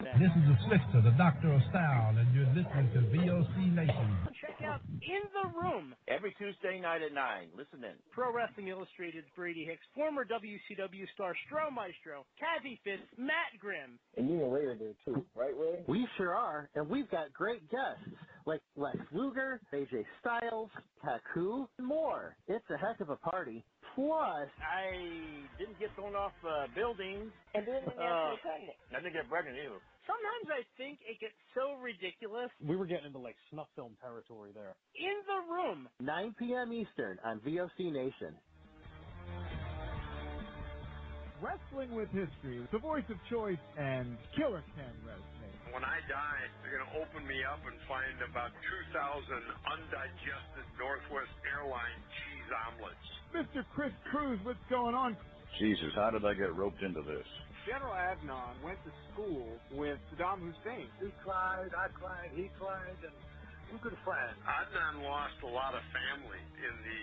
[0.00, 4.16] This is the Slickster, the Doctor of Style, and you're listening to VOC Nation.
[4.40, 5.94] Check out In the Room.
[6.08, 7.48] Every Tuesday night at 9.
[7.54, 7.92] Listen in.
[8.10, 13.98] Pro Wrestling Illustrated's Brady Hicks, former WCW star Stro Maestro, Kathy Fitz, Matt Grimm.
[14.16, 15.84] And you and Rey are there too, right, Rey?
[15.86, 18.08] We sure are, and we've got great guests
[18.50, 20.70] like Lex Luger, AJ Styles,
[21.04, 22.36] Taku, and more.
[22.48, 23.64] It's a heck of a party.
[23.94, 27.32] Plus, I didn't get thrown off uh, buildings.
[27.54, 28.76] And then the Uh, national pregnant.
[28.92, 29.80] I didn't get pregnant either.
[30.06, 32.50] Sometimes I think it gets so ridiculous.
[32.60, 34.74] we were getting into like snuff film territory there.
[34.96, 35.88] In the Room.
[36.00, 36.72] 9 p.m.
[36.72, 38.36] Eastern on VOC Nation.
[41.42, 45.39] Wrestling with History, the voice of choice, and Killer Ken Resnick.
[45.72, 48.50] When I die, they're going to open me up and find about
[48.92, 48.94] 2,000
[49.70, 53.08] undigested Northwest Airline cheese omelets.
[53.34, 53.62] Mr.
[53.74, 55.16] Chris Cruz, what's going on?
[55.58, 57.26] Jesus, how did I get roped into this?
[57.66, 60.90] General Adnan went to school with Saddam Hussein.
[60.98, 63.14] He cried, I cried, he cried, and
[63.70, 64.38] we're good friends.
[64.42, 67.02] Adnan lost a lot of family in the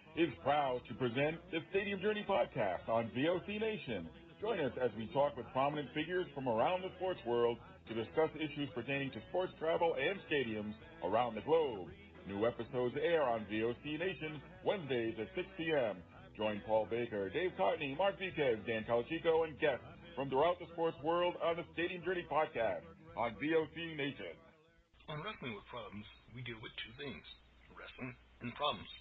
[0.15, 4.09] is proud to present the Stadium Journey podcast on VOC Nation.
[4.43, 7.57] Join us as we talk with prominent figures from around the sports world
[7.87, 10.75] to discuss issues pertaining to sports travel and stadiums
[11.07, 11.87] around the globe.
[12.27, 15.95] New episodes air on VOC Nation Wednesdays at 6 p.m.
[16.35, 19.85] Join Paul Baker, Dave Cotney, Mark Viquez, Dan Calachico, and guests
[20.15, 22.83] from throughout the sports world on the Stadium Journey podcast
[23.15, 24.35] on VOC Nation.
[25.07, 26.05] On Wrestling with Problems,
[26.35, 27.23] we deal with two things
[27.71, 28.13] wrestling
[28.43, 28.91] and problems.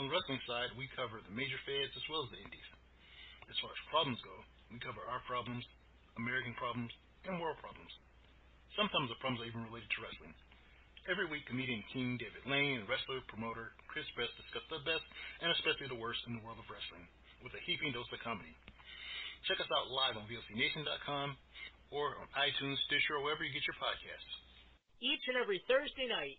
[0.00, 2.68] On the wrestling side, we cover the major feds as well as the indies.
[3.44, 4.32] As far as problems go,
[4.72, 5.60] we cover our problems,
[6.16, 6.88] American problems,
[7.28, 7.92] and world problems.
[8.72, 10.32] Sometimes the problems are even related to wrestling.
[11.10, 15.04] Every week, comedian King David Lane and wrestler promoter Chris Best discuss the best
[15.44, 17.04] and especially the worst in the world of wrestling
[17.44, 18.54] with a heaping dose of comedy.
[19.50, 21.34] Check us out live on VOCNation.com
[21.90, 24.32] or on iTunes, Stitcher, or wherever you get your podcasts.
[25.02, 26.38] Each and every Thursday night,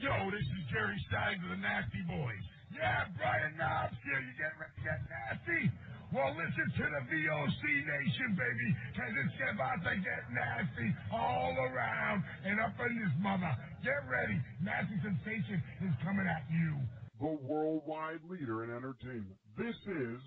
[0.00, 2.44] Yo, this is Jerry Stein of the Nasty Boys.
[2.74, 4.18] Yeah, Brian Knobbs here.
[4.18, 4.52] You get,
[4.82, 5.70] get nasty?
[6.10, 12.22] Well, listen to the VOC Nation, baby, because it's about to get nasty all around
[12.44, 13.50] and up in this mother.
[13.82, 14.38] Get ready.
[14.62, 16.74] Nasty Sensation is coming at you.
[17.22, 19.38] The worldwide leader in entertainment.
[19.56, 20.20] This is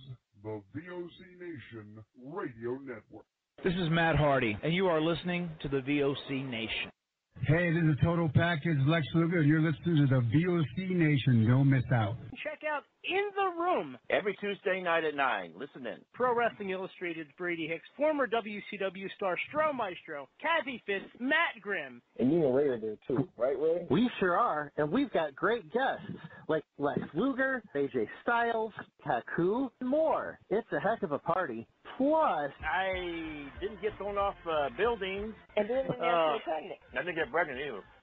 [0.43, 3.27] the VOC Nation Radio Network.
[3.63, 6.91] This is Matt Hardy, and you are listening to the VOC Nation.
[7.45, 9.41] Hey, this is Total Package Lex Luger.
[9.41, 11.47] You're listening to the VOC Nation.
[11.47, 12.15] Don't miss out.
[12.43, 13.97] Check out In the Room.
[14.09, 15.53] Every Tuesday night at 9.
[15.57, 15.97] Listen in.
[16.13, 22.01] Pro Wrestling Illustrated's Brady Hicks, former WCW star Stro Maestro, Kathy Fitz, Matt Grimm.
[22.19, 23.85] And you and Rey are there too, right, Rey?
[23.89, 28.73] We sure are, and we've got great guests like Lex Luger, AJ Styles,
[29.05, 30.39] Taku, and more.
[30.49, 31.67] It's a heck of a party.
[31.97, 35.33] Plus, I didn't get thrown off uh, buildings.
[35.55, 36.77] And then the Uh, national.
[36.93, 37.81] I didn't get pregnant either.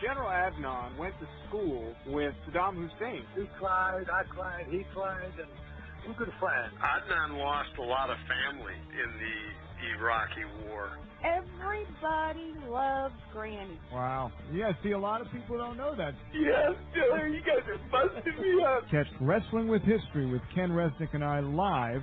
[0.00, 3.24] General Adnan went to school with Saddam Hussein.
[3.36, 5.48] He cried, I cried, he cried, and
[6.08, 6.72] we could good friends.
[6.80, 10.96] Adnan lost a lot of family in the Iraqi war.
[11.22, 13.78] Everybody loves Granny.
[13.92, 14.32] Wow.
[14.52, 16.14] Yeah, see, a lot of people don't know that.
[16.32, 18.88] Yes, Killer, you guys are busting me up.
[18.90, 22.02] Catch Wrestling with History with Ken Resnick and I live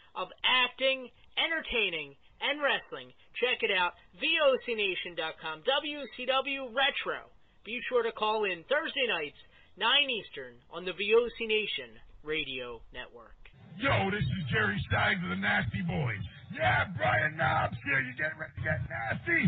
[0.15, 3.13] of acting, entertaining, and wrestling.
[3.37, 7.29] Check it out, VOCNation.com, WCW Retro.
[7.63, 9.37] Be sure to call in Thursday nights,
[9.77, 13.37] 9 Eastern, on the VOC Nation Radio Network.
[13.77, 16.21] Yo, this is Jerry Stein of the Nasty Boys.
[16.53, 18.01] Yeah, Brian Knobbs here.
[18.01, 19.47] You getting ready to get nasty?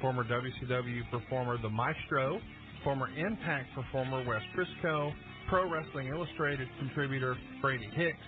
[0.00, 2.40] former WCW performer The Maestro,
[2.82, 5.12] former Impact performer Wes Briscoe,
[5.48, 8.18] Pro Wrestling Illustrated contributor Brady Hicks,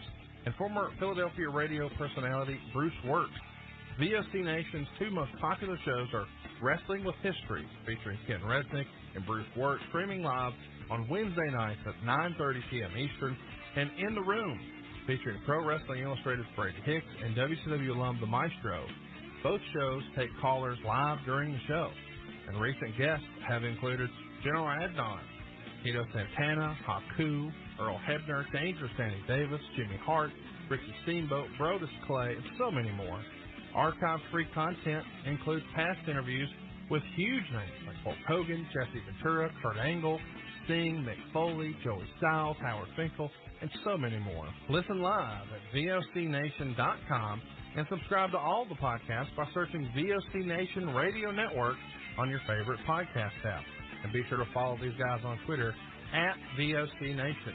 [0.45, 3.31] and former Philadelphia radio personality Bruce Wirt.
[4.01, 6.27] VOC Nation's two most popular shows are
[6.63, 10.53] Wrestling with History, featuring Ken Resnick and Bruce Wirt, streaming live
[10.91, 12.91] on Wednesday nights at 9.30 p.m.
[12.97, 13.37] Eastern,
[13.77, 14.59] and In the Room,
[15.07, 18.87] featuring Pro Wrestling Illustrated Brady Hicks and WCW alum The Maestro.
[19.47, 21.89] Both shows take callers live during the show,
[22.49, 24.11] and recent guests have included
[24.43, 25.21] General Adnan,
[25.85, 30.33] Tito Santana, Haku, Earl Hebner, Dangerous Danny Davis, Jimmy Hart,
[30.69, 33.23] Ricky Steamboat, Brodus Clay, and so many more.
[33.77, 36.49] Archive-free content includes past interviews
[36.91, 40.19] with huge names like Hulk Hogan, Jesse Ventura, Kurt Angle,
[40.65, 44.49] Sting, Mick Foley, Joey Styles, Howard Finkel, and so many more.
[44.69, 47.43] Listen live at VOCNation.com
[47.77, 51.77] and subscribe to all the podcasts by searching VOC Nation Radio Network
[52.19, 53.63] on your favorite podcast app.
[54.03, 55.75] And be sure to follow these guys on Twitter
[56.15, 57.55] at VOC Nation.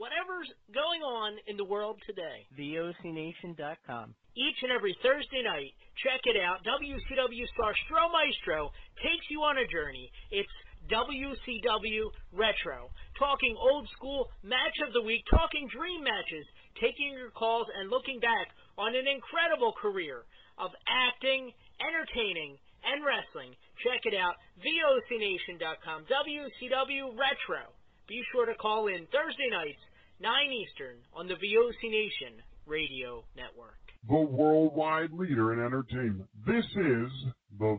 [0.00, 2.48] whatever's going on in the world today.
[2.56, 4.16] VOCNation.com.
[4.32, 6.64] Each and every Thursday night, check it out.
[6.64, 8.72] WCW star Stro Maestro
[9.04, 10.08] takes you on a journey.
[10.32, 10.48] It's
[10.88, 12.88] WCW Retro.
[13.20, 16.48] Talking old school match of the week, talking dream matches,
[16.80, 18.48] taking your calls and looking back
[18.80, 20.24] on an incredible career
[20.56, 22.56] of acting, entertaining,
[22.88, 23.52] and wrestling.
[23.84, 27.68] Check it out, VOCNation.com, WCW Retro.
[28.08, 29.78] Be sure to call in Thursday nights,
[30.20, 33.78] 9 Eastern, on the VOC Nation Radio Network.
[34.06, 36.28] The worldwide leader in entertainment.
[36.46, 37.10] This is
[37.58, 37.78] the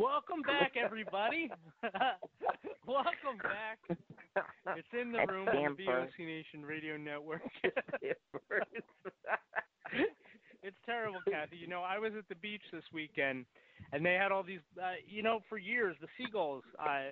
[0.00, 1.50] Welcome back, everybody.
[2.86, 3.78] Welcome back.
[4.76, 5.84] It's in the room on the.
[5.84, 7.42] VOC Nation Radio Network.
[10.62, 11.56] it's terrible, Kathy.
[11.56, 13.44] You know, I was at the beach this weekend,
[13.92, 14.60] and they had all these.
[14.80, 16.64] Uh, you know, for years the seagulls.
[16.78, 17.10] Uh,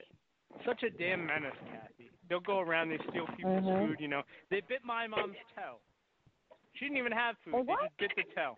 [0.64, 2.08] such a damn menace, Kathy.
[2.30, 3.86] They'll go around, they steal people's Mhm.
[3.86, 4.00] food.
[4.00, 5.76] You know, they bit my mom's toe.
[6.76, 7.52] She didn't even have food.
[7.52, 8.56] They They just bit the toe.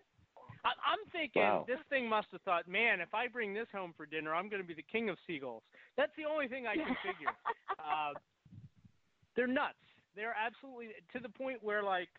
[0.63, 1.65] I, I'm thinking Wow.
[1.67, 4.61] this thing must have thought, man, if I bring this home for dinner, I'm going
[4.61, 5.63] to be the king of seagulls.
[5.97, 7.33] That's the only thing I can figure.
[7.79, 8.13] uh,
[9.35, 9.75] they're nuts.
[10.15, 12.09] They're absolutely to the point where like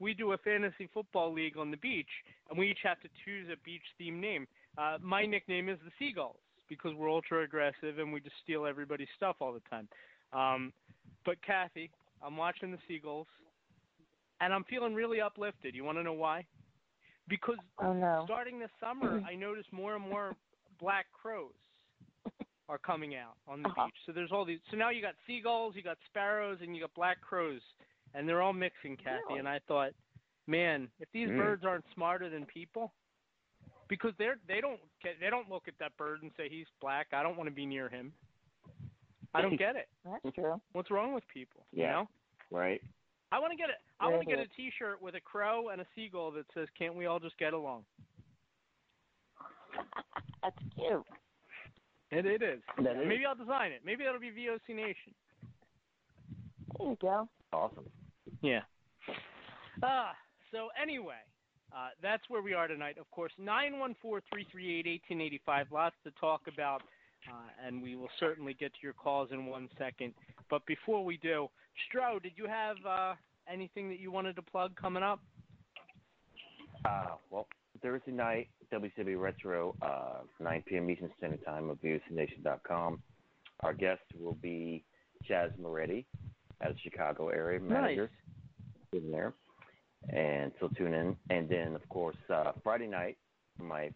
[0.00, 2.10] we do a fantasy football league on the beach,
[2.50, 4.46] and we each have to choose a beach themed name.
[4.76, 6.36] Uh, my nickname is the Seagulls
[6.68, 9.88] because we're ultra aggressive and we just steal everybody's stuff all the time.
[10.32, 10.72] Um,
[11.24, 11.90] but Kathy,
[12.22, 13.26] I'm watching the Seagulls,
[14.40, 15.74] and I'm feeling really uplifted.
[15.74, 16.46] You want to know why?
[17.28, 18.22] Because Oh no.
[18.24, 20.36] starting this summer, I noticed more and more
[20.80, 21.52] black crows
[22.68, 23.86] are coming out on the Uh-huh.
[23.86, 23.96] beach.
[24.06, 24.60] So there's all these.
[24.70, 27.62] So now you got seagulls, you got sparrows, and you got black crows,
[28.14, 29.22] and they're all mixing, Kathy.
[29.28, 29.38] Really?
[29.40, 29.92] And I thought,
[30.46, 31.36] man, if these Mm.
[31.36, 32.92] birds aren't smarter than people,
[33.88, 37.08] because they're they don't get, they don't look at that bird and say he's black.
[37.12, 38.12] I don't want to be near him.
[39.34, 39.88] I don't get it.
[40.04, 40.60] That's true.
[40.72, 41.66] What's wrong with people?
[41.72, 41.92] You Yeah.
[41.92, 42.08] know?
[42.50, 42.82] Right.
[43.30, 43.76] I want to get it.
[44.00, 44.70] I want to get a Really?
[44.70, 47.84] T-shirt with a crow and a seagull that says, "Can't we all just get along?"
[50.42, 51.04] That's cute.
[52.10, 52.60] It it is.
[52.82, 53.06] That is.
[53.06, 53.82] Maybe I'll design it.
[53.84, 55.14] Maybe that'll be VOC Nation.
[56.78, 57.28] There you go.
[57.52, 57.84] Awesome.
[58.40, 58.60] Yeah.
[59.82, 60.12] Ah,
[60.50, 61.20] so anyway,
[61.72, 62.96] uh, that's where we are tonight.
[62.98, 65.66] Of course, nine one four three three eight eighteen eighty five.
[65.70, 66.82] Lots to talk about,
[67.28, 70.14] uh, and we will certainly get to your calls in one second.
[70.48, 71.48] But before we do,
[71.86, 73.14] Stro, did you have uh,
[73.50, 75.20] anything that you wanted to plug coming up?
[76.84, 77.46] Uh, well,
[77.82, 80.90] Thursday night, WCW Retro, uh, 9 p.m.
[80.90, 83.00] Eastern Standard Time of VOCNation.com.
[83.60, 84.84] Our guest will be
[85.28, 86.06] Chaz Moretti
[86.62, 88.10] out of the Chicago area manager.
[88.92, 89.34] In there.
[90.10, 91.16] And so tune in.
[91.30, 93.18] And then, of course, uh, Friday night,
[93.58, 93.90] my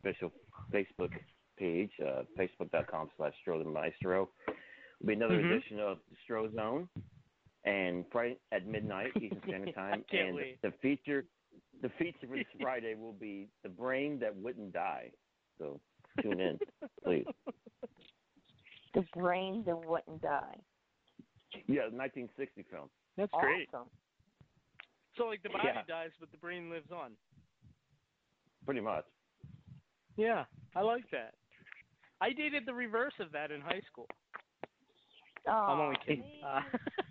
[0.00, 0.32] official
[0.72, 1.10] Facebook
[1.56, 4.28] page, uh, facebook.com slash Stro the Maestro,
[5.00, 5.52] will be another Mhm.
[5.52, 6.88] edition of the Stro Zone.
[7.66, 10.04] And Friday at midnight Eastern Standard Time.
[10.08, 10.62] I can't and wait.
[10.62, 11.24] the feature
[11.82, 15.10] the feature for this Friday will be the brain that wouldn't die.
[15.58, 15.80] So
[16.22, 16.58] tune in,
[17.04, 17.26] please.
[18.94, 20.56] The brain that wouldn't die.
[21.66, 22.88] Yeah, 1960 film.
[23.16, 23.68] That's great.
[23.74, 23.88] Awesome.
[25.16, 25.82] So like the body Yeah.
[25.88, 27.12] dies, but the brain lives on.
[28.64, 29.04] Pretty much.
[30.16, 30.44] Yeah,
[30.74, 31.34] I like that.
[32.20, 34.06] I dated the reverse of that in high school.
[35.46, 36.24] Oh, I'm only kidding.
[36.44, 36.60] Uh,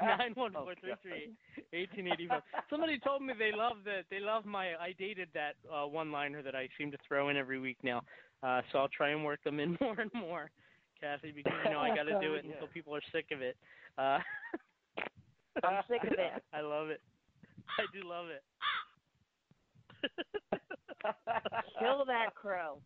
[0.18, 1.30] Nine one four three three
[1.72, 2.42] eighteen eighty five.
[2.68, 4.04] Somebody told me they love that.
[4.10, 4.74] They love my.
[4.80, 8.02] I dated that uh, one liner that I seem to throw in every week now.
[8.42, 10.50] Uh, so I'll try and work them in more and more,
[11.00, 13.56] Kathy, because you know I got to do it until people are sick of it.
[13.98, 14.18] Uh,
[15.64, 16.42] I'm sick of it.
[16.52, 17.00] I love it.
[17.78, 18.42] I do love it.
[21.78, 22.78] Kill that crow.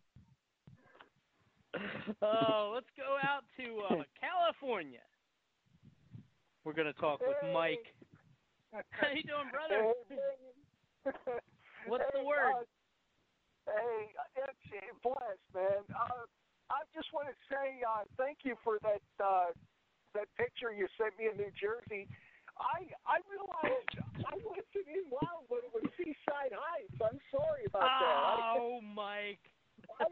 [2.21, 4.99] oh, let's go out to uh, California.
[6.65, 7.93] We're gonna talk with Mike.
[8.73, 9.93] How you doing, brother?
[11.87, 12.65] What's the word?
[13.69, 14.09] Uh, hey,
[14.41, 15.85] it's blessed, man.
[15.93, 16.25] Uh,
[16.73, 19.53] I just want to say uh, thank you for that uh,
[20.17, 22.09] that picture you sent me in New Jersey.
[22.57, 23.93] I I realized
[24.25, 25.69] I wasn't in Wildwood.
[25.69, 26.97] It was Seaside Heights.
[26.97, 28.57] I'm sorry about that.
[28.57, 29.53] Oh, Mike.
[29.99, 30.07] I,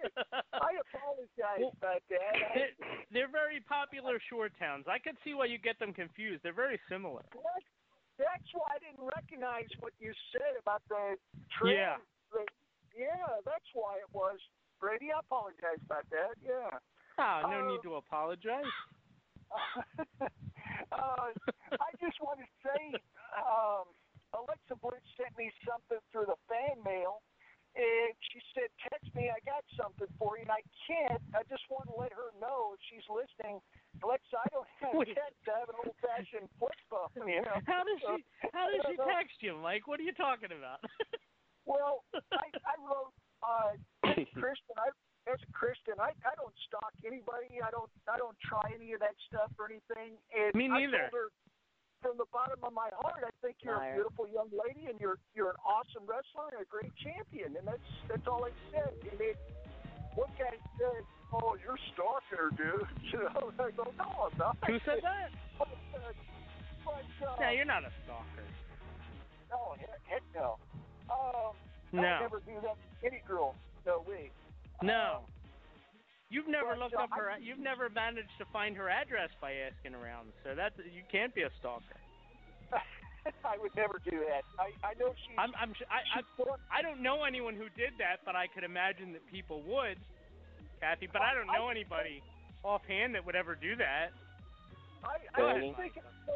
[0.53, 2.33] I apologize about that.
[2.55, 2.75] They're,
[3.13, 4.85] they're very popular shore towns.
[4.87, 6.43] I could see why you get them confused.
[6.43, 7.23] They're very similar.
[7.31, 7.69] That's,
[8.17, 11.17] that's why I didn't recognize what you said about the
[11.59, 11.75] train.
[11.75, 11.97] Yeah.
[12.31, 12.45] The,
[12.95, 14.37] yeah, that's why it was.
[14.79, 16.35] Brady, I apologize about that.
[16.43, 16.69] Yeah.
[17.17, 18.67] Oh, no Uh, need to apologize.
[20.21, 21.29] uh,
[21.77, 22.97] I just want to say,
[23.37, 23.85] um,
[24.33, 27.21] Alexa Bliss sent me something through the fan mail,
[27.73, 31.21] and she said, "Text me, I got something for you." And I can't.
[31.33, 33.61] I just want to let her know if she's listening.
[34.01, 35.13] Alexa, I don't have Wait.
[35.17, 35.41] text.
[35.49, 37.09] I have an old-fashioned flip phone.
[37.25, 37.57] You know.
[37.65, 38.15] How does she
[38.53, 39.87] how does she text you, Mike?
[39.89, 40.81] What are you talking about?
[41.63, 42.03] Well,
[42.35, 43.71] I, I wrote uh,
[44.35, 44.75] Christian.
[44.75, 44.91] I,
[45.31, 47.63] as a Christian, I, I don't stalk anybody.
[47.63, 50.19] I don't I don't try any of that stuff or anything.
[50.35, 51.07] And Me neither.
[51.07, 51.27] I told her
[52.03, 53.91] from the bottom of my heart, I think you're Liar.
[53.91, 57.55] a beautiful young lady, and you're you're an awesome wrestler and a great champion.
[57.55, 58.91] And that's that's all I said.
[59.07, 59.33] I mean,
[60.19, 61.01] one guy said,
[61.31, 62.83] "Oh, you're stalking her, dude."
[63.15, 65.31] You know, I go, "No, I'm not." Who said that?
[65.57, 66.11] But, uh,
[66.83, 68.43] but, uh, no, you're not a stalker.
[69.49, 70.57] no, heck, heck no.
[71.09, 71.53] Um,
[71.93, 72.01] No.
[72.01, 73.55] I would never do that to any girl.
[73.85, 74.31] No way.
[74.81, 75.21] No.
[76.33, 77.29] You've never but, looked uh, up her.
[77.29, 80.33] I- You've never managed to find her address by asking around.
[80.41, 82.01] So that you can't be a stalker.
[83.45, 84.41] I would never do that.
[84.57, 85.37] I I know she's.
[85.37, 85.53] I'm.
[85.53, 85.71] I'm.
[85.87, 86.19] I.
[86.19, 89.95] I, I don't know anyone who did that, but I could imagine that people would,
[90.81, 91.07] Kathy.
[91.07, 92.19] But I don't know anybody
[92.65, 94.11] offhand that would ever do that.
[95.05, 96.35] I, I just think it's so.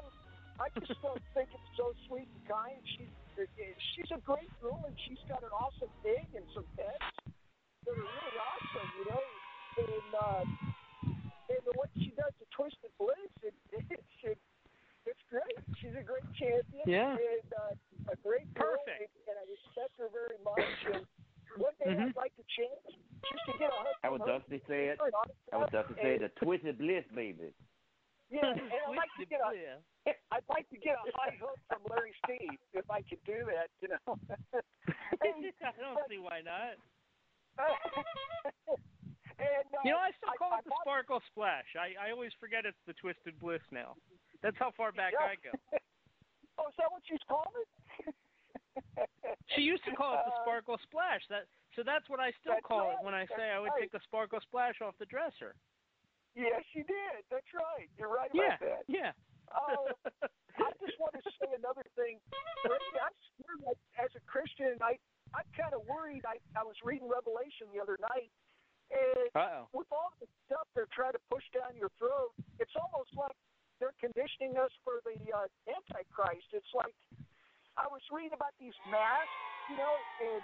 [0.62, 2.80] I just don't think it's so sweet and kind.
[2.86, 3.12] She's
[3.94, 7.04] she's a great girl and she's got an awesome pig and some pets
[7.86, 9.22] that are really awesome, you know.
[9.78, 10.44] And uh,
[11.50, 13.86] and the way she does the twisted bliss, it, it's
[14.24, 14.38] it,
[15.06, 15.58] it's great.
[15.80, 16.84] She's a great champion.
[16.86, 17.14] Yeah.
[17.16, 18.76] And uh, a great girl.
[18.82, 19.14] Perfect.
[19.28, 20.78] And, and I respect her very much.
[20.92, 21.06] And
[21.62, 22.10] one day Mhm.
[22.12, 24.38] I'd like to chance just to get a hug How would her.
[24.42, 25.00] Dusty say it?
[25.00, 25.50] Her and autograph.
[25.54, 26.22] How would Dusty say it?
[26.22, 27.54] And- The twisted bliss, baby.
[28.30, 28.60] Yeah, and
[28.92, 29.50] I'd like to get a
[30.36, 33.72] I'd like to get a high hook from Larry Steve if I could do that,
[33.80, 34.20] you know.
[35.24, 36.76] and, I don't see why not.
[39.40, 41.70] And uh, You know, I still call I, it the Sparkle Splash.
[41.78, 43.96] I, I always forget it's the Twisted Bliss now.
[44.42, 45.34] That's how far back Yeah.
[45.34, 45.54] I go.
[46.58, 47.70] Oh, is that what she's called it?
[49.54, 51.22] She used to call it the Uh, Sparkle Splash.
[51.30, 51.46] That
[51.78, 53.74] so that's what I still That's call right, it when I say that's I would
[53.78, 53.86] right.
[53.86, 55.54] take the Sparkle Splash off the dresser.
[56.34, 57.22] Yes, she did.
[57.30, 57.86] That's right.
[57.98, 58.84] You're right Yeah, about that.
[58.90, 59.12] yeah.
[59.54, 59.94] Oh,
[60.62, 62.18] I just want to say another thing.
[62.66, 62.74] I'm
[64.02, 64.98] as a Christian, I
[65.38, 66.26] I'm kind of worried.
[66.26, 68.34] I I was reading Revelation the other night,
[68.92, 69.68] and Uh-oh.
[69.74, 73.36] with all the stuff they're trying to push down your throat, it's almost like
[73.80, 76.48] they're conditioning us for the uh, Antichrist.
[76.54, 76.94] It's like
[77.78, 79.38] I was reading about these masks,
[79.70, 80.42] you know, and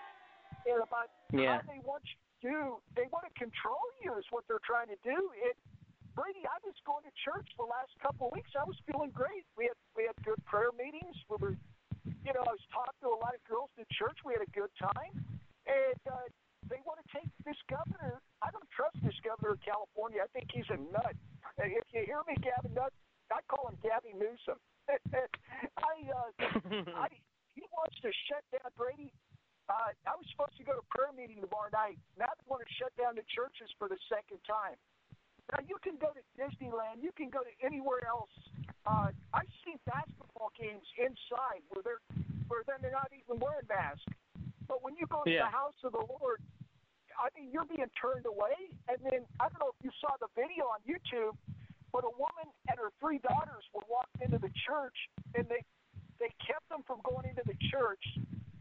[0.70, 1.60] and about Yeah.
[1.60, 2.60] how they want you to do.
[2.96, 5.18] They want to control you is what they're trying to do.
[5.42, 5.58] It
[6.14, 8.54] Brady, I was going to church the last couple of weeks.
[8.54, 9.50] I was feeling great.
[9.58, 11.18] We had we had good prayer meetings.
[11.26, 11.58] We were,
[12.06, 14.22] you know, I was talking to a lot of girls in church.
[14.22, 15.26] We had a good time,
[15.66, 16.30] and uh,
[16.70, 18.22] they want to take this governor.
[18.42, 20.24] I don't trust this governor of California.
[20.24, 21.16] I think he's a nut.
[21.60, 22.92] If you hear me, Gavin Nut,
[23.30, 24.58] I call him Gabby Newsom.
[24.90, 26.32] I, uh,
[26.94, 27.08] I,
[27.56, 29.14] he wants to shut down Brady.
[29.72, 31.96] Uh, I was supposed to go to prayer meeting tomorrow night.
[32.20, 34.76] Now they want to shut down the churches for the second time.
[35.52, 38.32] Now you can go to Disneyland, you can go to anywhere else.
[38.84, 42.04] Uh, I've seen basketball games inside where they're
[42.52, 44.04] where then they're not even wearing masks.
[44.68, 45.46] But when you go to Yeah.
[45.46, 46.42] the house of the Lord,
[47.20, 48.56] I mean you're being turned away.
[48.88, 51.36] And then I don't know if you saw the video on YouTube,
[51.92, 54.98] but a woman and her three daughters were walked into the church,
[55.36, 55.62] and they
[56.20, 58.04] they kept them from going into the church.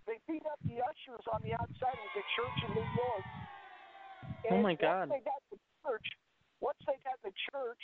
[0.06, 3.24] They beat up the ushers on the outside of the church in New York.
[4.50, 5.08] Oh, my God.
[5.08, 6.06] Once they got the church,
[6.58, 7.82] once they got the church,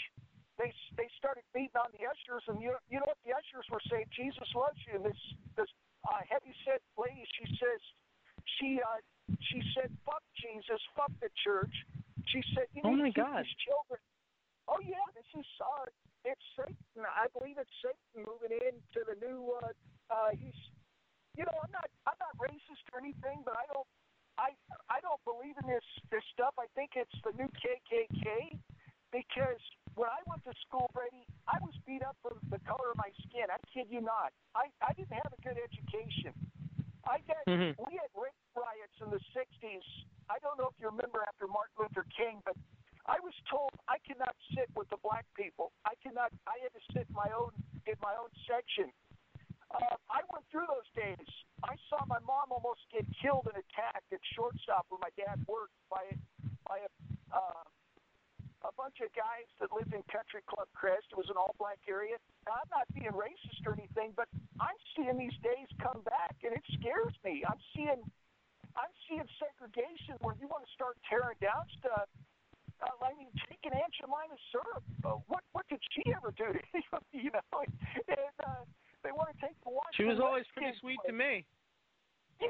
[0.59, 3.83] they they started beating on the ushers, and you you know what the ushers were
[3.87, 4.11] saying?
[4.11, 4.99] Jesus loves you.
[4.99, 5.21] And this
[5.55, 5.71] this
[6.11, 7.81] uh, heavy set lady, she says,
[8.57, 9.01] she uh
[9.53, 11.75] she said, fuck Jesus, fuck the church.
[12.33, 13.45] She said, you Oh, need my to God.
[13.45, 14.01] these children.
[14.69, 15.85] Oh yeah, this is uh,
[16.25, 17.05] it's Satan.
[17.05, 19.53] I believe it's Satan moving into the new.
[19.61, 19.73] uh
[20.13, 20.57] uh He's,
[21.37, 23.89] you know, I'm not I'm not racist or anything, but I don't
[24.41, 24.57] I
[24.89, 26.57] I don't believe in this this stuff.
[26.57, 28.57] I think it's the new KKK
[29.13, 29.61] because
[29.97, 33.09] when I went to school, Brady, I was beat up for the color of my
[33.29, 33.49] skin.
[33.49, 34.33] I kid you not.
[34.57, 36.33] I I didn't have a good education.
[37.09, 37.75] I got Mhm.
[37.89, 39.85] we had race riots in the '60s.
[40.29, 42.57] I don't know if you remember after Martin Luther King, but
[43.07, 45.73] I was told I cannot sit with the black people.
[45.85, 46.33] I cannot.
[46.47, 47.53] I had to sit my own
[47.87, 48.93] in my own section.
[49.71, 51.29] Uh, I went through those days.
[51.63, 55.77] I saw my mom almost get killed and attacked at shortstop where my dad worked
[55.89, 56.05] by
[56.65, 56.91] by a
[57.33, 57.65] uh,
[58.67, 61.07] a bunch of guys that lived in Country Club Crest.
[61.13, 62.19] It was an all black area.
[62.45, 64.27] Now, I'm not being racist or anything, but
[64.59, 67.43] I'm seeing these days come back, and it scares me.
[67.47, 68.03] I'm seeing
[68.79, 72.07] I'm seeing segregation where you want to start tearing down stuff.
[72.79, 74.85] Uh, I mean, take an Aunt Jemima syrup.
[75.03, 77.27] Uh, what what did she ever do to you?
[77.27, 78.63] you know, and uh,
[79.03, 81.11] they want to take the Washington She was always pretty sweet away.
[81.11, 81.33] to me.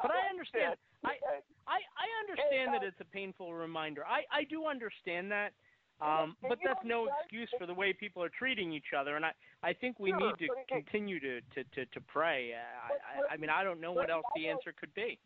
[0.00, 0.80] but I understand.
[1.04, 1.20] I
[1.68, 4.04] I I understand that it's a painful reminder.
[4.04, 5.52] I I do understand that.
[6.00, 9.32] Um, but that's no excuse for the way people are treating each other, and I
[9.62, 12.52] I think we need to continue to to to, to pray.
[12.52, 15.18] I, I I mean I don't know what else the answer could be.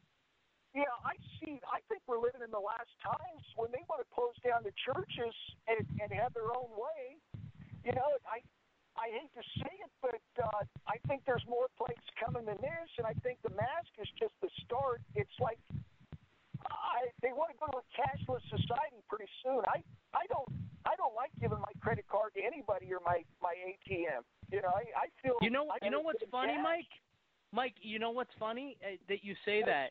[0.77, 1.57] Yeah, I see.
[1.73, 4.77] I think we're living in the last times when they want to close down the
[4.85, 5.33] churches
[5.65, 7.17] and, and have their own way.
[7.83, 8.45] You know, I
[8.99, 12.91] I hate to say it, but uh, I think there's more plagues coming than this,
[12.99, 15.01] and I think the mask is just the start.
[15.17, 15.59] It's like
[16.67, 19.63] I they want to go to a cashless society pretty soon.
[19.69, 19.83] I
[20.15, 20.49] I don't
[20.87, 24.25] I don't like giving my credit card to anybody or my my ATM.
[24.51, 26.65] You know, I, I feel You know, I you know what's funny, cash.
[26.65, 26.95] Mike?
[27.53, 29.91] Mike, you know what's funny uh, that you say that,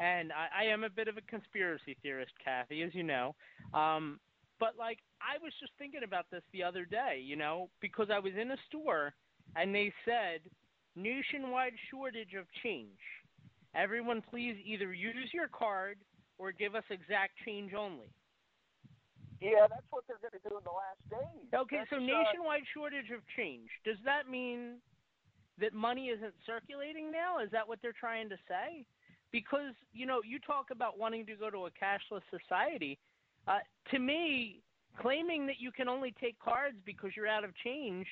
[0.00, 3.34] and I, I am a bit of a conspiracy theorist, Kathy, as you know.
[3.74, 4.20] Um,
[4.60, 8.18] but like, I was just thinking about this the other day, you know, because I
[8.18, 9.12] was in a store
[9.56, 10.40] and they said
[10.96, 12.98] nationwide shortage of change.
[13.74, 15.98] Everyone, please either use your card
[16.38, 18.08] or give us exact change only.
[19.40, 21.48] Yeah, that's what they're going to do in the last days.
[21.52, 23.68] Okay, That's, so uh, nationwide shortage of change.
[23.84, 24.78] Does that mean
[25.60, 27.38] that money isn't circulating now?
[27.42, 28.86] Is that what they're trying to say?
[29.32, 32.98] Because, you know, you talk about wanting to go to a cashless society.
[33.46, 33.58] Uh,
[33.90, 34.62] to me,
[35.00, 38.06] claiming that you can only take cards because you're out of change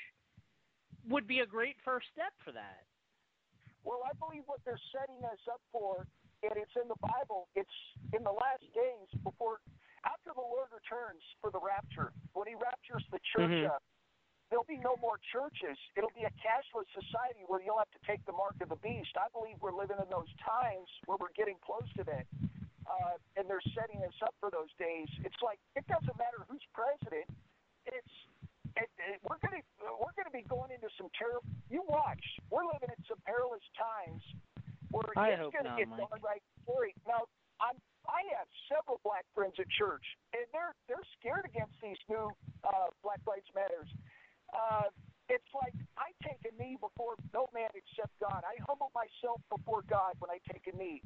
[1.08, 2.84] would be a great first step for that.
[3.82, 6.06] Well, I believe what they're setting us up for,
[6.42, 7.78] and it's in the Bible, it's
[8.14, 9.58] in the last days before,
[10.06, 13.70] after the Lord returns for the rapture, when he raptures the church Mhm.
[13.70, 13.82] up,
[14.50, 15.78] there'll be no more churches.
[15.96, 19.16] It'll be a cashless society where you'll have to take the mark of the beast.
[19.16, 22.26] I believe we're living in those times where we're getting close to that.
[22.84, 25.08] Uh, and they're setting us up for those days.
[25.24, 27.30] It's like it doesn't matter who's president.
[27.86, 28.26] It's
[28.76, 31.44] it, it, we're gonna we're gonna be going into some terrible.
[31.68, 32.22] You watch.
[32.48, 34.22] We're living in some perilous times
[34.90, 36.08] where I it's gonna not, get Mike.
[36.08, 36.42] going right.
[37.06, 37.28] Now,
[37.60, 37.76] I'm
[38.08, 40.02] I have several black friends at church,
[40.34, 42.32] and they're they're scared against these new
[42.66, 43.90] uh, Black Lives Matters.
[44.50, 44.90] Uh,
[45.30, 48.42] it's like I take a knee before no man except God.
[48.42, 51.02] I humble myself before God when I take a knee.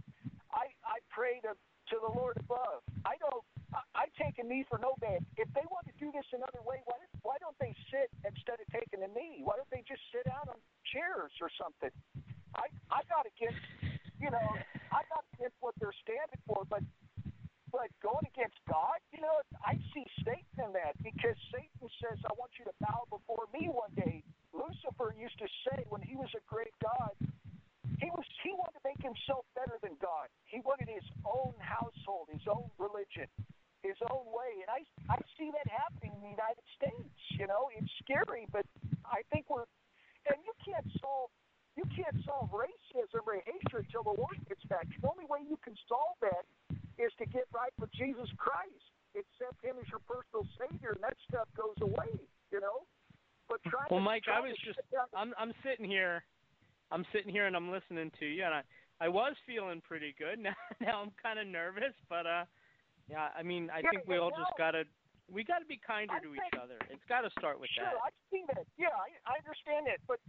[0.52, 1.52] I I pray to
[1.90, 2.82] to the Lord above.
[3.04, 3.44] I don't.
[3.74, 5.22] I, I take a knee for no man.
[5.36, 8.66] If they want to do this another way, why why don't they sit instead of
[8.70, 9.42] taking a knee?
[9.42, 10.58] Why don't they just sit down on
[10.90, 11.92] chairs or something?
[12.54, 13.62] I I got against
[14.18, 14.48] you know
[14.90, 16.82] I got against what they're standing for, but
[17.76, 22.32] but going against God, you know, I see Satan in that because Satan says, I
[22.38, 24.22] want you to bow before me one day.
[24.54, 27.12] Lucifer used to say when he was a great God,
[28.01, 30.28] he was he wanted to make himself better than God.
[30.47, 33.28] He wanted his own household, his own religion,
[33.82, 34.60] his own way.
[34.64, 37.16] And I I see that happening in the United States.
[37.36, 38.66] You know, it's scary, but
[39.09, 39.68] I think we're
[40.28, 41.31] and you can't solve
[41.77, 44.89] you can't solve racism or hatred till the Lord gets back.
[44.89, 46.48] The only way you can solve that
[46.97, 48.85] is to get right with Jesus Christ.
[49.12, 52.12] Accept Him as your personal Savior, and that stuff goes away.
[52.52, 52.85] You know.
[53.48, 54.81] But trying Well, to, Mike, I was just
[55.14, 56.24] I'm I'm sitting here,
[56.90, 58.62] I'm sitting here and I'm listening to you, and I
[59.00, 60.38] I was feeling pretty good.
[60.42, 62.44] Now now I'm kind of nervous, but uh,
[63.08, 64.84] yeah, I mean I Yeah, think we all just gotta
[65.30, 66.78] we gotta be kinder to each other.
[66.90, 67.98] It's got to start with Sure, that.
[67.98, 68.64] I see that.
[68.78, 70.22] Yeah, I, I understand that, but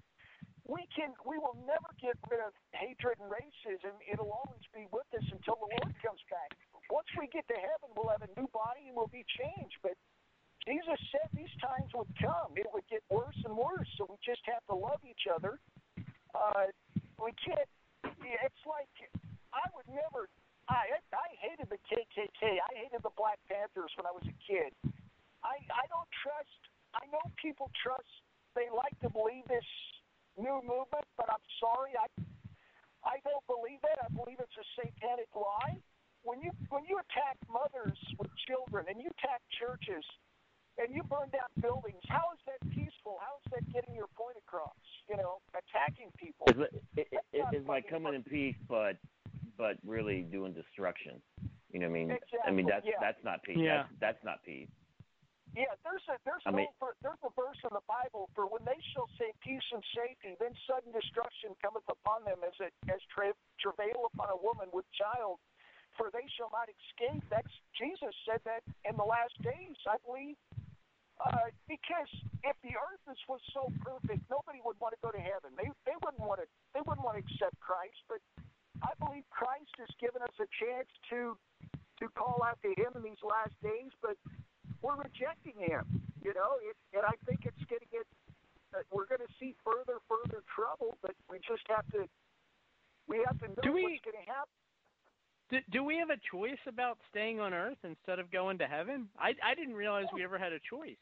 [0.66, 3.94] we can we will never get rid of hatred and racism.
[4.04, 6.52] It'll always be with us until the Lord comes back.
[6.90, 9.78] Once we get to heaven, we'll have a new body and we'll be changed.
[9.86, 9.96] But
[10.66, 12.58] Jesus said these times would come.
[12.58, 13.88] It would get worse and worse.
[13.96, 15.60] So we just have to love each other.
[16.38, 16.70] Uh,
[17.18, 17.66] we can't.
[18.06, 18.94] It's like
[19.50, 20.30] I would never.
[20.70, 22.62] I I hated the KKK.
[22.62, 24.70] I hated the Black Panthers when I was a kid.
[25.42, 26.62] I I don't trust.
[26.94, 28.10] I know people trust.
[28.54, 29.66] They like to believe this
[30.38, 31.98] new movement, but I'm sorry.
[31.98, 32.06] I
[33.02, 33.98] I don't believe that.
[34.06, 35.82] I believe it's a satanic lie.
[36.22, 40.06] When you when you attack mothers with children and you attack churches
[40.78, 43.18] and you burn down buildings, how is that peaceful?
[43.20, 44.78] How is that getting your point across?
[45.10, 46.46] You know, attacking people.
[46.50, 48.98] It's, li- it, it, it, it's like coming in peace, but
[49.58, 51.18] but really doing destruction.
[51.74, 52.10] You know what I mean?
[52.46, 53.02] I mean that's yeah.
[53.02, 53.58] that's not peace.
[53.60, 53.90] Yeah.
[54.00, 54.70] That's, that's not peace.
[55.56, 58.62] Yeah, there's a there's I mean- ver- there's a verse in the Bible for when
[58.68, 63.02] they shall say peace and safety, then sudden destruction cometh upon them as it as
[63.10, 65.42] tra- travail upon a woman with child,
[65.98, 67.26] for they shall not escape.
[67.34, 70.38] That's Jesus said that in the last days, I believe.
[71.18, 72.10] Uh, because
[72.46, 75.50] if the earth is, was so perfect, nobody would want to go to heaven.
[75.58, 77.98] They they wouldn't want to they wouldn't want to accept Christ.
[78.06, 78.22] But
[78.86, 81.34] I believe Christ has given us a chance to
[81.98, 83.90] to call out to Him in these last days.
[84.06, 84.14] But
[84.86, 86.06] we're rejecting him.
[86.22, 88.06] You know, it, and I think it's going to get.
[88.76, 91.02] Uh, we're going to see further, further trouble.
[91.02, 92.06] But we just have to.
[93.10, 94.54] We have to know Do we- what's going to happen.
[95.50, 99.08] Do, do we have a choice about staying on Earth instead of going to heaven?
[99.20, 101.00] I I didn't realize we ever had a choice.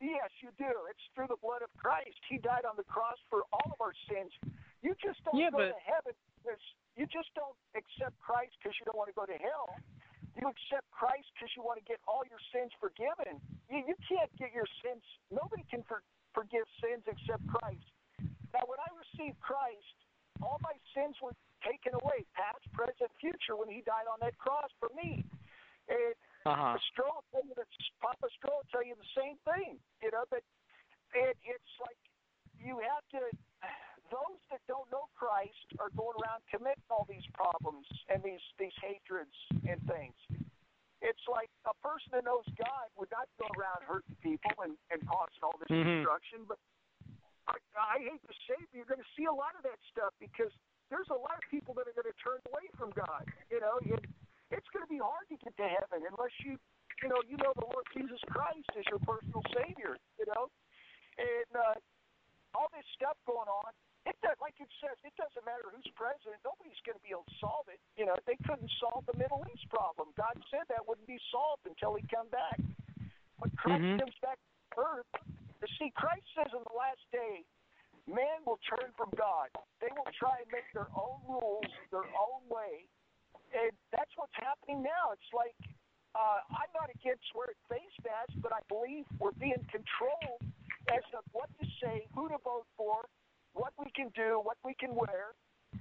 [0.00, 0.72] Yes, you do.
[0.88, 2.16] It's through the blood of Christ.
[2.24, 4.32] He died on the cross for all of our sins.
[4.80, 6.16] You just don't Yeah, go but- to heaven.
[6.40, 6.64] There's,
[6.96, 9.68] you just don't accept Christ because you don't want to go to hell.
[10.40, 13.36] You accept Christ because you want to get all your sins forgiven.
[13.68, 15.04] You, you can't get your sins.
[15.28, 16.00] Nobody can for,
[16.32, 17.84] forgive sins except Christ.
[18.56, 19.96] Now, when I received Christ,
[20.40, 24.70] all my sins were taken away, past, present, future, when He died on that cross
[24.78, 25.24] for me.
[25.88, 26.14] And
[26.46, 26.78] Uh-huh.
[26.88, 27.68] Stro will tell you that
[28.00, 29.78] Papa Stro will tell you the same thing.
[30.02, 30.42] You know, but
[31.14, 31.98] it, it's like
[32.58, 33.20] you have to.
[34.10, 38.74] Those that don't know Christ are going around committing all these problems and these these
[38.82, 39.36] hatreds
[39.68, 40.16] and things.
[41.00, 44.98] It's like a person that knows God would not go around hurting people and, and
[45.06, 46.02] causing all this Mhm.
[46.02, 46.42] destruction.
[46.50, 46.58] But
[47.46, 49.78] I, I hate to say, it, but you're going to see a lot of that
[49.94, 50.50] stuff because
[50.90, 53.24] there's a lot of people that are going to turn away from God.
[53.48, 54.02] You know, it,
[54.50, 56.58] it's going to be hard to get to heaven unless you,
[57.00, 59.96] you know, you know the Lord Jesus Christ is your personal Savior.
[60.18, 60.50] You know,
[61.16, 61.74] and uh,
[62.58, 63.70] all this stuff going on.
[64.08, 66.40] It does, like it says, it doesn't matter who's president.
[66.40, 67.76] Nobody's going to be able to solve it.
[68.00, 70.08] You know, they couldn't solve the Middle East problem.
[70.16, 72.56] God said that wouldn't be solved until He come back.
[73.36, 74.00] When Christ Mhm.
[74.00, 75.12] comes back to earth,
[75.60, 77.44] you see, Christ says in the last day,
[78.08, 79.52] man will turn from God.
[79.84, 82.88] They will try and make their own rules, their own way,
[83.52, 85.12] and that's what's happening now.
[85.12, 85.54] It's like
[86.16, 90.42] uh, I'm not against wearing face masks, but I believe we're being controlled
[90.88, 93.06] as to what to say, who to vote for,
[93.52, 95.34] what we can do, what we can wear.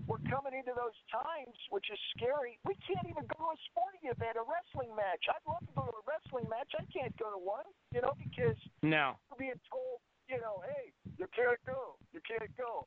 [0.05, 2.59] We're coming into those times, which is scary.
[2.63, 5.25] We can't even go to a sporting event, a wrestling match.
[5.29, 6.69] I'd love to go to a wrestling match.
[6.77, 9.17] I can't go to one, you know, because No.
[9.33, 9.97] we're being told,
[10.29, 12.85] you know, hey, you can't go, you can't go.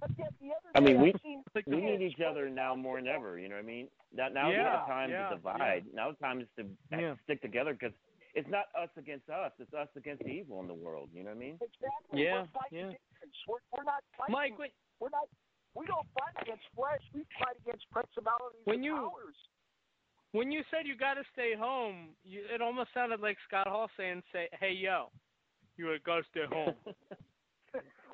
[0.00, 2.48] But yet the other I mean, day we I've seen we need kids each other
[2.50, 3.38] now more than ever.
[3.38, 3.88] You know what I mean?
[4.12, 5.84] Now, now is Yeah, the time yeah, to divide.
[5.94, 7.14] Now the time is to Yeah.
[7.24, 7.94] stick together because
[8.34, 9.52] it's not us against us.
[9.60, 11.10] It's us against the evil in the world.
[11.12, 11.58] You know what I mean?
[11.60, 12.24] Exactly.
[12.24, 12.84] Yeah, We're fighting yeah.
[12.84, 13.36] demons.
[13.46, 14.32] We're, we're not fighting.
[14.32, 15.28] Mike, when- we're not.
[15.74, 17.00] We don't fight against flesh.
[17.14, 19.36] We fight against principalities When and you- powers.
[20.32, 23.90] When you said you got to stay home, you, it almost sounded like Scott Hall
[23.98, 25.10] saying, "Say, hey, yo,
[25.74, 26.78] you got to stay home."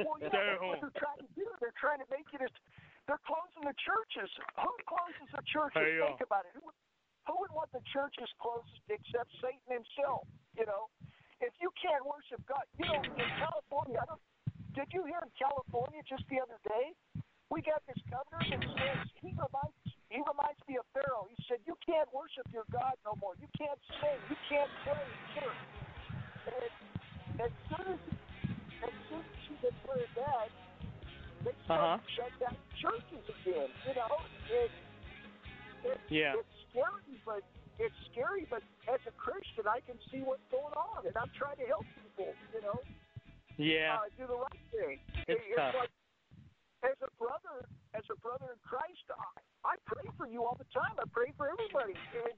[0.01, 0.79] Well, yeah, Stay home.
[0.79, 1.45] what they're trying to do.
[1.61, 2.57] They're trying to make you just.
[3.11, 4.29] They're closing the churches.
[4.61, 5.77] Who closes the churches?
[5.81, 6.13] Hey, yo.
[6.15, 6.57] Think about it.
[6.57, 6.81] Who, would-
[7.29, 10.25] who would want the churches closed except Satan himself?
[10.57, 10.89] You know,
[11.45, 14.01] if you can't worship God, you know, in California.
[14.01, 14.23] I don't,
[14.73, 16.97] did you hear in California just the other day?
[17.53, 19.77] We got this governor that says he reminds
[20.11, 21.27] he reminds me of Pharaoh.
[21.29, 23.35] He said, "You can't worship your God no more.
[23.41, 24.19] You can't sing.
[24.29, 25.65] You can't play church."
[26.49, 26.71] And
[27.45, 28.01] as soon as
[28.83, 30.49] as soon as she declared that,
[31.45, 31.99] they Uh-huh.
[31.99, 33.69] to shut down churches again.
[33.87, 34.17] You know,
[34.49, 34.71] it,
[35.85, 36.35] it Yeah.
[36.39, 37.43] it's scary, but
[37.79, 38.47] it's scary.
[38.47, 41.87] But as a Christian, I can see what's going on, and I'm trying to help
[41.95, 42.35] people.
[42.55, 42.81] You know,
[43.57, 43.99] Yeah.
[44.01, 45.01] uh, do the right thing.
[45.27, 45.75] It's It- tough.
[45.75, 45.91] like
[46.83, 50.69] as a brother, as a brother in Christ, I, I pray for you all the
[50.75, 50.97] time.
[50.99, 52.35] I pray for everybody, and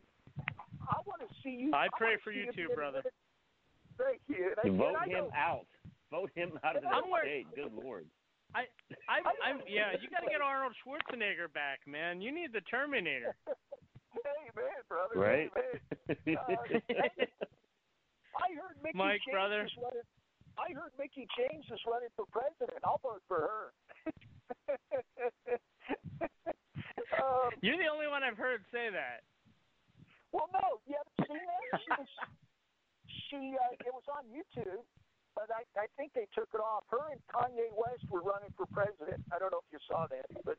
[0.87, 1.71] I want to see you.
[1.75, 3.03] I pray wanna for you too, brother.
[3.05, 3.13] rid
[3.99, 4.55] Thank you.
[4.65, 5.67] And I, Vote and him know- out.
[6.11, 7.47] Vote him out of I'm the wor- state.
[7.55, 8.07] Good lord.
[8.51, 8.67] I,
[9.07, 9.95] I, I'm, yeah.
[9.95, 12.19] You got to get Arnold Schwarzenegger back, man.
[12.21, 13.35] You need the Terminator.
[14.11, 15.15] Hey man, brother.
[15.15, 15.51] Right?
[15.55, 16.37] Hey, man.
[16.51, 19.63] Uh, I heard Mickie Mike, James brother.
[19.67, 20.07] is running.
[20.59, 22.83] I heard Mickie James is running for president.
[22.83, 23.65] I'll vote for her.
[27.21, 29.23] um, You're the only one I've heard say that.
[30.33, 31.81] well, no, you haven't seen that.
[31.83, 32.09] She was.
[33.29, 33.41] She.
[33.59, 34.83] Uh, it was on YouTube,
[35.35, 36.85] but I, I think they took it off.
[36.91, 39.23] Her and Kanye West were running for president.
[39.35, 40.57] I don't know if you saw that, but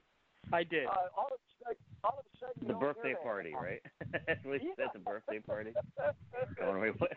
[0.52, 0.88] I did.
[0.88, 3.24] Uh, all of a sudden, all of a sudden, The birthday hear that.
[3.24, 3.82] party, right?
[4.28, 5.72] That's what he said, the birthday party.
[5.76, 6.12] yeah,
[6.60, 7.12] Going away with.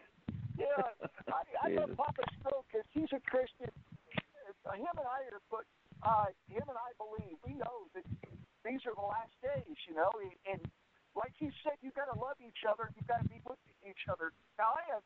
[1.28, 3.66] I, I love Papa Stroke because he's a Christian.
[4.64, 5.66] Him and I are, but
[6.02, 8.04] uh, him and I believe we know that
[8.64, 10.10] these are the last days, you know.
[10.48, 10.60] And
[11.14, 12.90] like he said, you got to love each other.
[12.96, 14.32] You got to be with each other.
[14.58, 15.04] Now I have,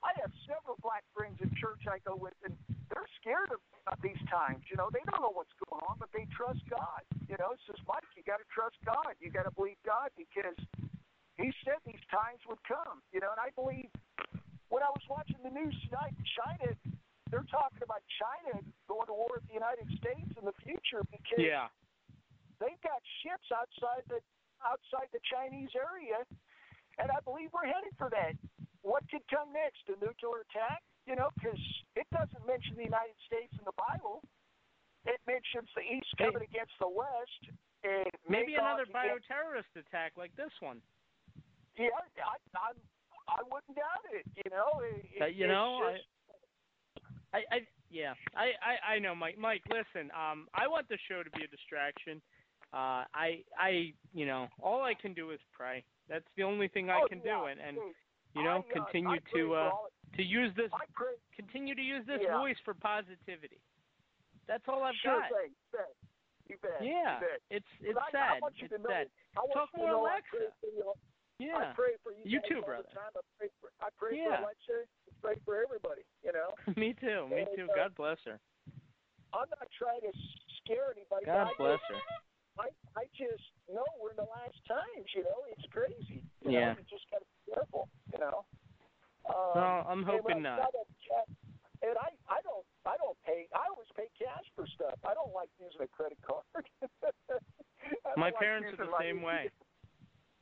[0.00, 2.54] I have several black friends in church I go with, and
[2.88, 3.60] they're scared of,
[3.90, 4.62] of these times.
[4.70, 7.02] You know, they don't know what's going on, but they trust God.
[7.26, 8.06] You know, it's just Mike.
[8.14, 9.18] You got to trust God.
[9.18, 10.56] You got to believe God because
[11.36, 13.02] He said these times would come.
[13.10, 13.90] You know, and I believe
[14.70, 16.72] when I was watching the news tonight, China,
[17.34, 21.42] they're talking about China going to war with the United States in the future because
[21.42, 21.66] Yeah.
[22.62, 24.22] they've got ships outside the
[24.62, 26.22] outside the Chinese area,
[27.02, 28.32] and I believe we're headed for that.
[28.80, 29.82] What could come next?
[29.90, 30.80] A nuclear attack?
[31.04, 31.58] You know, because
[31.98, 34.22] it doesn't mention the United States in the Bible.
[35.04, 37.42] It mentions the East coming against the West.
[37.84, 40.80] And Maybe another against- bioterrorist attack like this one.
[41.76, 41.92] Yeah,
[42.24, 42.72] I, I,
[43.28, 44.24] I wouldn't doubt it.
[44.32, 46.08] You know, it, Uh, you it's know, just,
[47.34, 47.58] I, I
[47.90, 49.36] yeah, I, I I know, Mike.
[49.38, 52.22] Mike, listen, um, I want the show to be a distraction.
[52.72, 55.84] Uh, I I you know, all I can do is pray.
[56.08, 57.76] That's the only thing I Oh, can yeah, do, and and
[58.34, 59.70] you know, I, uh, continue I to uh
[60.16, 60.70] to use this,
[61.34, 62.38] continue to use this Yeah.
[62.38, 63.60] voice for positivity.
[64.46, 65.30] That's all I've sure got.
[65.30, 65.50] thing,
[66.48, 66.78] you bet.
[66.80, 67.40] Yeah, you bet.
[67.50, 68.42] it's it's I, I sad.
[68.42, 69.06] want you It's to know, sad.
[69.52, 70.52] Talk more Alexa.
[71.40, 71.50] I pray for you.
[71.50, 71.58] Yeah.
[71.58, 72.22] I pray for you.
[72.24, 72.88] You too, brother.
[72.94, 74.38] I pray for I pray Yeah.
[74.38, 74.78] for Alexa.
[74.86, 76.02] I pray for everybody.
[76.22, 77.28] You know, Me too.
[77.28, 77.66] Me And, too.
[77.70, 78.38] uh, God bless her.
[79.34, 80.12] I'm not trying to
[80.62, 81.26] scare anybody.
[81.26, 82.00] God but I bless her.
[82.54, 85.10] I I just know we're in the last times.
[85.14, 86.22] You know, it's crazy.
[86.46, 86.78] You Yeah.
[86.78, 86.78] Know?
[86.78, 87.88] You just gotta be careful.
[88.14, 88.46] You know.
[89.26, 90.70] Um, Well, I'm hoping not.
[91.82, 93.48] And I I don't I don't pay.
[93.52, 94.94] I always pay cash for stuff.
[95.04, 96.64] I don't like using a credit card.
[98.16, 99.50] My like parents are the same way.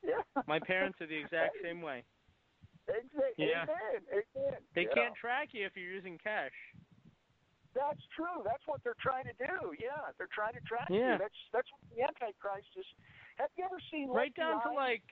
[0.02, 0.42] Yeah.
[0.46, 2.02] My parents are the exact same way.
[2.88, 3.46] Exactly.
[3.46, 3.62] Yeah.
[3.62, 4.22] Amen.
[4.36, 4.60] Amen.
[4.74, 4.94] They Yeah.
[4.94, 6.52] can't track you if you're using cash.
[7.74, 8.42] That's true.
[8.44, 9.72] That's what they're trying to do.
[9.78, 11.12] Yeah, they're trying to track Yeah.
[11.12, 11.18] you.
[11.18, 12.86] That's that's what the Antichrist is.
[13.38, 15.02] Have you ever seen Right down to like,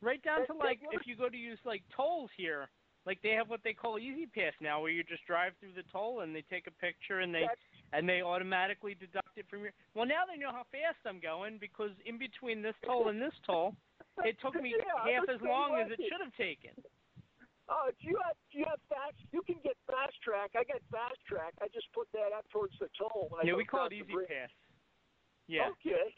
[0.00, 2.70] right down to like, if you go to use like tolls here,
[3.04, 6.20] like they have what they call E-ZPass now, where you just drive through the toll
[6.20, 7.58] and they take a picture and they That's-
[7.92, 9.72] and they automatically deduct it from your.
[9.94, 13.34] Well, now they know how fast I'm going because in between this toll and this
[13.46, 13.76] toll,
[14.24, 14.74] it took me
[15.06, 16.72] Yeah, half as long as it should have taken.
[17.68, 19.20] Oh, do you have do you have fast?
[19.32, 20.56] You can get fast track.
[20.56, 21.52] I got fast track.
[21.60, 23.28] I just put that up towards the toll.
[23.36, 24.08] I Yeah, we call it Easy.
[24.08, 24.48] Pass.
[25.48, 26.08] Yeah, Okay.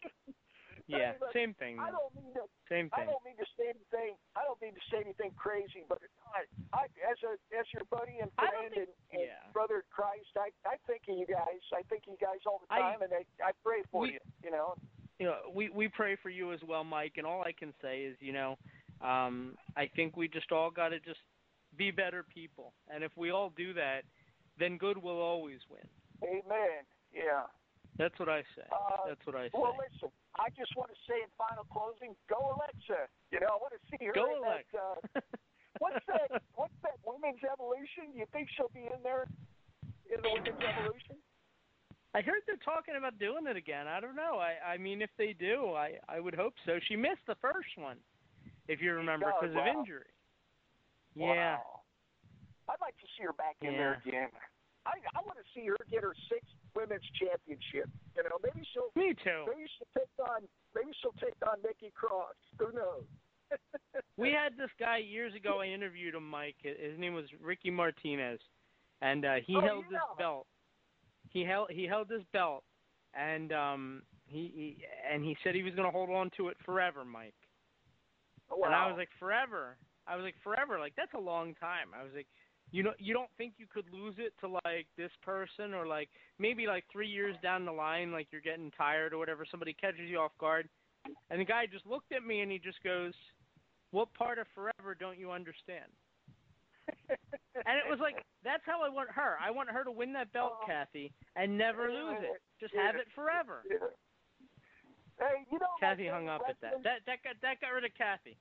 [0.86, 1.78] yeah, Hey, look, same thing.
[1.78, 2.46] I don't mean to.
[2.70, 2.94] Same thing.
[2.94, 3.10] I thing.
[3.10, 4.14] don't mean to say anything.
[4.38, 5.98] I don't mean to say anything crazy, but
[6.34, 9.42] I, I as a as your buddy and I don't friend and, and yeah.
[9.50, 11.62] brother in Christ, I I think of you guys.
[11.74, 14.18] I think of you guys all the I- time, and I I pray for we-
[14.18, 14.22] you.
[14.46, 14.78] You know.
[15.20, 17.12] You know, we we pray for you as well, Mike.
[17.18, 18.56] And all I can say is, you know,
[19.04, 21.20] um, I think we just all got to just
[21.76, 22.72] be better people.
[22.92, 24.02] And if we all do that,
[24.58, 25.84] then good will always win.
[26.24, 26.88] Amen.
[27.12, 27.44] Yeah.
[27.98, 28.64] That's what I say.
[28.72, 29.60] Uh, That's what I say.
[29.60, 30.08] Well, listen.
[30.40, 33.12] I just want to say in final closing, go Alexa.
[33.28, 34.64] You know, I want to see her Go in that.
[34.72, 35.20] Uh,
[35.84, 36.40] what's that?
[36.56, 38.16] What's that women's evolution?
[38.16, 39.28] You think she'll be in there
[40.08, 41.20] in the women's evolution?
[42.14, 43.86] I heard they're talking about doing it again.
[43.86, 44.38] I don't know.
[44.42, 46.78] I I mean, if they do, I I would hope so.
[46.88, 47.98] She missed the first one,
[48.68, 49.78] if you remember, Oh, because of wow.
[49.80, 50.10] injury.
[51.14, 51.56] Yeah.
[51.56, 51.80] Wow.
[52.68, 54.28] I'd like to see her back in there again.
[54.86, 57.88] I I want to see her get her sixth women's championship.
[58.16, 58.90] You know, maybe she'll.
[58.96, 59.44] Me too.
[59.46, 60.42] Maybe she'll take on.
[60.74, 62.34] Maybe she'll take on Nikki Cross.
[62.58, 63.04] Who knows?
[64.16, 65.60] We had this guy years ago.
[65.60, 66.56] I interviewed him, Mike.
[66.62, 68.38] His name was Ricky Martinez,
[69.00, 69.96] and uh, he Oh, held yeah.
[69.98, 70.46] this belt.
[71.30, 72.64] He held he held this belt,
[73.14, 74.76] and um, he, he
[75.10, 77.34] and he said he was going to hold on to it forever, Mike.
[78.50, 79.76] And I was like, forever.
[80.08, 80.78] I was like, forever.
[80.78, 81.88] Like that's a long time.
[81.98, 82.26] I was like,
[82.72, 86.08] you know, you don't think you could lose it to like this person, or like
[86.38, 89.44] maybe like three years down the line, like you're getting tired or whatever.
[89.48, 90.68] Somebody catches you off guard,
[91.30, 93.12] and the guy just looked at me and he just goes,
[93.92, 95.90] "What part of forever don't you understand?"
[97.10, 99.36] And it was like that's how I want her.
[99.42, 102.40] I want her to win that belt, Kathy, and never lose it.
[102.60, 103.62] Just have it forever.
[103.68, 105.68] Hey, you know.
[105.78, 106.82] Kathy hung up at that.
[106.82, 108.38] That that got that got rid of Kathy.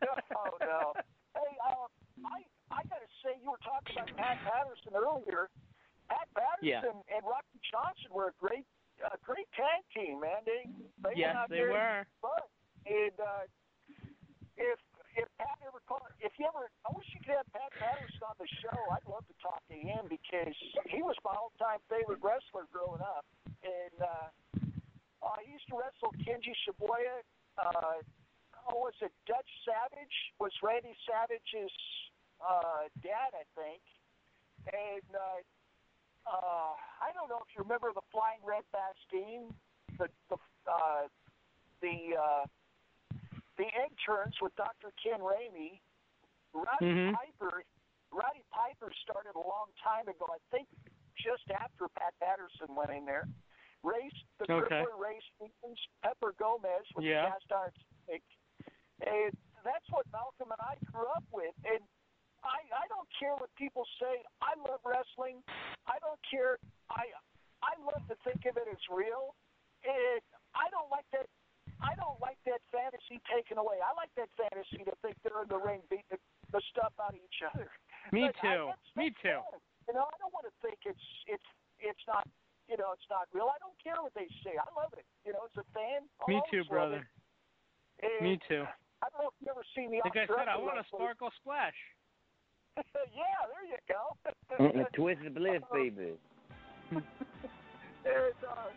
[0.36, 0.92] oh no.
[1.34, 1.86] Hey, uh,
[2.26, 5.48] I I gotta say, you were talking about Pat Patterson earlier.
[6.08, 7.14] Pat Patterson Yeah.
[7.16, 8.66] and Rocky Johnson were a great,
[9.00, 10.42] uh, great tag team, man.
[10.44, 10.68] They
[11.00, 11.98] they Yes, went out they there were.
[12.04, 12.44] and fun.
[12.86, 13.44] And uh,
[14.58, 14.78] if
[15.16, 18.36] if Pat ever called, if you ever, I wish you could have Pat Patterson on
[18.38, 18.78] the show.
[18.94, 20.54] I'd love to talk to him because
[20.86, 23.26] he was my all-time favorite wrestler growing up,
[23.62, 24.28] and uh,
[25.22, 25.60] uh, he's
[26.30, 27.26] Kinji Shibuya.
[27.58, 28.00] Uh,
[28.70, 30.16] oh, was it Dutch Savage?
[30.38, 31.74] Was Randy Savage's
[32.38, 33.82] uh, dad, I think.
[34.70, 35.40] And uh,
[36.28, 36.72] uh,
[37.02, 39.50] I don't know if you remember the Flying Red Bastien,
[39.98, 40.38] the the
[40.68, 41.08] uh,
[41.80, 42.44] the uh,
[43.60, 44.88] the egg turns with Dr.
[44.96, 45.80] Ken Ramey.
[46.56, 47.14] Roddy Mhm.
[47.14, 47.62] Piper,
[48.10, 50.26] Roddy Piper started a long time ago.
[50.32, 50.66] I think
[51.16, 53.28] just after Pat Patterson went in there.
[53.82, 54.82] Race the Okay.
[54.82, 57.26] crippler Ray Stevens, Pepper Gomez with Yeah.
[57.26, 57.72] the cast iron
[58.04, 58.22] stick.
[59.06, 61.54] And that's what Malcolm and I grew up with.
[61.64, 61.86] And
[62.42, 64.24] I I don't care what people say.
[64.40, 65.44] I love wrestling.
[65.86, 66.58] I don't care.
[66.88, 67.12] I
[67.62, 69.34] I love to think of it as real.
[69.84, 70.22] And
[70.54, 71.28] I don't like that.
[71.80, 73.80] I don't like that fantasy taken away.
[73.80, 76.20] I like that fantasy to think they're in the ring beating the,
[76.52, 77.68] the stuff out of each other.
[78.12, 78.64] Me But too.
[78.72, 79.40] that's- Me too.
[79.40, 79.60] fun.
[79.88, 81.48] You know, I don't want to think it's it's
[81.80, 82.22] it's not.
[82.70, 83.50] You know, it's not real.
[83.50, 84.54] I don't care what they say.
[84.54, 85.02] I love it.
[85.26, 86.06] You know, as a fan.
[86.22, 87.02] I'll Me too, brother.
[87.98, 88.62] And Me too.
[89.02, 91.10] I don't know if you've ever seen the Like I said, I want a wrestler.
[91.18, 91.74] sparkle splash.
[92.78, 94.14] yeah, there you go.
[94.62, 96.14] Mm-mm, Twisted bliss, baby.
[96.94, 97.02] and,
[98.46, 98.70] uh,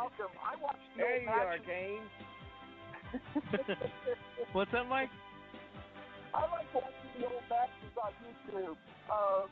[0.00, 1.58] Malcolm I watched the There you are.
[1.60, 2.00] Kane.
[4.52, 5.10] What's that, Mike?
[6.32, 8.76] I like watching the old matches on YouTube.
[9.10, 9.44] Uh,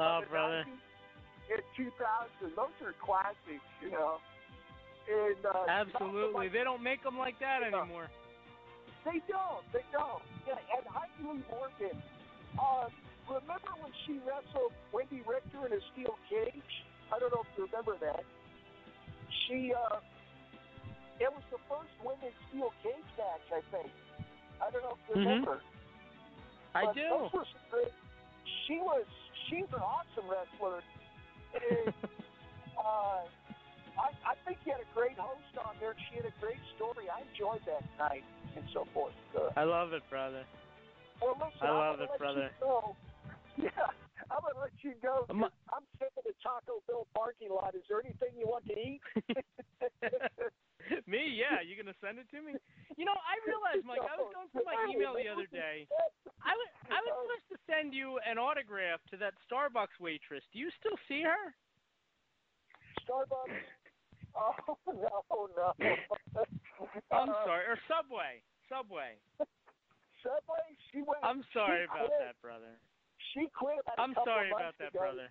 [0.00, 0.64] Oh, brother.
[0.64, 4.16] 90s In 2000, those are classics, you know.
[5.04, 6.32] And uh, Absolutely.
[6.32, 8.08] Malcolm, They don't make them like that anymore.
[9.04, 9.60] They don't.
[9.74, 10.24] They don't.
[10.48, 12.00] Yeah, and Heidi Lee Morgan.
[12.56, 12.88] Uh,
[13.28, 16.72] remember when she wrestled Wendi Richter in a steel cage?
[17.12, 18.24] I don't know if you remember that.
[19.46, 19.98] She, uh,
[21.20, 23.92] it was the first women's steel cage match, I think.
[24.60, 25.26] I don't know if you Mhm.
[25.26, 25.60] remember.
[26.74, 27.08] I But do.
[27.08, 27.92] Those were some great.
[28.66, 29.04] She was.
[29.48, 30.82] She's an awesome wrestler.
[31.54, 31.94] And,
[32.78, 33.22] uh,
[33.98, 35.94] I, I think you had a great host on there.
[36.08, 37.10] She had a great story.
[37.10, 38.24] I enjoyed that night
[38.56, 39.14] and so forth.
[39.36, 40.44] Uh, I love it, brother.
[41.20, 42.50] well, listen, I love it, brother.
[42.60, 42.96] You go.
[43.56, 43.68] Yeah,
[44.28, 45.24] I'm gonna let you go.
[45.24, 47.74] 'cause I'm- I'm sitting in the Taco Bell parking lot.
[47.74, 49.00] Is there anything you want to eat?
[51.06, 51.60] me, yeah.
[51.60, 52.54] You gonna send it to me?
[52.96, 54.00] You know, I realized, Mike.
[54.02, 55.86] I was going through my email the other day.
[56.44, 60.44] I was I was supposed to send you an autograph to that Starbucks waitress.
[60.52, 61.54] Do you still see her?
[63.06, 63.60] Starbucks.
[64.32, 65.74] Oh no, no.
[67.10, 67.66] I'm Uh, sorry.
[67.66, 68.40] Or Subway.
[68.68, 69.18] Subway.
[70.22, 70.66] Subway.
[70.92, 71.18] She went.
[71.22, 72.20] I'm sorry about quit.
[72.20, 72.78] that, brother.
[73.34, 73.78] She quit.
[73.98, 74.98] I'm sorry about that, ago.
[74.98, 75.28] brother.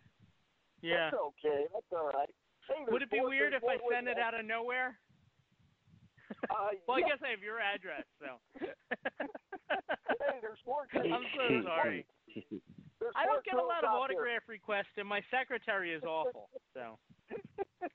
[0.81, 1.11] Yeah.
[1.11, 1.67] That's okay.
[1.73, 2.29] That's all right.
[2.67, 4.95] Hey, Would it be weird if I send it out of nowhere?
[6.49, 8.37] Uh, well, I guess I have your address, so.
[8.59, 10.87] hey, there's more.
[10.93, 12.05] I'm so sorry.
[13.15, 13.99] I don't get a lot of there.
[13.99, 16.49] autograph requests, and my secretary is awful.
[16.73, 16.99] So.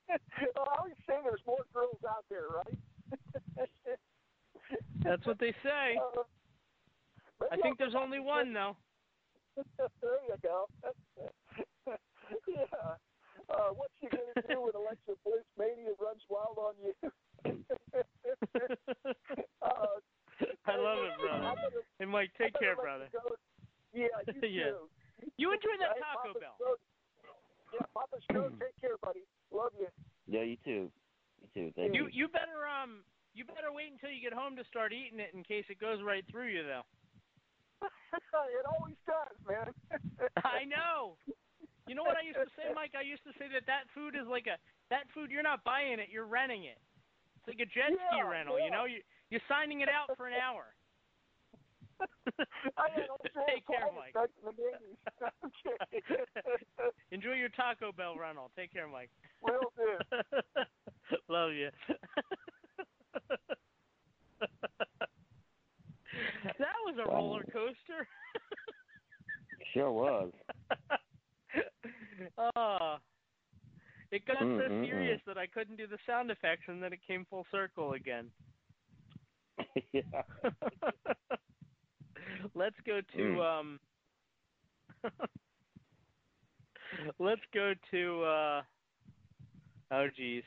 [0.08, 3.68] well, I always say there's more girls out there, right?
[5.04, 5.96] That's what they say.
[6.00, 6.22] Uh,
[7.52, 8.76] I think there's only one, though.
[9.56, 10.66] There you go.
[12.48, 12.64] yeah.
[13.50, 16.94] Uh, what you gonna do when Alexa Bliss mania runs wild on you?
[19.62, 20.00] uh,
[20.66, 21.40] I love it, brother.
[21.40, 23.08] Gonna- And Mike, take care, brother.
[23.12, 23.36] you go.
[23.92, 24.08] Yeah,
[24.42, 24.64] you Yeah.
[24.70, 24.88] too.
[25.36, 26.56] You enjoy that Hey, Taco Papa Bell.
[26.58, 26.80] Stone.
[27.72, 29.22] Yeah, Papa Stone, take care, buddy.
[29.52, 29.88] Love you.
[30.26, 30.90] Yeah, you too.
[31.42, 31.72] You too.
[31.76, 32.06] Thank you.
[32.10, 33.04] You you better um
[33.34, 36.00] you better wait until you get home to start eating it in case it goes
[36.02, 36.82] right through you, though.
[38.58, 39.68] it always does, man.
[40.44, 41.16] I know.
[41.86, 42.96] You know what I used to say, Mike?
[42.96, 44.56] I used to say that that food is like a
[44.88, 46.80] that food you're not buying it, you're renting it.
[47.36, 48.56] It's like a jet ski Yeah, rental.
[48.56, 50.72] You know, you you're signing it out for an hour.
[52.78, 53.06] I had
[53.46, 54.14] Take care, Mike.
[54.14, 55.30] back in the 80s.
[55.44, 56.90] okay.
[57.12, 58.50] Enjoy your Taco Bell rental.
[58.56, 59.10] Take care, Mike.
[59.42, 60.32] Will do.
[61.28, 61.70] Love you.
[66.58, 68.06] that was a roller coaster.
[69.72, 70.32] Sure was.
[72.56, 72.96] oh.
[74.10, 76.92] It got Mm, so mm, serious that I couldn't do the sound effects and then
[76.92, 78.30] it came full circle again.
[79.92, 80.02] yeah.
[82.54, 83.58] Let's go to Mm.
[83.58, 83.80] um
[87.18, 88.62] Let's go to uh
[89.90, 90.44] Oh geez.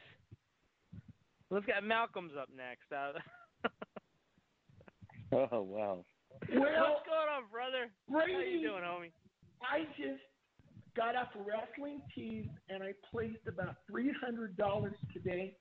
[1.50, 2.90] Let's get Malcolm's up next.
[2.92, 3.20] Uh,
[5.52, 6.06] Oh wow.
[6.54, 7.90] Well, What's going on, brother?
[8.12, 9.12] How Brady, you doing, homie?
[9.62, 10.22] I just
[10.96, 15.56] got off of wrestling tees and I placed about three hundred dollars today.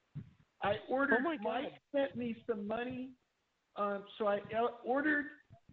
[0.62, 1.18] I ordered.
[1.20, 1.44] Oh, my God.
[1.44, 3.10] Mike sent me some money,
[3.76, 5.26] um, so I uh, ordered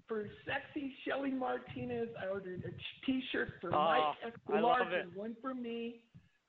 [0.07, 2.09] for sexy Shelly Martinez.
[2.21, 5.05] I ordered a T-shirt for Oh, Mike I love Escobar it.
[5.05, 6.01] and one for me.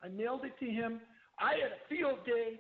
[0.03, 1.01] I mailed it to him.
[1.39, 2.59] I had a field day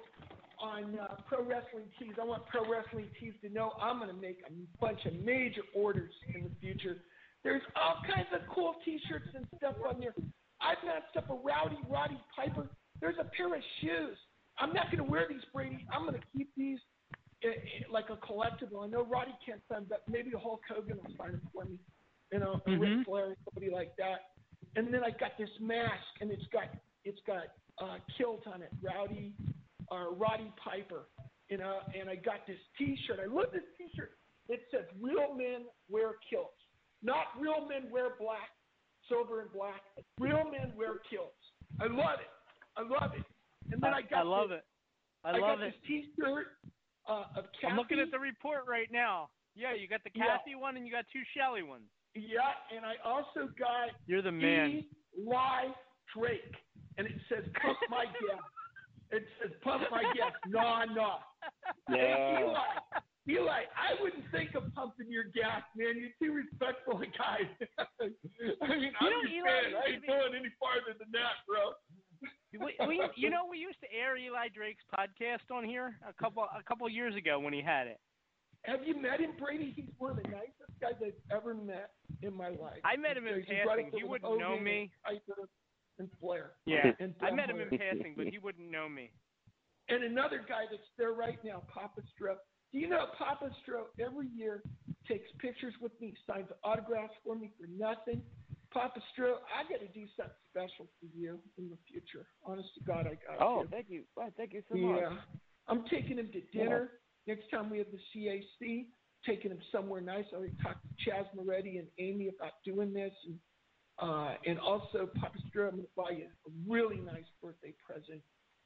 [0.60, 2.14] on uh, Pro Wrestling Tees.
[2.20, 5.62] I want Pro Wrestling Tees to know I'm going to make a bunch of major
[5.74, 6.98] orders in the future.
[7.42, 10.14] There's all kinds of cool T-shirts and stuff on there.
[10.60, 12.68] I've matched up a Rowdy Roddy Piper.
[13.00, 14.16] There's a pair of shoes.
[14.58, 15.84] I'm not going to wear these, Brady.
[15.92, 16.78] I'm going to keep these
[17.42, 18.84] eh, eh, like a collectible.
[18.84, 21.76] I know Roddy can't sign, but maybe Hulk Hogan will sign it for me.
[22.32, 22.80] You know, mm-hmm.
[22.80, 24.32] Ric Flair, somebody like that.
[24.76, 26.64] And then I got this mask, and it's got
[27.04, 27.44] it's got
[27.82, 29.34] uh, kilt on it, Rowdy
[29.94, 31.06] uh, Roddy Piper.
[31.48, 33.20] You know, and I got this T-shirt.
[33.22, 34.12] I love this T-shirt.
[34.48, 36.56] It says "Real men wear kilts."
[37.02, 38.48] Not real men wear black,
[39.08, 39.82] silver and black.
[40.18, 41.36] Real men wear kilts.
[41.80, 42.32] I love it.
[42.76, 43.24] I love it.
[43.70, 44.64] And then I, I got I love this, it.
[45.26, 45.74] I, I love got it.
[45.74, 46.46] this T-shirt
[47.08, 47.66] uh, of Kathy.
[47.70, 49.28] I'm looking at the report right now.
[49.54, 50.24] Yeah, you got the Yeah.
[50.38, 51.84] Kathy one and you got two Shelly ones.
[52.14, 54.70] Yeah, and I also got You're the man.
[54.70, 54.88] E.
[55.18, 55.64] Y.
[56.16, 56.54] Drake,
[56.96, 58.40] and it says "Pump my gas."
[59.14, 61.18] It says "Pump my gas." Nah, nah.
[61.88, 61.96] Yeah.
[61.96, 65.94] Hey, Eli, Eli, I wouldn't think of pumping your gas, man.
[65.96, 67.46] You're too respectful a guy.
[67.78, 69.72] I mean, You I'm know, your Eli, fan.
[69.76, 71.72] I ain't going any farther than that, bro.
[72.54, 76.42] We, we, you know, we used to air Eli Drake's podcast on here a couple
[76.44, 77.98] a couple years ago when he had it.
[78.64, 79.72] Have you met him, Brady?
[79.76, 81.90] He's one of the nicest guys I've ever met
[82.22, 82.80] in my life.
[82.84, 83.86] I met him in He's right passing.
[83.86, 84.90] up there He wouldn't know Hogan me.
[85.04, 85.48] And Piper
[85.98, 86.52] and Flair.
[86.66, 89.10] Yeah, And I met him in passing, but he wouldn't know me.
[89.88, 92.36] And another guy that's there right now, Papa Stro.
[92.72, 94.62] Do you know Papa Stro every year
[95.06, 98.22] takes pictures with me, signs autographs for me for nothing?
[98.72, 102.26] Papa Stro, I got to do something special for you in the future.
[102.44, 103.68] Honest to God, I got Oh, to.
[103.68, 104.02] thank you.
[104.16, 105.00] Well, thank you so much.
[105.02, 105.16] Yeah.
[105.68, 106.90] I'm taking him to dinner
[107.26, 108.86] next time we have the CAC.
[109.24, 110.24] Taking him somewhere nice.
[110.32, 113.38] I already talked to Chaz Moretti and Amy about doing this, and
[113.98, 118.20] uh, and also Papa Stro, I'm going to buy you a really nice birthday present.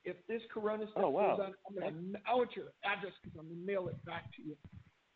[0.05, 1.37] If this Corona stuff Oh, wow.
[1.37, 2.21] goes on, I'm going to.
[2.27, 4.57] I want your address because I'm going to mail it back to you.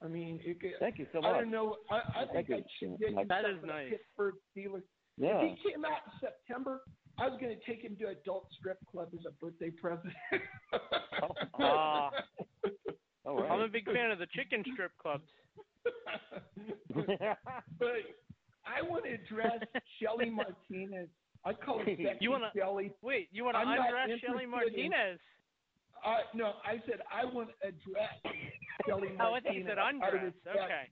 [0.02, 1.32] I mean, it, could- Thank you so much.
[1.34, 1.76] I don't know.
[1.90, 2.56] I, I Thank think you.
[2.56, 3.86] I should get him That is something nice.
[3.92, 4.82] at Pittsburgh Steelers.
[5.16, 5.40] Yeah.
[5.40, 6.80] If he came out in September,
[7.18, 10.12] I was going to take him to adult strip club as a birthday present.
[11.60, 12.10] All
[13.36, 13.50] right.
[13.50, 15.28] I'm a big fan of the chicken strip clubs.
[17.78, 17.88] but
[18.66, 19.58] I want to address
[20.00, 21.08] Shelly Martinez.
[21.44, 22.92] I call her sexy You wanna- Shelly.
[23.02, 25.18] Wait, you want to undress Shelly interested in- Martinez?
[26.04, 28.14] Uh, no, I said I want to address
[28.86, 29.20] Shelly Martinez.
[29.20, 30.32] Oh, I think you said undress.
[30.48, 30.84] Okay.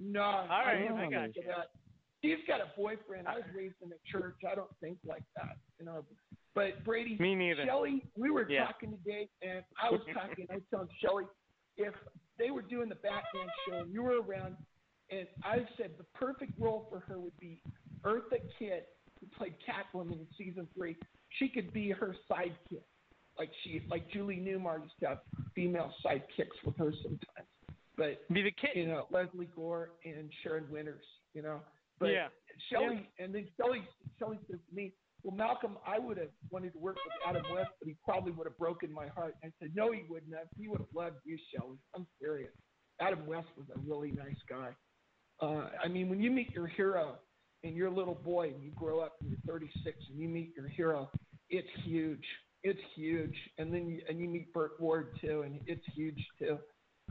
[0.00, 1.42] No, All right, don't I got you.
[1.46, 1.70] that.
[2.22, 3.28] She's got a boyfriend.
[3.28, 4.36] I was raised in a church.
[4.50, 6.04] I don't think like that, you know.
[6.54, 7.64] But Brady, Me neither.
[7.66, 8.66] Shelly, we were Yeah.
[8.66, 10.46] talking today, and I was talking.
[10.50, 11.24] I was telling Shelly
[11.76, 11.92] if
[12.38, 14.56] they were doing the Batman show and you were around,
[15.10, 17.60] and I said the perfect role for her would be
[18.04, 18.88] Eartha Kitt,
[19.20, 20.96] who played Catwoman in season three.
[21.38, 22.82] She could be her sidekick,
[23.38, 25.18] like she, like Julie Newmar used to have
[25.54, 27.48] female sidekicks with her sometimes.
[27.96, 28.70] But Be the kid.
[28.74, 31.60] you know, Lesley Gore and Sharon Winters, you know.
[32.00, 32.28] But Yeah.
[32.70, 33.82] Shelley, and then Shelley,
[34.18, 37.70] Shelley says to me, "Well, Malcolm, I would have wanted to work with Adam West,
[37.78, 40.48] but he probably would have broken my heart." I said, "No, he wouldn't have.
[40.56, 41.78] He would have loved you, Shelley.
[41.94, 42.52] I'm serious.
[43.00, 44.74] Adam West was a really nice guy.
[45.40, 47.16] Uh, I mean, when you meet your hero
[47.62, 50.52] and you're a little boy and you grow up and you're 36 and you meet
[50.56, 51.10] your hero,
[51.50, 52.24] it's huge.
[52.62, 53.34] It's huge.
[53.58, 56.58] And then you, and you meet Burt Ward too, and it's huge too.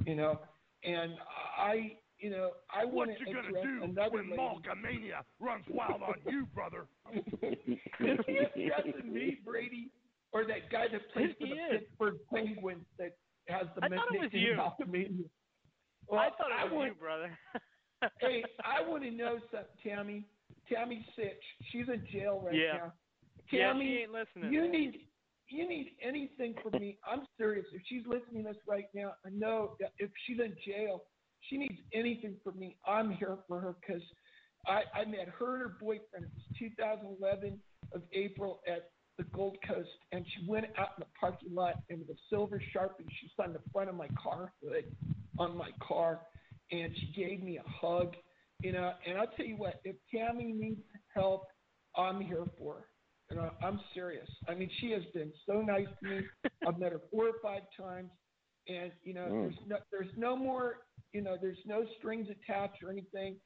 [0.05, 0.39] You know,
[0.83, 1.13] and
[1.57, 4.41] I, you know, I want to you gonna address do another when lady.
[4.41, 6.85] Malcolmania runs wild on you, brother?
[7.13, 7.59] Is
[7.99, 9.91] he addressing me, Brady,
[10.31, 11.81] or that guy that plays for the is.
[11.81, 13.17] Pittsburgh Penguins that
[13.47, 14.55] has the I thought it was nickname you.
[14.55, 15.29] Malcolmania?
[16.07, 17.37] Well, I thought it was want, you, brother.
[18.19, 20.25] hey, I want to know something, Tammy.
[20.71, 22.73] Tammy Sytch, she's in jail right Yeah.
[22.73, 22.93] now.
[23.51, 24.53] Yeah, Tammy, she ain't listening.
[24.53, 25.01] you need
[25.49, 26.97] you need anything from me.
[27.05, 27.65] I'm serious.
[27.73, 31.03] If she's listening to this right now, I know that if she's in jail,
[31.41, 32.77] she needs anything from me.
[32.87, 34.01] I'm here for her because
[34.65, 36.25] I, I met her and her boyfriend.
[36.25, 37.59] It was 2011
[37.93, 41.99] of April at the Gold Coast, and she went out in the parking lot and
[41.99, 44.85] with a silver sharpie, she signed the front of my car hood
[45.37, 46.21] on my car,
[46.71, 48.15] and she gave me a hug.
[48.61, 50.79] You know, and I'll tell you what, if Tammy needs
[51.13, 51.43] help,
[51.97, 52.85] I'm here for her.
[53.29, 54.29] You know, I'm serious.
[54.47, 56.21] I mean, she has been so nice to me.
[56.67, 58.09] I've met her four or five times,
[58.67, 59.41] and you know, Mm.
[59.43, 60.79] there's no, there's no more,
[61.13, 63.37] you know, there's no strings attached or anything.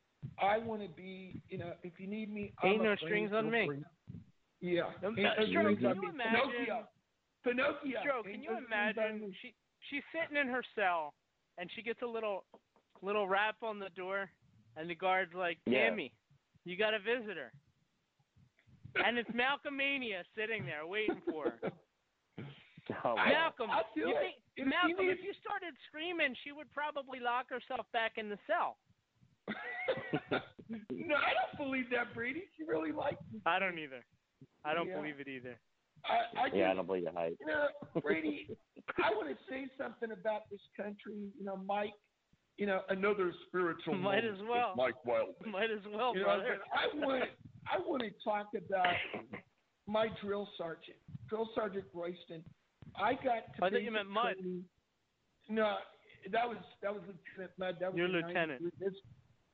[0.41, 3.31] I want to be, you know, if you need me, I'm Ain't a no strings
[3.33, 3.69] on me.
[4.61, 4.89] Yeah.
[5.01, 6.07] No, Ain't no strings can on you me.
[6.09, 6.87] imagine- Pinocchio.
[7.43, 7.99] Pinocchio.
[8.03, 9.33] Joe, Ain't can you no imagine?
[9.41, 9.53] She
[9.89, 11.13] she's sitting in her cell,
[11.57, 12.43] and she gets a little
[13.01, 14.29] little rap on the door,
[14.75, 15.89] and the guard's like, Yeah.
[15.89, 16.13] "Tammy,
[16.65, 17.51] you got a visitor."
[19.03, 21.71] And it's Malcolmania sitting there waiting for her.
[23.03, 23.15] Oh.
[23.17, 24.19] Malcolm, I'll do you it.
[24.21, 28.29] think, If Malcolm, you if you started screaming, she would probably lock herself back in
[28.29, 28.77] the cell.
[30.31, 32.43] no, I don't believe that, Brady.
[32.55, 33.41] She really likes me.
[33.45, 34.05] I don't either.
[34.63, 34.95] I don't Yeah.
[34.95, 35.59] believe it either.
[36.05, 37.35] I, I yeah, I don't believe the hype.
[37.41, 37.67] You know,
[38.01, 38.55] Brady,
[39.03, 41.27] I want to say something about this country.
[41.37, 41.93] You know, Mike.
[42.57, 43.93] You know, another spiritual.
[43.95, 44.69] Might moment as well.
[44.69, 45.35] with Mike Wild.
[45.51, 46.57] Might as well, you know, brother.
[46.59, 47.23] but I want
[47.71, 48.93] I want to talk about
[49.87, 50.97] my drill sergeant,
[51.29, 52.43] drill sergeant Royston.
[52.95, 53.65] I got to.
[53.65, 54.33] I thought you basic meant Mud.
[54.33, 54.65] training-
[55.49, 55.77] No,
[56.31, 57.77] that was that was Lieutenant Mud.
[57.79, 58.61] That was You're lieutenant.
[58.61, 58.71] 93.
[58.79, 58.93] This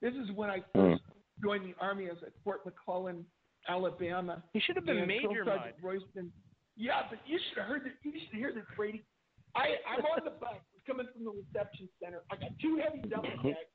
[0.01, 0.93] this is when I Hmm.
[0.93, 1.03] first
[1.43, 2.07] joined the army.
[2.09, 3.25] I was at Fort McClellan,
[3.67, 4.41] Alabama.
[4.53, 6.31] You should have been And Major Drill Sergeant Royston.
[6.77, 7.93] Yeah, but you should have heard this.
[8.03, 9.03] You should hear this, Brady.
[9.55, 10.55] I I'm on the bus
[10.85, 12.23] coming from the reception center.
[12.31, 13.55] I got two heavy duffel mm-hmm.
[13.55, 13.71] bags.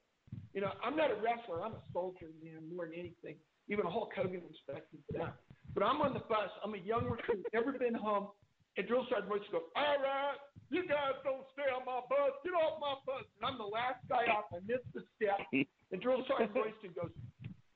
[0.53, 1.65] You know, I'm not a wrestler.
[1.65, 3.37] I'm a soldier, man, more than anything.
[3.69, 5.37] Even a Hulk Hogan respects me for that.
[5.77, 6.49] But I'm on the bus.
[6.65, 8.33] I'm a young recruit, never been home.
[8.77, 10.39] And Drill Sergeant Royston goes, all right,
[10.71, 12.33] you guys don't stay on my bus.
[12.47, 13.27] Get off my bus.
[13.39, 14.49] And I'm the last guy off.
[14.55, 15.43] I missed the step.
[15.89, 17.09] And Drill Sergeant Royston goes,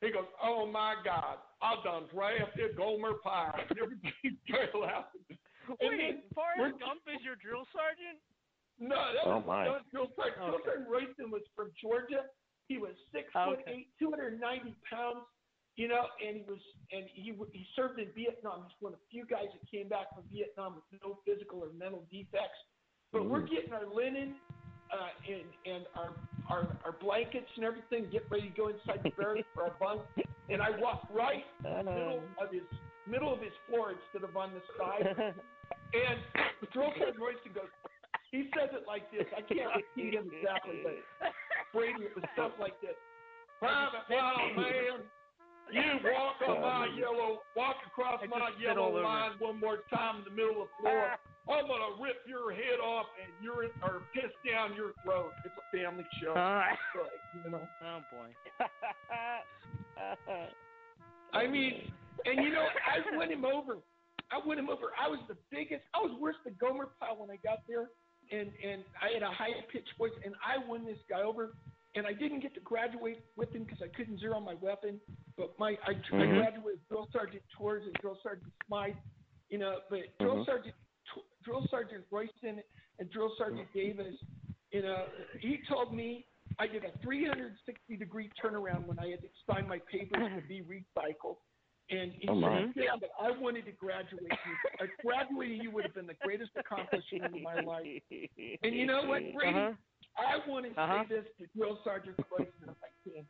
[0.05, 3.57] he goes, oh my God, I've done drafted Gomer Pyle.
[3.57, 5.25] And everybody started laughing.
[5.81, 8.21] And Wait, then Forrest Gump is your drill sergeant?
[8.79, 9.65] No, that Oh, was, my.
[9.65, 10.37] that was Drill Sergeant.
[10.43, 10.65] Drill Okay.
[10.67, 12.29] Sergeant Royston was from Georgia.
[12.69, 13.85] He was six Oh, foot okay.
[13.85, 15.25] eight, two hundred and ninety pounds.
[15.77, 16.61] You know, and he was
[16.93, 18.65] and he he served in Vietnam.
[18.69, 21.73] He's one of the few guys that came back from Vietnam with no physical or
[21.73, 22.61] mental defects.
[23.13, 23.51] But we're Mm.
[23.51, 24.37] getting our linen
[24.93, 26.21] uh, and and our,
[26.53, 30.03] our our blankets and everything, get ready to go inside the barracks for our bunk.
[30.51, 32.69] And I walk right in the middle of his
[33.07, 35.35] middle of his floor instead of on the side.
[35.93, 36.21] And
[36.61, 37.69] the drill sergeant Royston goes,
[38.33, 39.29] he says it like this.
[39.37, 40.97] I can't repeat him exactly, but
[41.73, 42.97] Brady, it was stuff like this.
[43.61, 45.05] Private Wild Man,
[45.71, 49.03] you walk on my yellow, walk across my just spit yellow over.
[49.05, 51.15] line one more time in the middle of the floor.
[51.47, 55.33] I'm gonna rip your head off and urine or piss down your throat.
[55.45, 56.35] It's a family show.
[56.37, 56.73] Ah.
[56.97, 57.63] Like, you know.
[57.85, 58.31] Oh boy.
[61.33, 61.93] I mean,
[62.25, 63.77] and you know, I won him over.
[64.31, 64.93] I won him over.
[65.01, 65.83] I was the biggest.
[65.95, 67.89] I was worse than Gomer Pyle when I got there,
[68.33, 71.55] and and I had a high pitched voice, and I won this guy over.
[71.95, 74.99] And I didn't get to graduate with him because I couldn't zero my weapon.
[75.37, 76.37] But my I, I Mhm.
[76.39, 78.97] graduated with Drill Sergeant Tours and Drill Sergeant Smythe,
[79.51, 79.81] you know.
[79.91, 80.47] But Drill Mhm.
[80.47, 80.75] Sergeant
[81.45, 82.63] Drill Sergeant Royston
[82.99, 84.17] and Drill Sergeant Davis,
[84.71, 85.07] you know,
[85.41, 86.25] he told me
[86.59, 90.63] I did a 360 degree turnaround when I had to sign my papers to be
[90.63, 91.37] recycled.
[91.93, 92.63] And he Oh, my.
[92.63, 94.57] said, yeah, but I wanted to graduate you.
[94.81, 97.87] Uh, graduating you would have been the greatest accomplishment of my life.
[98.63, 99.59] And you know what, Brady?
[99.59, 99.73] Uh-huh.
[100.17, 101.05] I want to Uh-huh.
[101.09, 103.27] say this to Drill Sergeant Royston if I can.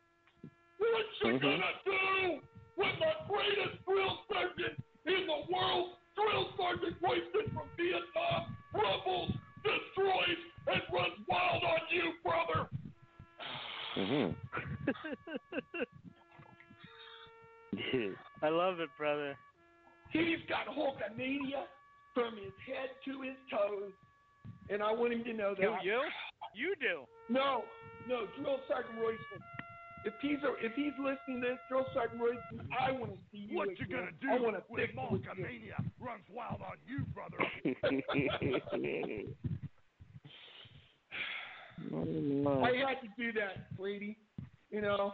[0.77, 1.41] What you Mhm.
[1.41, 2.41] gonna do
[2.77, 5.97] with the greatest drill sergeant in the world?
[6.15, 9.31] Drill Sergeant Royston from Vietnam rumbles,
[9.63, 10.37] destroys,
[10.67, 12.69] and runs wild on you, brother.
[13.95, 14.35] Mhm.
[18.43, 19.37] I love it, brother.
[20.11, 21.63] He's got Hulkamania
[22.13, 23.93] from his head to his toes,
[24.69, 25.63] and I want him to know that.
[25.63, 26.01] Who, you?
[26.53, 27.07] You do.
[27.29, 27.63] No,
[28.05, 29.39] no, Drill Sergeant Royston.
[30.05, 33.47] If he's a, if he's listening to this, Drill Sergeant Royston, I want to see
[33.49, 33.55] you.
[33.55, 33.77] What again.
[33.79, 35.21] you gonna do I want to when fix with
[36.01, 37.39] runs wild on you, brother?
[42.61, 44.17] I had to do that, Brady.
[44.69, 45.13] You know,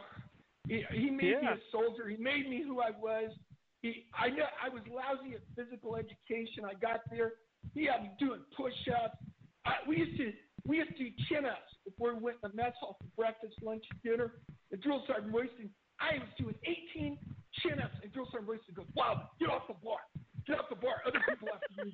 [0.70, 2.08] he, he made me a soldier.
[2.08, 3.32] He made me who I was.
[3.82, 6.64] He, I know I was lousy at physical education.
[6.64, 7.34] I got there.
[7.74, 9.18] He had me doing push-ups.
[9.66, 10.32] I, we used to
[10.68, 13.84] we used to do chin-ups before we went to the mess hall for breakfast, lunch,
[13.90, 14.34] and dinner.
[14.70, 16.56] The drill sergeant Royston, I was doing
[16.94, 17.18] 18
[17.64, 20.04] chin-ups, and drill sergeant Royston goes, "Wow, get off the bar,
[20.46, 21.02] get off the bar.
[21.08, 21.92] Other people have to do."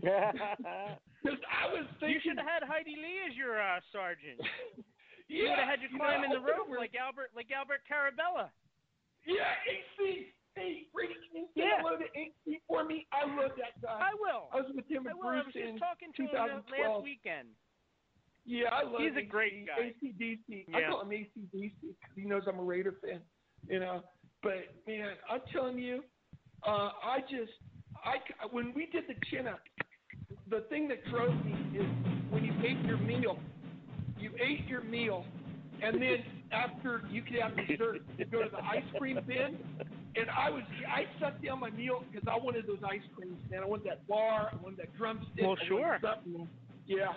[0.00, 4.40] Because I was thinking, You should have had Heidi Lee as your uh, sergeant.
[5.28, 7.82] She Yeah, would have had you you climb in the rope like Albert, like Albert
[7.90, 8.50] Carabella.
[9.26, 10.32] Yeah, AC.
[10.54, 11.78] Hey, can you Yeah.
[11.82, 13.06] hello to AC for me?
[13.12, 14.10] I love that guy.
[14.10, 14.48] I will.
[14.52, 15.28] I was with him I and will.
[15.28, 16.94] I Bruce was in talking to him 2012.
[16.96, 17.48] last weekend.
[18.46, 19.92] Yeah, I love He's a great guy.
[20.00, 20.72] ACDC.
[20.72, 23.20] I call him ACDC because he knows I'm a Raider fan.
[23.68, 24.04] You know,
[24.42, 26.04] but man, I'm telling you,
[26.62, 27.52] uh, I just,
[28.04, 28.18] I
[28.52, 29.58] when we did the chin up,
[30.48, 31.86] the thing that drove me is
[32.30, 33.38] when you ate your meal,
[34.18, 35.24] you ate your meal,
[35.82, 36.18] and then
[36.52, 39.58] after you could have dessert, you go to the ice cream bin.
[40.18, 43.62] And I was, I sucked down my meal because I wanted those ice creams, man.
[43.62, 45.42] I wanted that bar, I wanted that drumstick.
[45.44, 45.98] Well, sure.
[46.86, 47.12] Yeah,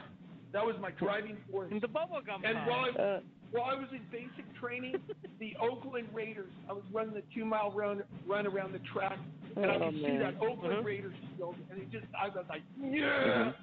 [0.52, 1.70] that was my driving force.
[1.72, 2.68] And the bubblegum And pop.
[2.68, 3.20] while I, Uh,
[3.52, 4.96] while I was in basic training,
[5.40, 9.18] the Oakland Raiders, I was running the two mile run run around the track.
[9.56, 10.82] and I Oh, could see that Oakland Uh-huh.
[10.84, 13.54] Raiders field, and it just I was like, yeah.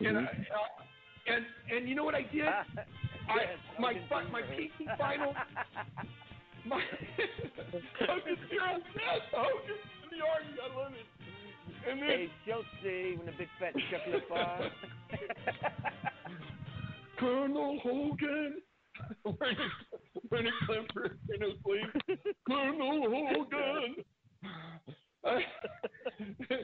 [0.00, 0.82] And I, uh,
[1.34, 1.44] and
[1.74, 2.44] and you know what I did?
[2.46, 2.64] Ah,
[3.28, 5.34] I my fi- my PT final.
[6.66, 6.82] My
[8.00, 11.06] Hogan Zero Yes, Hogan in the army, I love it.
[11.88, 14.70] And then Hey, Chelsea, when the big fat chocolate bar.
[17.18, 18.60] Colonel Hogan.
[19.24, 19.68] wearing a,
[20.30, 20.52] wearing
[21.34, 21.92] in his sleeve.
[22.46, 23.96] Colonel Hogan.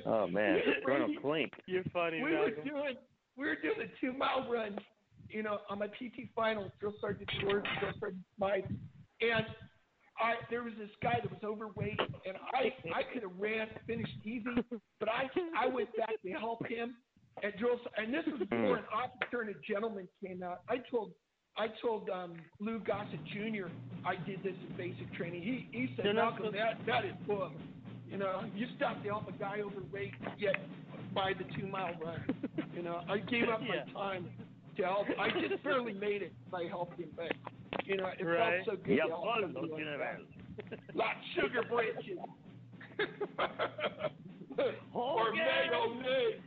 [0.06, 1.52] Oh man, Colonel Klink.
[1.66, 2.96] You're funny, we were doing
[3.36, 4.78] we were doing a two mile run,
[5.28, 8.66] you know, on my PT finals, drill sergeant George, drill sergeant Mike,
[9.20, 9.46] and
[10.18, 14.16] I there was this guy that was overweight, and I I could have ran finished
[14.24, 14.44] easy,
[15.00, 15.28] but I
[15.58, 16.96] I went back to help him,
[17.42, 20.60] and drill and this was before an officer and a gentleman came out.
[20.68, 21.12] I told.
[21.56, 23.68] I told um, Lou Gossett Jr.
[24.04, 25.40] I did this in basic training.
[25.40, 27.52] He he said, Malcolm, that that is book.
[28.10, 30.56] You know, you stop to help a guy overweight yet
[31.14, 32.22] by the two mile run.
[32.74, 33.84] You know, I gave up Yeah.
[33.86, 34.30] my time
[34.76, 35.06] to help.
[35.18, 37.32] I just barely made it by helping, but
[37.86, 38.64] you know, it Right.
[38.64, 39.06] felt so good Yep.
[39.06, 40.94] to help Oh, somebody like that.
[40.94, 42.18] Like sugar bridges.
[44.94, 46.40] or mayonnaise.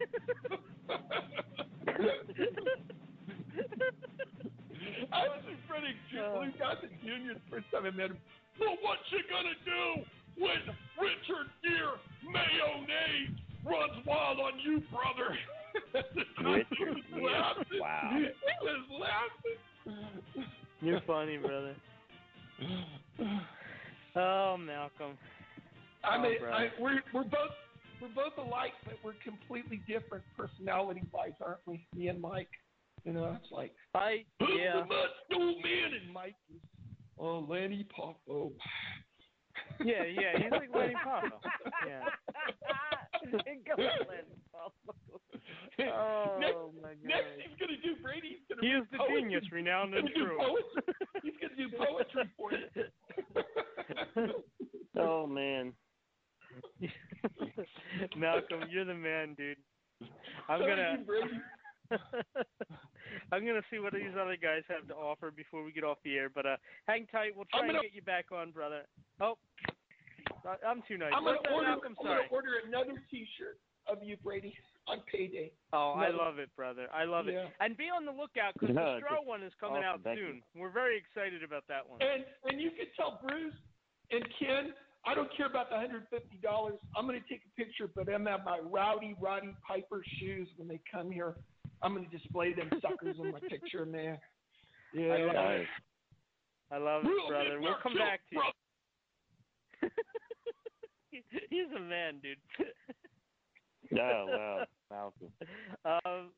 [5.12, 7.34] I was in front of Lou Gossett Jr.
[7.36, 8.18] the first time I met him.
[8.60, 10.04] Well, what you gonna do
[10.38, 15.36] when Richard Gere mayonnaise runs wild on you, brother?
[16.44, 17.24] Richard he was Gere.
[17.32, 17.80] laughing.
[17.80, 18.10] Wow.
[18.20, 20.48] He was laughing.
[20.82, 21.76] You're funny, brother.
[24.16, 25.18] Oh, Malcolm.
[26.04, 26.54] I Oh, mean, brother.
[26.56, 27.52] I, we're we're both
[28.02, 31.86] we're both alike, but we're completely different personality wise, aren't we?
[31.96, 32.50] Me and Mike.
[33.04, 34.82] You know, it's like I yeah.
[34.84, 36.62] who's the much old man and Mike is
[37.20, 38.52] oh Lenny Poffo.
[39.84, 41.40] Yeah, yeah, he's like Lenny Poffo.
[41.86, 42.06] Yeah.
[43.68, 47.06] Go on, Lenny Oh next, my god.
[47.06, 49.22] next he's gonna do Brady's gonna He is the poetry.
[49.22, 50.40] genius, renowned and He's gonna do true.
[50.40, 50.94] poetry.
[51.24, 52.52] He's gonna do poetry for
[54.26, 54.34] you.
[55.00, 55.74] Oh man.
[58.18, 59.58] Malcolm, you're the man, dude.
[60.50, 60.98] I'm gonna.
[63.32, 66.16] I'm gonna see what these other guys have to offer before we get off the
[66.18, 66.30] air.
[66.34, 66.56] But uh,
[66.88, 67.36] hang tight.
[67.36, 68.82] We'll try I'm gonna- and get you back on, brother.
[70.48, 71.12] I- I'm too nice.
[71.14, 71.68] I'm gonna What's order.
[71.68, 72.16] I'm Sorry.
[72.24, 74.56] gonna order another T-shirt of you, Brady,
[74.88, 75.52] on payday.
[75.74, 76.88] Oh, I love it, brother.
[76.94, 77.48] I love Yeah.
[77.48, 77.54] it.
[77.60, 80.00] And be on the lookout because No, the Stro just one is coming awesome.
[80.00, 80.44] out Thank soon.
[80.56, 82.02] We're very excited about that one.
[82.02, 83.56] And and you can tell Bruce
[84.12, 84.74] and Ken,
[85.06, 86.80] I don't care about the hundred fifty dollars.
[86.96, 90.80] I'm gonna take a picture, but I'm at my rowdy Roddy Piper shoes when they
[90.90, 91.36] come here.
[91.82, 94.20] I'm gonna display them suckers in my picture, man.
[94.94, 95.14] Yeah.
[95.14, 95.68] I love it.
[96.72, 97.62] I love it, brother.
[97.62, 98.42] We'll come back to you.
[101.58, 102.38] He's a man, dude.
[103.94, 105.32] Oh wow, Malcolm.
[105.86, 106.30] um,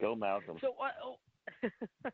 [0.00, 0.56] Go Malcolm.
[0.60, 0.90] so what?
[1.04, 1.16] Oh,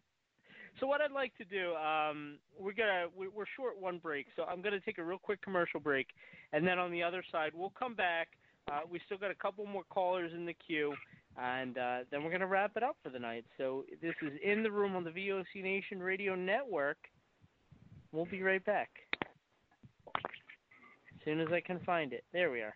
[0.81, 4.43] so what I'd like to do, um, we're gonna we- we're short one break, so
[4.45, 6.09] I'm gonna take a real quick commercial break,
[6.53, 8.29] and then on the other side we'll come back.
[8.71, 10.95] Uh, we still got a couple more callers in the queue,
[11.41, 13.47] and uh, then we're gonna wrap it up for the night.
[13.57, 16.99] So this is in the room on the VOC Nation Radio Network.
[18.13, 18.91] We'll be right back.
[21.23, 22.25] As soon as I can find it.
[22.33, 22.75] There we are.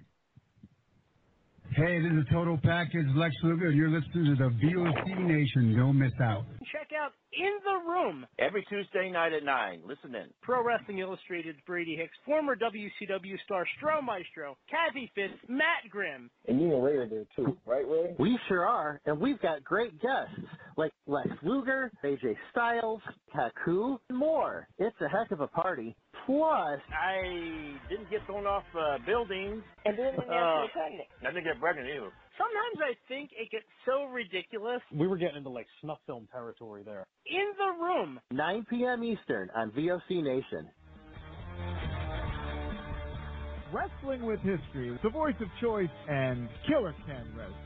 [1.74, 3.70] Hey, this is Total Package Lex Luger.
[3.70, 5.77] You're listening to the VOC Nation.
[5.77, 6.44] Don't miss out.
[6.73, 9.81] Check out In the Room, Every Tuesday night at nine.
[9.85, 10.28] Listen in.
[10.43, 16.31] Pro Wrestling Illustrated's Brady Hicks, former WCW star Stro Maestro, Kathy Fitz, Matt Grimm.
[16.47, 18.14] And you and Rey are there too, right, Rey?
[18.18, 23.01] We sure are, and we've got great guests like Lex Luger, AJ Styles,
[23.35, 24.68] Taku, and more.
[24.78, 25.97] It's a heck of a party.
[26.27, 29.62] Plus, I didn't get thrown off uh, buildings.
[29.85, 31.09] And then when Uh, you're pregnant.
[31.23, 32.12] I didn't get pregnant either.
[32.39, 34.82] Sometimes I think it gets so ridiculous.
[34.94, 37.07] We were getting into like snuff film territory there.
[37.27, 39.05] In the Room, 9 p.m.
[39.05, 40.70] Eastern on VOC Nation.
[43.73, 47.65] Wrestling with History, the voice of choice, and Killer Ken Resnick.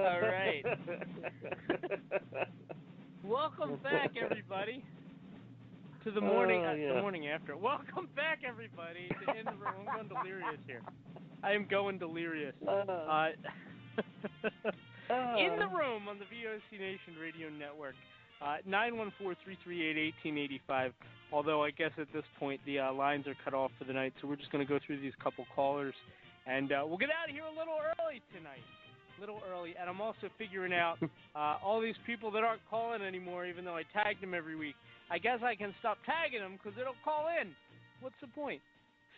[0.00, 0.64] All right.
[3.24, 4.82] Welcome back, everybody,
[6.04, 6.64] to the morning.
[6.64, 6.94] Oh, uh, yeah.
[6.94, 7.54] The morning after.
[7.54, 9.86] Welcome back, everybody, to in the room.
[9.90, 10.80] I'm going delirious here.
[11.42, 12.54] I am going delirious.
[12.66, 12.70] Uh,
[15.36, 17.94] in the room on the VOC Nation Radio Network.
[18.40, 20.94] Uh, 914-338-1885.
[21.30, 24.14] Although I guess at this point the uh, lines are cut off for the night,
[24.22, 25.94] so we're just going to go through these couple callers,
[26.46, 28.64] and uh, we'll get out of here a little early tonight.
[29.20, 30.96] Little early, and I'm also figuring out
[31.36, 34.74] uh, all these people that aren't calling anymore, even though I tagged them every week.
[35.10, 37.50] I guess I can stop tagging them because they don't call in.
[38.00, 38.60] What's the point?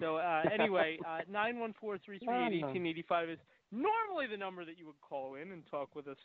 [0.00, 3.38] So uh, anyway, uh, 914-338-1885 is
[3.70, 6.16] normally the number that you would call in and talk with us.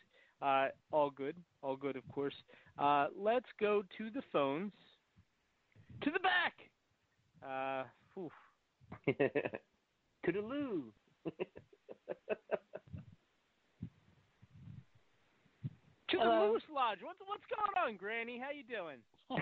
[0.42, 2.34] Uh, all good, all good, of course.
[2.78, 4.72] Uh, let's go to the phones.
[6.02, 6.54] To the back.
[7.44, 7.84] Uh,
[8.14, 8.30] whew.
[10.26, 10.82] Toodaloo.
[16.10, 16.52] To the Hello.
[16.52, 16.98] Moose Lodge.
[17.02, 18.40] What's what's going on, Granny?
[18.42, 18.98] How you doing?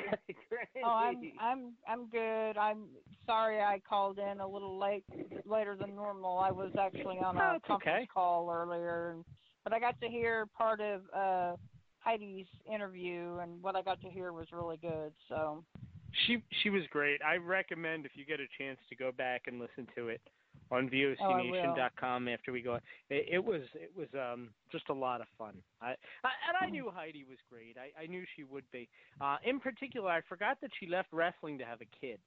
[0.85, 2.59] Oh, I'm I'm I'm good.
[2.59, 2.87] I'm
[3.25, 5.05] sorry I called in a little late,
[5.47, 6.39] later than normal.
[6.39, 8.09] I was actually on a it's conference okay.
[8.13, 9.17] call earlier,
[9.65, 11.57] but I got to hear part of uh
[12.01, 15.13] Heidi's interview, and what I got to hear was really good.
[15.29, 15.65] So
[16.27, 17.21] She she was great.
[17.23, 20.21] I recommend if you get a chance to go back and listen to it
[20.71, 20.89] on
[21.21, 22.77] Oh, vocnation.com after we go.
[23.11, 25.55] It, it was it was um just a lot of fun.
[25.81, 25.89] I,
[26.25, 27.77] I and I knew Heidi was great.
[27.77, 28.89] I, I knew she would be.
[29.21, 32.19] Uh in particular, I forgot that she left wrestling to have a kid.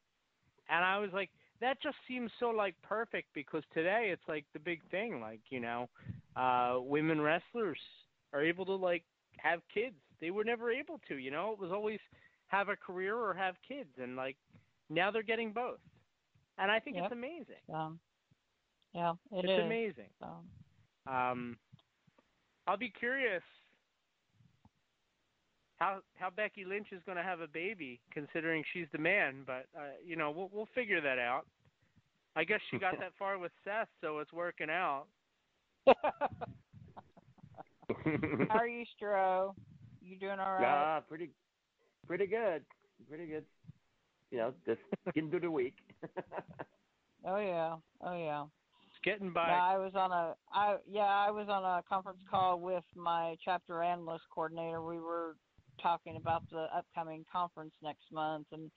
[0.69, 1.29] And I was like
[1.61, 5.59] that just seems so like perfect because today it's like the big thing like, you
[5.59, 5.89] know,
[6.35, 7.79] uh women wrestlers
[8.33, 9.03] are able to like
[9.37, 9.95] have kids.
[10.21, 11.51] They were never able to, you know.
[11.53, 11.99] It was always
[12.47, 14.37] have a career or have kids and like
[14.89, 15.79] now they're getting both.
[16.57, 17.05] And I think Yep.
[17.05, 17.61] it's amazing.
[17.73, 17.99] um,
[18.93, 19.65] yeah, it it's is.
[19.65, 20.09] amazing.
[20.19, 21.57] So, Um,
[22.67, 23.43] I'll be curious
[25.77, 29.43] how how Becky Lynch is going to have a baby, considering she's the man.
[29.45, 31.45] But uh, you know, we'll we'll figure that out.
[32.35, 35.05] I guess she got that far with Seth, so it's working out.
[38.49, 39.55] how are you, Stro?
[40.01, 40.65] You doing all right?
[40.65, 41.29] Ah, pretty,
[42.07, 42.63] pretty good,
[43.07, 43.43] pretty good.
[44.31, 44.79] You know, just
[45.13, 45.75] getting through the week.
[47.25, 48.45] Oh yeah, oh yeah.
[49.03, 49.47] Getting by.
[49.47, 53.37] Yeah, I was on a I yeah, I was on a conference call with my
[53.43, 54.83] chapter analyst coordinator.
[54.83, 55.37] We were
[55.81, 58.69] talking about the upcoming conference next month and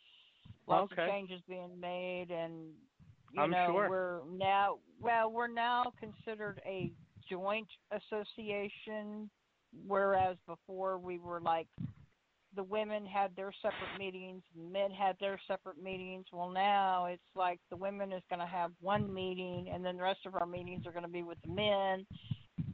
[0.68, 1.02] lots Okay.
[1.02, 2.72] of changes being made and
[3.32, 3.88] you I'm know, sure.
[3.88, 6.92] we're now well, we're now considered a
[7.28, 9.28] joint association
[9.86, 11.68] whereas before we were like
[12.54, 16.26] the women had their separate meetings, men had their separate meetings.
[16.32, 20.02] Well, now it's like the women is going to have one meeting, and then the
[20.02, 22.06] rest of our meetings are going to be with the men,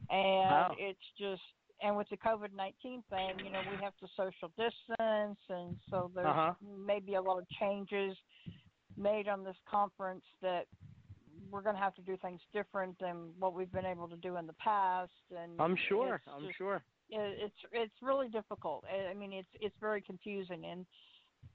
[0.09, 0.75] and Wow.
[0.77, 1.41] it's just
[1.81, 6.11] and with the COVID nineteen thing, you know, we have to social distance, and so
[6.13, 6.53] there's Uh-huh.
[6.61, 8.17] maybe a lot of changes
[8.97, 10.65] made on this conference that
[11.49, 14.35] we're going to have to do things different than what we've been able to do
[14.35, 15.11] in the past.
[15.31, 16.21] And I'm sure.
[16.27, 16.83] I'm sure.
[17.09, 18.83] It, it's it's really difficult.
[18.91, 20.85] I I mean, it's it's very confusing, and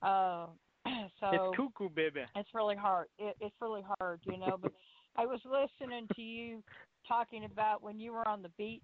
[0.02, 0.46] uh,
[1.20, 2.22] so it's cuckoo, baby.
[2.36, 3.06] it's really hard.
[3.18, 4.58] It, it's really hard, you know.
[4.60, 4.72] But
[5.16, 6.62] I was listening to you
[7.06, 8.82] talking about when you were on the beach,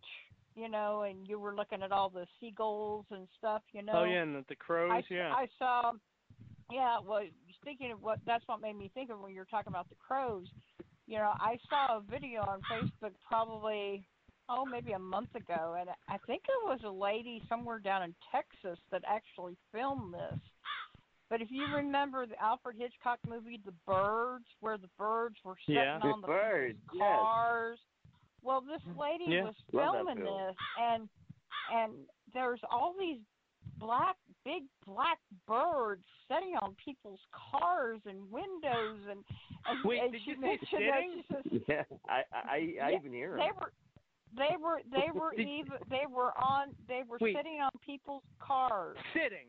[0.54, 3.92] you know, and you were looking at all the seagulls and stuff, you know.
[3.96, 4.90] Oh yeah, and the, the crows.
[4.92, 5.32] I, yeah.
[5.32, 5.92] I saw.
[6.70, 7.22] Yeah, well,
[7.60, 9.96] speaking of what, that's what made me think of when you were talking about the
[9.96, 10.46] crows.
[11.08, 14.06] You know, I saw a video on Facebook probably,
[14.50, 18.14] oh, maybe a month ago, and I think it was a lady somewhere down in
[18.32, 20.38] Texas that actually filmed this.
[21.30, 25.80] But if you remember the Alfred Hitchcock movie, The Birds, where the birds were sitting
[25.80, 26.00] Yeah.
[26.02, 27.18] On the birds, people's yes.
[27.20, 27.78] cars.
[28.42, 29.44] Well, this lady Yeah.
[29.44, 30.36] was filming film.
[30.48, 31.08] this, and
[31.72, 31.92] and
[32.34, 33.20] there's all these
[33.78, 39.24] black, big black birds sitting on people's cars and windows, and
[39.66, 41.44] and, Wait, and did she you say mentioned that sitting?
[41.48, 42.56] she says Yeah, I I, I
[42.90, 43.54] Yeah, even hear they them.
[43.60, 43.72] were
[44.36, 47.36] they were they were even they were on they were Wait.
[47.36, 48.96] sitting on people's cars.
[49.12, 49.48] Sitting.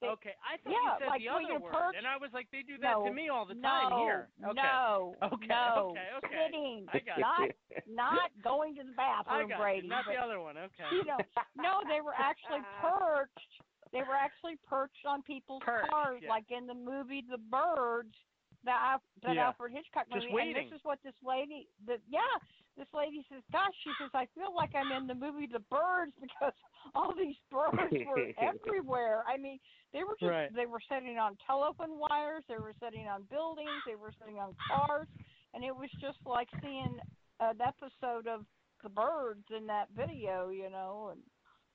[0.00, 2.30] They- okay, I thought yeah, you said like the other word, perched- and I was
[2.34, 4.28] like, they do that no, to me all the time no, here.
[4.42, 4.58] Okay.
[4.58, 6.34] No, Okay, no, okay, okay.
[6.42, 7.56] sitting, I got not it.
[7.86, 9.86] not going to the I bathroom, got Brady.
[9.86, 9.94] you.
[9.94, 10.58] Not but, the other one.
[10.58, 10.90] Okay.
[10.90, 11.22] You know,
[11.54, 13.52] no, they were actually perched.
[13.94, 16.30] They were actually perched on people's Perched, cars, yeah.
[16.34, 18.16] like in the movie The Birds,
[18.64, 19.54] that Al- that Yeah.
[19.54, 20.56] Alfred Hitchcock Just waiting.
[20.56, 22.26] And this is what this lady, the yeah,
[22.76, 26.12] this lady says, "Gosh," she says, "I feel like I'm in the movie The Birds
[26.20, 26.52] because
[26.94, 29.24] all these birds were everywhere.
[29.28, 29.58] I mean,
[29.92, 30.54] they were just Right.
[30.54, 34.54] they were sitting on telephone wires, they were sitting on buildings, they were sitting on
[34.68, 35.08] cars,
[35.54, 36.98] and it was just like seeing
[37.40, 38.46] an episode of
[38.82, 41.20] The Birds in that video, you know, and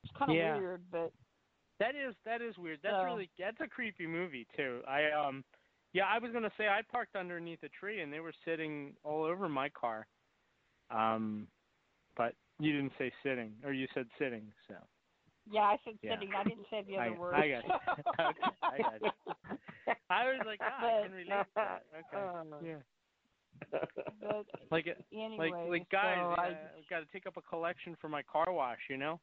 [0.02, 0.56] it's kind of Yeah.
[0.58, 1.12] weird, but
[1.78, 2.80] That is that is weird.
[2.82, 4.82] That's So- really that's a creepy movie too.
[4.88, 5.44] I um
[5.92, 9.22] yeah, I was gonna say I parked underneath a tree and they were sitting all
[9.22, 10.06] over my car.
[10.90, 11.46] Um
[12.16, 14.74] but you didn't say sitting or you said sitting, so
[15.50, 16.14] yeah, I said Yeah.
[16.14, 16.34] sitting.
[16.34, 17.34] I didn't say the other I, word.
[17.34, 17.70] I got you.
[18.20, 19.10] okay, I got you.
[20.10, 21.82] I was like, ah, I can relate to that.
[22.14, 22.66] Okay.
[22.66, 23.78] Yeah.
[24.20, 27.42] but Like anyway, like like guys, so I, uh, I've got to take up a
[27.42, 29.18] collection for my car wash, you know?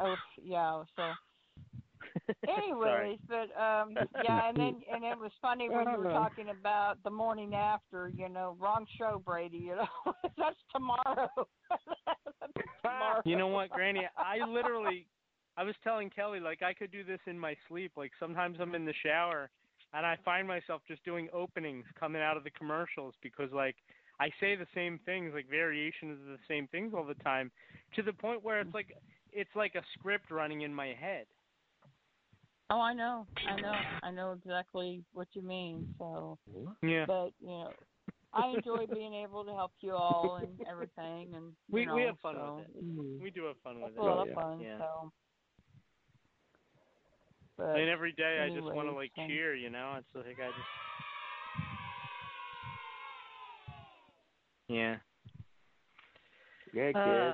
[0.00, 1.12] oh yeah, so
[2.48, 6.96] anyways, but um yeah, and then and it was funny when you were talking about
[7.04, 9.58] the morning after, you know, wrong show, Brady.
[9.58, 11.28] You know, that's tomorrow.
[11.68, 13.22] that's tomorrow.
[13.24, 14.06] You know what, Granny?
[14.16, 15.06] I literally,
[15.56, 17.92] I was telling Kelly like I could do this in my sleep.
[17.96, 19.50] Like sometimes I'm in the shower
[19.94, 23.76] and I find myself just doing openings coming out of the commercials because like
[24.20, 27.50] I say the same things, like variations of the same things all the time,
[27.96, 28.96] to the point where it's like
[29.32, 31.26] it's like a script running in my head.
[32.70, 33.72] Oh, I know, I know,
[34.02, 35.88] I know exactly what you mean.
[35.98, 36.38] So,
[36.82, 37.06] Yeah.
[37.06, 37.72] but you know,
[38.34, 42.18] I enjoy being able to help you all and everything, and We know, we have
[42.20, 43.22] fun so with it.
[43.22, 44.00] We do have fun with It's it.
[44.00, 44.60] a lot of fun.
[44.60, 44.78] Yeah.
[44.78, 45.12] So,
[47.56, 49.98] but and every day I just want to like so- cheer, you know.
[49.98, 50.68] It's like I just.
[54.68, 54.96] Yeah.
[56.74, 56.96] Yeah, kid.
[56.98, 57.32] Uh,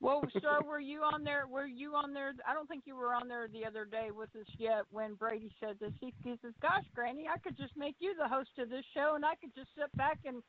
[0.00, 1.46] Well, sir, were you on there?
[1.46, 2.32] Were you on there?
[2.46, 5.50] I don't think you were on there the other day with us yet when Brady
[5.60, 5.92] said this.
[6.00, 9.14] He, he says, "Gosh, Granny, I could just make you the host of this show,
[9.16, 10.42] and I could just sit back and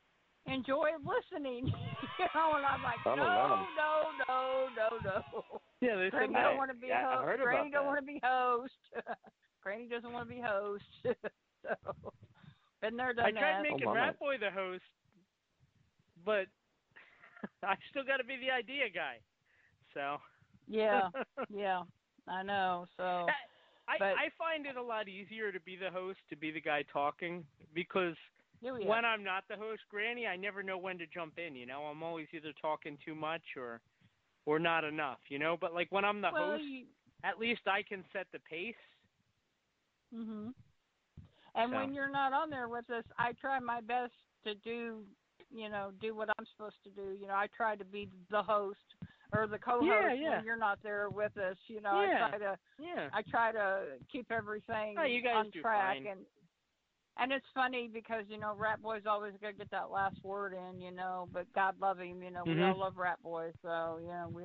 [0.46, 1.66] enjoy listening."
[2.20, 3.66] you know, and I'm like, "No, wow.
[3.76, 3.92] no,
[4.28, 6.44] no, no, no." Yeah, they said Granny that.
[6.44, 7.26] don't want to be Yeah, I host.
[7.26, 8.74] heard Granny don't want to be host.
[9.64, 10.84] Granny doesn't want to be host.
[11.04, 12.14] so,
[12.82, 13.64] been there, done I tried that.
[13.64, 13.94] making Oh.
[13.96, 14.84] Rat Boy the host,
[16.24, 16.46] but
[17.64, 19.18] I still got to be the idea guy.
[19.94, 20.18] So
[20.68, 21.10] Yeah,
[21.50, 21.84] yeah,
[22.28, 22.86] I know.
[22.98, 23.28] So,
[23.88, 26.62] I But- I find it a lot easier to be the host, to be the
[26.62, 28.16] guy talking, because
[28.62, 31.56] we when I'm not the host, Granny, I never know when to jump in.
[31.56, 33.82] You know, I'm always either talking too much or
[34.46, 35.20] or not enough.
[35.30, 36.86] You know, but like when I'm the well, host, you,
[37.24, 38.76] at least I can set the pace.
[40.14, 40.54] Mhm.
[41.56, 41.76] And So.
[41.78, 45.06] when you're not on there with us, I try my best to do,
[45.50, 47.12] you know, do what I'm supposed to do.
[47.20, 48.96] You know, I try to be the host
[49.32, 50.36] or the co-host Yeah, yeah.
[50.38, 51.58] when you're not there with us.
[51.68, 52.26] You know, Yeah.
[52.26, 53.10] I try to Yeah.
[53.14, 56.08] I try to keep everything Oh, you guys on do track fine.
[56.08, 56.20] and
[57.18, 60.80] and it's funny because you know Rat Boy's always gonna get that last word in,
[60.82, 61.28] you know.
[61.34, 62.44] But God love him, you know.
[62.46, 62.72] We Mhm.
[62.72, 64.44] all love Rat Boy, so yeah, we.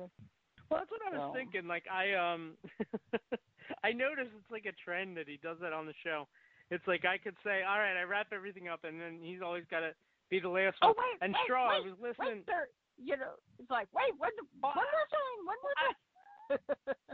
[0.69, 1.33] Well, that's what I was So.
[1.33, 1.67] thinking.
[1.67, 2.57] Like I um,
[3.83, 6.27] I noticed it's like a trend that he does that on the show.
[6.71, 9.63] It's like I could say, "All right, I wrap everything up," and then he's always
[9.69, 9.93] got to
[10.29, 10.95] be the last Oh one.
[10.97, 12.41] wait, and wait, Stro, I was listening.
[12.43, 12.67] Wait, there,
[12.97, 15.97] you know, it's like, wait, one, one more time, one more time.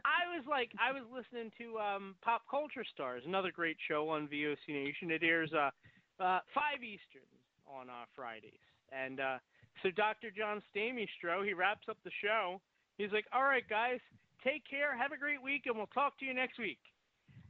[0.04, 4.28] I was like, I was listening to um, Pop Culture Stars, another great show on
[4.28, 5.12] VOC Nation.
[5.12, 5.72] It airs uh,
[6.20, 7.28] uh, five Eastern
[7.66, 8.60] on uh, Fridays,
[8.92, 9.38] and uh,
[9.84, 10.32] so Dr.
[10.36, 12.60] John Stamistro, he wraps up the show.
[12.98, 14.00] He's like, "All right, guys,
[14.44, 16.80] take care, have a great week, and we'll talk to you next week."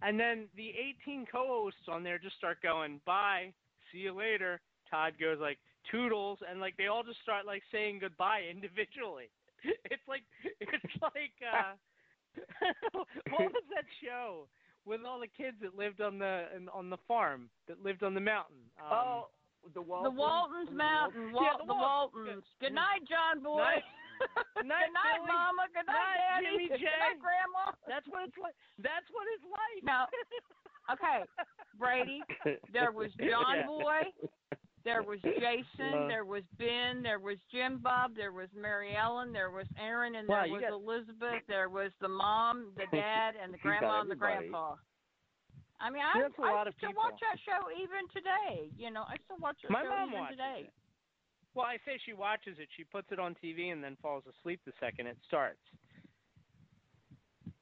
[0.04, 0.70] And then the
[1.02, 3.54] 18 co-hosts on there just start going, "Bye,
[3.92, 5.58] see you later." Todd goes like,
[5.90, 9.30] "Toodles," and like they all just start like saying goodbye individually.
[9.92, 10.24] It's like
[10.60, 11.74] it's like uh
[13.30, 14.48] what was that show
[14.86, 18.22] with all the kids that lived on the on the farm that lived on the
[18.24, 18.58] mountain?
[18.82, 19.28] Um, oh,
[19.74, 20.10] the Waltons.
[20.16, 21.28] The Waltons Mountain.
[21.30, 22.26] Yeah, Wal- the the Waltons.
[22.26, 22.46] Waltons.
[22.60, 23.62] Good night, John boy.
[23.62, 23.84] Night.
[24.58, 25.66] Good Night, night, Mama.
[25.74, 26.66] Good night, Night, Daddy.
[26.66, 27.74] Jimmy Good night, Grandma.
[27.90, 28.54] That's what it's like.
[28.82, 29.82] That's what it's like.
[29.86, 30.06] No.
[30.90, 31.26] Okay,
[31.78, 32.22] Brady.
[32.74, 33.66] There was John Yeah.
[33.70, 34.02] Boy.
[34.84, 36.08] There was Jason.
[36.08, 37.04] There was Ben.
[37.04, 38.16] There was Jim Bob.
[38.16, 39.32] There was Mary Ellen.
[39.34, 41.44] There was Aaron, and there was got- Elizabeth.
[41.48, 44.76] There was the mom, the dad, and the grandma and the grandpa.
[45.80, 47.04] I mean, I, That's a I lot of still people.
[47.10, 48.70] watch that show even today.
[48.78, 50.62] You know, I still watch that My show mom even watches today.
[50.70, 50.74] it.
[51.54, 52.70] Well, I say she watches it.
[52.78, 55.60] She puts it on TV and then falls asleep the second it starts.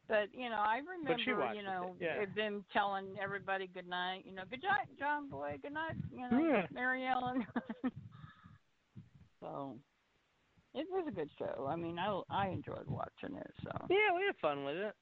[0.10, 2.26] But you know, I remember, you know, it, yeah.
[2.36, 4.24] them telling everybody good night.
[4.26, 5.60] You know, good night, John Boy.
[5.62, 6.66] Good night, you know, Yeah.
[6.74, 7.46] Mary Ellen.
[9.40, 9.78] so
[10.74, 11.68] it was a good show.
[11.70, 13.52] I mean, I I enjoyed watching it.
[13.64, 14.96] So Yeah, we had fun with it.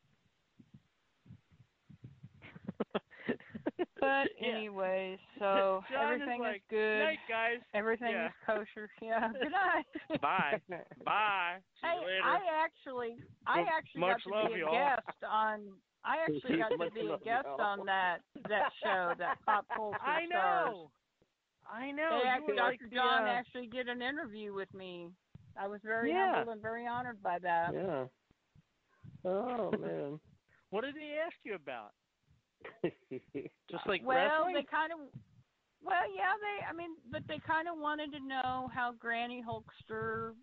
[4.08, 4.48] But Yeah.
[4.56, 7.00] anyway, so John is everything like, good.
[7.04, 7.60] Night, guys.
[7.74, 8.28] Everything Yeah.
[8.28, 8.90] is kosher.
[9.02, 9.32] Yeah.
[9.34, 10.22] Good night.
[10.22, 10.62] Bye.
[11.04, 11.58] Bye.
[11.82, 12.20] See Hey.
[12.24, 14.72] I actually, I actually much got love, to be a y'all.
[14.96, 15.60] guest on.
[16.06, 17.62] I actually got to be a guest y'all.
[17.62, 20.74] on that that show, that pop culture I stars.
[20.74, 20.92] know.
[21.70, 22.22] I know.
[22.24, 22.90] They actually, were like Dr.
[22.90, 25.10] the, John uh, actually did an interview with me.
[25.60, 26.36] I was very Yeah.
[26.36, 27.74] humbled and very honored by that.
[27.74, 28.06] Yeah.
[29.26, 30.20] Oh man.
[30.70, 31.92] What did he ask you about?
[33.70, 34.56] Just like well, wrestling?
[34.56, 35.00] they kind of,
[35.84, 36.66] well, yeah, they.
[36.66, 40.34] I mean, but they kind of wanted to know how Granny Hulkster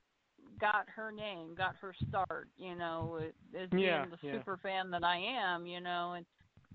[0.60, 2.48] got her name, got her start.
[2.56, 4.34] You know, uh, as being Yeah, the yeah.
[4.38, 5.66] super fan that I am.
[5.66, 6.26] You know, and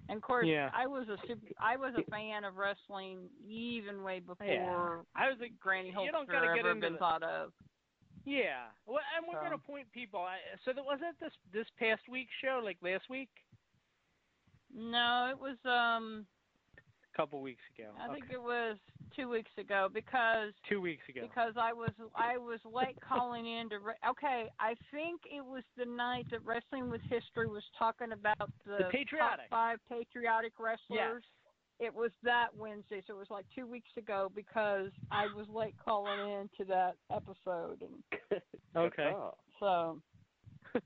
[0.10, 0.70] and of course, Yeah.
[0.74, 5.22] I was a super, I was a fan of wrestling even way before Yeah.
[5.24, 7.24] I was a Granny Hulkster you don't Hulkster gotta get ever into been the- thought
[7.24, 7.52] of.
[8.26, 8.68] Yeah.
[8.86, 10.20] Well, and we're So- gonna point people.
[10.20, 13.30] I, so that was it this this past week's show, like last week,
[14.76, 16.26] No, it was um.
[17.14, 17.90] a couple weeks ago.
[18.00, 18.78] I think it was
[19.16, 21.22] two weeks ago because two weeks ago.
[21.22, 23.80] because I was I was late calling in to.
[23.80, 28.52] Re- okay, I think it was the night that Wrestling with History was talking about
[28.66, 29.50] the, The patriotic.
[29.50, 30.80] top five patriotic wrestlers.
[30.90, 31.22] Yes.
[31.82, 35.76] It was that Wednesday, so it was like two weeks ago because I was late
[35.84, 38.42] calling in to that episode, and
[38.76, 39.14] Okay.
[39.62, 40.02] So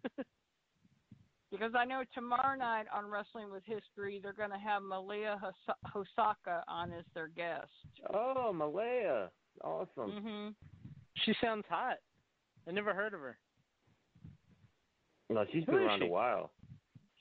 [1.54, 5.78] because I know tomorrow night on Wrestling with History they're going to have Malia Hos-
[6.18, 7.70] Hosaka on as their guest.
[8.14, 9.30] Oh, Malaya.
[9.64, 10.12] Awesome.
[10.12, 10.56] Mhm.
[11.24, 11.98] She sounds hot.
[12.68, 13.38] I never heard of her.
[15.30, 16.06] No, she's Who been is around she?
[16.08, 16.52] a while.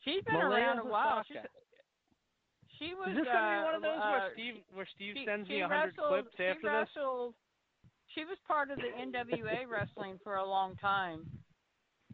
[0.04, 1.22] She's been Malaya around a while.
[1.28, 1.36] She's,
[2.78, 3.08] she was.
[3.10, 5.46] Is this gonna be one of uh, those uh, where Steve where Steve she, sends
[5.46, 6.88] she me a hundred wrestled, clips she after this?
[6.96, 7.34] wrestled,
[8.14, 11.26] She was part of the NWA wrestling for a long time.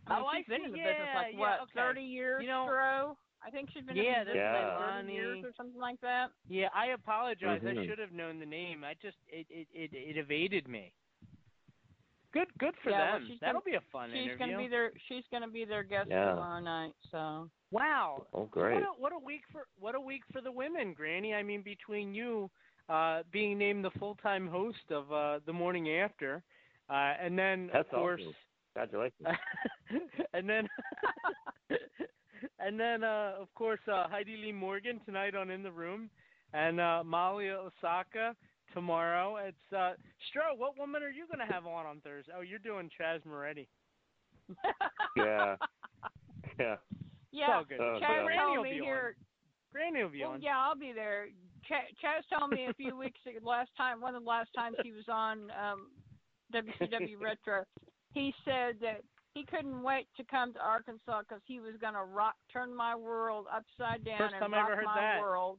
[0.09, 0.65] I mean, Oh, I she's been see.
[0.67, 1.73] in the business Yeah, like yeah, what, okay.
[1.75, 3.17] thirty years, You know- Stro?
[3.41, 6.01] I think she's been Yeah, in the business that's like thirty years or something like
[6.01, 6.31] that.
[6.49, 7.63] Yeah, I apologize.
[7.65, 7.87] I Mhm.
[7.87, 8.83] should have known the name.
[8.85, 10.93] I just it it it, it evaded me.
[12.33, 13.27] Good good for Yeah, them.
[13.27, 14.39] she's That'll gonna- be a fun she's interview.
[14.39, 16.31] gonna be their she's gonna be their guest Yeah.
[16.31, 16.95] tomorrow night.
[17.11, 18.27] So Wow.
[18.33, 18.75] Oh, great.
[18.75, 21.35] What a, what a week for what a week for the women, Granny.
[21.35, 22.51] I mean, between you
[22.89, 26.43] uh, being named the full time host of uh, the morning after,
[26.89, 28.35] uh, and then That's of course, awesome.
[28.79, 29.29] Congratulations.
[30.33, 30.69] and then
[32.61, 36.09] and then uh, of course uh, Heidi Lee Morgan tonight on In the Room,
[36.53, 38.37] and uh, Malia Osaka
[38.73, 39.37] tomorrow.
[39.37, 39.93] It's uh,
[40.31, 40.57] Stro.
[40.57, 42.33] What woman are you going to have on on Thursday?
[42.37, 43.69] Oh, you're doing Chaz Moretti.
[45.17, 45.57] yeah.
[46.59, 46.77] Yeah.
[47.33, 47.81] yeah, all good.
[47.81, 48.41] Oh, Chaz yeah.
[48.43, 49.17] Told will me be here.
[49.73, 50.43] Granny will be Well, on.
[50.43, 51.27] yeah, I'll be there.
[51.65, 54.77] Ch- Chaz told me a few weeks ago, last time, one of the last times
[54.83, 55.89] he was on um,
[56.55, 57.65] WCW Retro,
[58.13, 59.03] he said that
[59.35, 62.95] he couldn't wait to come to Arkansas because he was going to rock, turn my
[62.95, 65.21] world upside down First and rock my that.
[65.21, 65.59] world.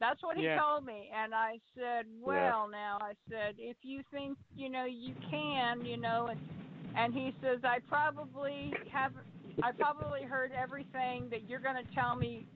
[0.00, 0.58] That's what he Yeah.
[0.58, 5.14] told me, and I said, "Well, now," I said, "if you think you know you
[5.30, 6.40] can, you know," and
[6.96, 9.12] and he says, "I probably have,
[9.62, 12.46] I probably heard everything that you're going to tell me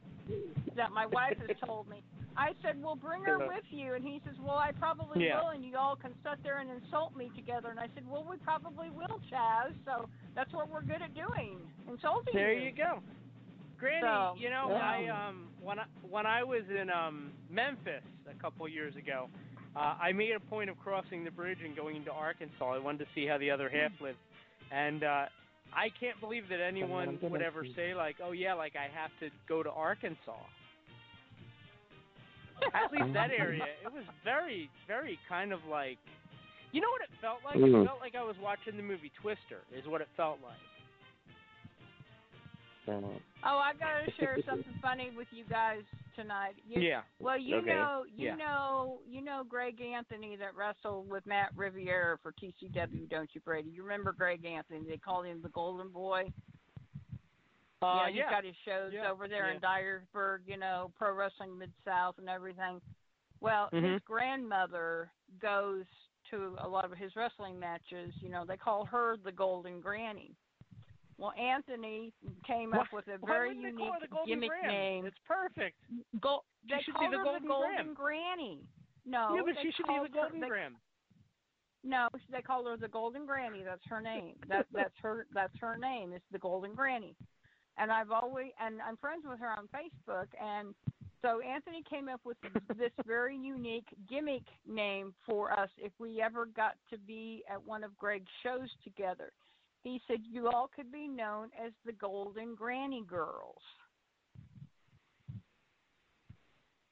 [0.75, 2.03] that my wife has told me."
[2.37, 5.41] I said, "Well, bring her with you," and he says, "Well, I probably Yeah.
[5.41, 8.25] will, and you all can sit there and insult me together." And I said, "Well,
[8.25, 9.75] we probably will, Chaz.
[9.85, 11.59] So that's what we're good at doing,
[11.89, 13.03] insulting you There you." you go.
[13.79, 14.83] Granny, So, you know, yeah.
[14.83, 19.29] I um when I when I was in um Memphis a couple years ago,
[19.75, 22.73] uh, I made a point of crossing the bridge and going into Arkansas.
[22.75, 24.19] I wanted to see how the other half lived,
[24.71, 25.27] and uh,
[25.75, 29.29] I can't believe that anyone would ever say like, "Oh yeah, like I have to
[29.47, 30.33] go to Arkansas."
[32.75, 35.99] At least that area, it was very, very kind of like,
[36.73, 37.57] you know what it felt like?
[37.57, 37.85] It Mm.
[37.85, 39.61] felt like I was watching the movie Twister.
[39.75, 40.59] Is what it felt like.
[42.89, 45.83] Uh, Oh, I gotta share something funny with you guys
[46.17, 46.55] tonight.
[46.69, 47.03] You, Yeah.
[47.21, 47.71] Well, you Okay.
[47.75, 48.37] know, you Yeah.
[48.37, 53.71] know, you know Greg Anthony that wrestled with Matt Riviera for TCW, don't you, Brady?
[53.71, 54.81] You remember Greg Anthony?
[54.89, 56.33] They called him the Golden Boy.
[57.83, 58.31] Uh, yeah, he's yeah.
[58.31, 59.61] got his shows Yeah, over there in.
[59.61, 62.81] Dyersburg, you know, Pro Wrestling Mid South and everything.
[63.41, 63.93] Well, Mhm.
[63.95, 65.85] his grandmother goes
[66.31, 68.15] to a lot of his wrestling matches.
[68.23, 70.35] You know, they call her the Golden Granny.
[71.19, 72.13] Well, Anthony
[72.45, 75.07] came up with a very unique call her the gimmick name.
[75.07, 75.77] It's perfect.
[76.21, 78.69] Go, She they should call be the her Golden the Golden Granny.
[79.05, 82.89] No, yeah, but she should be the Golden her, they, No, they call her the
[82.89, 83.63] Golden Granny.
[83.63, 84.35] That's her name.
[84.49, 86.13] That that's her that's her name.
[86.13, 87.15] It's the Golden Granny.
[87.79, 90.75] And I've always and I'm friends with her on Facebook and
[91.23, 92.37] so Anthony came up with
[92.79, 97.83] this very unique gimmick name for us if we ever got to be at one
[97.83, 99.33] of Greg's shows together.
[99.83, 103.63] He said you all could be known as the Golden Granny Girls.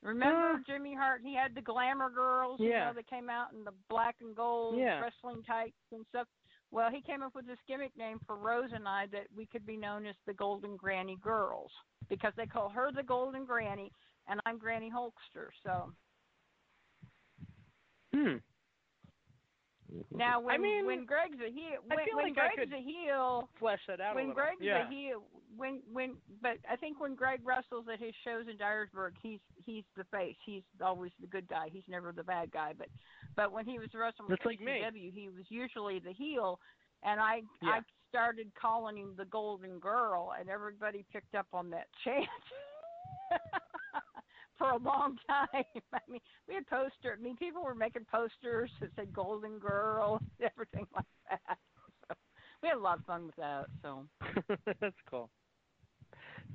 [0.02, 0.60] Remember ah.
[0.66, 1.22] Jimmy Hart?
[1.24, 2.88] He had the Glamour Girls, you Yeah.
[2.88, 5.00] know, that came out in the black and gold Yeah.
[5.00, 6.28] wrestling tights and stuff.
[6.74, 9.64] Well, he came up with this gimmick name for Rose and I that we could
[9.64, 11.70] be known as the Golden Granny Girls
[12.08, 13.92] because they call her the Golden Granny
[14.26, 15.50] and I'm Granny Hulkster.
[15.62, 15.92] So
[18.12, 18.38] Hmm.
[19.94, 20.18] Mm-hmm.
[20.18, 22.70] now when I mean, when Greg's a heel, I when, feel when like I Greg's
[22.70, 24.42] could a heel, Flesh that out a when little.
[24.42, 24.86] Greg's yeah.
[24.86, 25.22] a heel,
[25.56, 29.84] when when but I think when Greg wrestles at his shows in Dyersburg, he's he's
[29.96, 30.36] the face.
[30.44, 31.68] He's always the good guy.
[31.72, 32.72] He's never the bad guy.
[32.76, 32.88] But
[33.36, 34.82] but when he was wrestling with That's like me.
[35.14, 36.58] He was usually the heel,
[37.04, 37.70] and I Yeah.
[37.70, 42.28] I started calling him the Golden Girl, and everybody picked up on that chant.
[44.58, 47.18] For a long time, I mean, we had posters.
[47.18, 51.58] I mean, people were making posters that said "Golden Girl," and everything like that.
[52.08, 52.14] So
[52.62, 53.66] we had a lot of fun with that.
[53.82, 54.04] So
[54.80, 55.28] That's cool.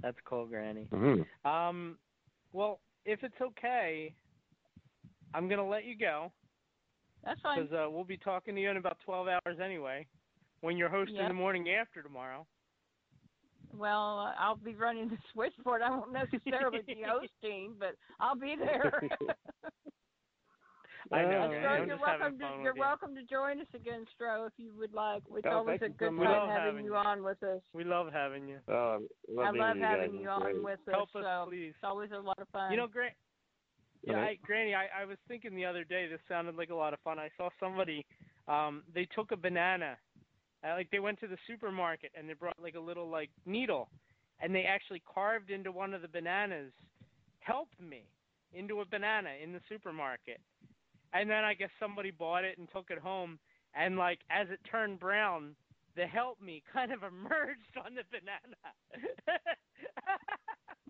[0.01, 0.87] That's cool, Granny.
[0.93, 1.25] mhm.
[1.45, 1.97] Um,
[2.53, 4.13] well, if it's okay,
[5.33, 6.31] I'm gonna let you go
[7.23, 7.67] that's fine.
[7.67, 10.07] because uh, we'll be talking to you in about 12 hours anyway.
[10.61, 11.27] When you're hosting Yep.
[11.29, 12.45] the morning after tomorrow.
[13.77, 15.81] Well, uh, I'll be running the switchboard.
[15.81, 19.01] I won't necessarily be hosting, but I'll be there.
[21.11, 21.43] I know.
[21.43, 21.63] Uh, man.
[21.63, 22.39] Stro, I'm you're just having welcome.
[22.39, 22.81] To, you're with you.
[22.81, 25.23] welcome to join us again, Stro, if you would like.
[25.33, 26.97] It's Oh, always a you so good time having having you you.
[26.97, 27.61] on with us.
[27.73, 28.59] We love having you.
[28.67, 30.19] Oh, love I love you having guys.
[30.21, 30.63] you on great.
[30.63, 30.93] with us.
[30.93, 31.69] Help us, so please.
[31.69, 32.71] It's always a lot of fun.
[32.71, 33.13] You know, Grant.
[34.03, 34.21] Yeah, Okay.
[34.41, 36.07] I, Granny, I, I was thinking the other day.
[36.07, 37.17] This sounded like a lot of fun.
[37.17, 38.05] I saw somebody.
[38.47, 39.97] Um, they took a banana,
[40.63, 43.89] uh, like they went to the supermarket and they brought like a little like needle,
[44.41, 46.71] and they actually carved into one of the bananas,
[47.39, 48.03] "Help me,"
[48.53, 50.39] into a banana in the supermarket,
[51.13, 53.39] and then I guess somebody bought it and took it home,
[53.73, 55.55] and like as it turned brown,
[55.95, 58.55] the "Help me" kind of emerged on the banana.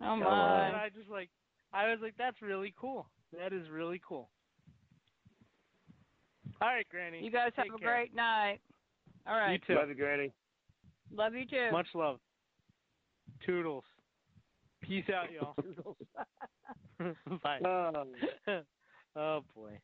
[0.02, 0.66] oh my!
[0.66, 0.76] And.
[0.76, 1.30] I just like,
[1.72, 3.06] I was like, that's really cool.
[3.38, 4.28] That is really cool.
[6.60, 7.22] All right, Granny.
[7.22, 7.88] You guys have a care.
[7.88, 8.60] great night.
[9.26, 9.52] All right.
[9.52, 9.78] You too.
[9.78, 10.32] Love you, Granny.
[11.12, 11.70] Love you too.
[11.72, 12.18] Much love.
[13.44, 13.84] Toodles.
[14.82, 15.54] Peace out, y'all.
[17.42, 17.60] Bye.
[17.64, 18.04] Oh.
[19.16, 19.78] oh boy.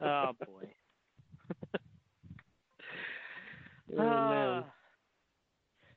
[0.00, 0.68] Oh boy.
[3.96, 4.02] Oh.
[4.02, 4.62] Uh,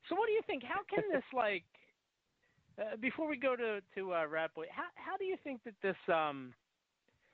[0.07, 0.63] so what do you think?
[0.63, 1.63] How can this like?
[2.79, 5.73] Uh, before we go to to uh, Rat Boy, how how do you think that
[5.81, 6.53] this um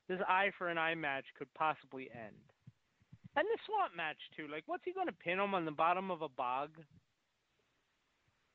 [0.07, 2.35] this eye for an eye match could possibly end?
[3.35, 4.47] And the swamp match too.
[4.51, 6.69] Like, what's he going to pin him on the bottom of a bog?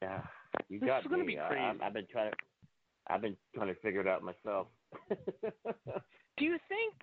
[0.02, 0.22] Yeah,
[0.68, 1.34] you This got is gonna me.
[1.34, 1.60] be crazy.
[1.60, 2.36] I, I've been trying to,
[3.08, 4.68] I've been trying to figure it out myself.
[5.10, 6.94] Do you think?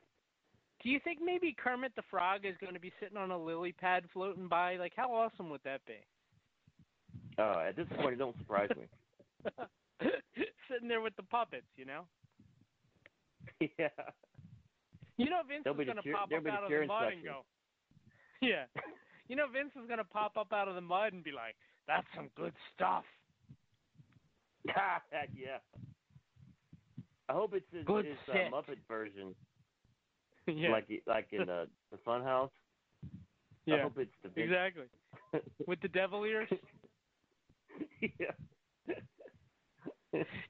[0.83, 3.71] Do you think maybe Kermit the Frog is going to be sitting on a lily
[3.71, 4.77] pad floating by?
[4.77, 5.97] Like, how awesome would that be?
[7.39, 8.87] Oh, at this point, it don't surprise me.
[10.71, 12.03] sitting there with the puppets, you know.
[13.59, 13.89] yeah.
[15.17, 17.43] You know Vince is going to pop up out of the mud and go.
[18.41, 18.65] Yeah.
[19.27, 21.55] You know Vince is going to pop up out of the mud and be like,
[21.87, 23.03] "That's some good stuff."
[24.67, 25.57] Heck yeah.
[27.29, 29.35] I hope it's his, Good his uh, Muppet version,
[30.47, 30.69] yeah.
[30.69, 32.51] like like in the the Fun House.
[33.69, 34.45] I hope it's the big.
[34.45, 34.85] Exactly.
[35.65, 36.47] With the devil ears.
[38.01, 38.31] yeah.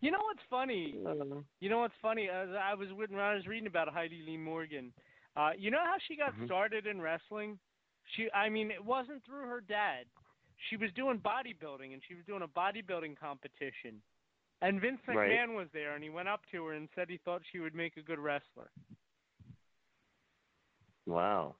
[0.02, 0.96] You know what's funny?
[1.06, 2.30] Uh, You know what's funny?
[2.30, 4.94] As I was when I was reading about Heidi Lee Morgan,
[5.36, 6.46] uh, you know how she got Mhm.
[6.46, 7.58] started in wrestling?
[8.16, 10.06] She, I mean, it wasn't through her dad.
[10.70, 14.02] She was doing bodybuilding, and she was doing a bodybuilding competition.
[14.62, 15.30] And Vince Right.
[15.30, 17.76] McMahon was there, and he went up to her and said he thought she would
[17.76, 18.72] make a good wrestler.
[21.06, 21.56] wow.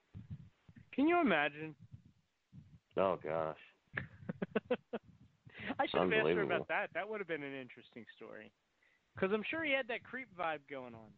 [0.92, 1.76] Can you imagine?
[2.96, 3.56] Oh gosh.
[5.78, 6.90] I should have asked her about that.
[6.94, 8.50] That would have been an interesting story.
[9.14, 11.10] Because I'm sure he had that creep vibe going on.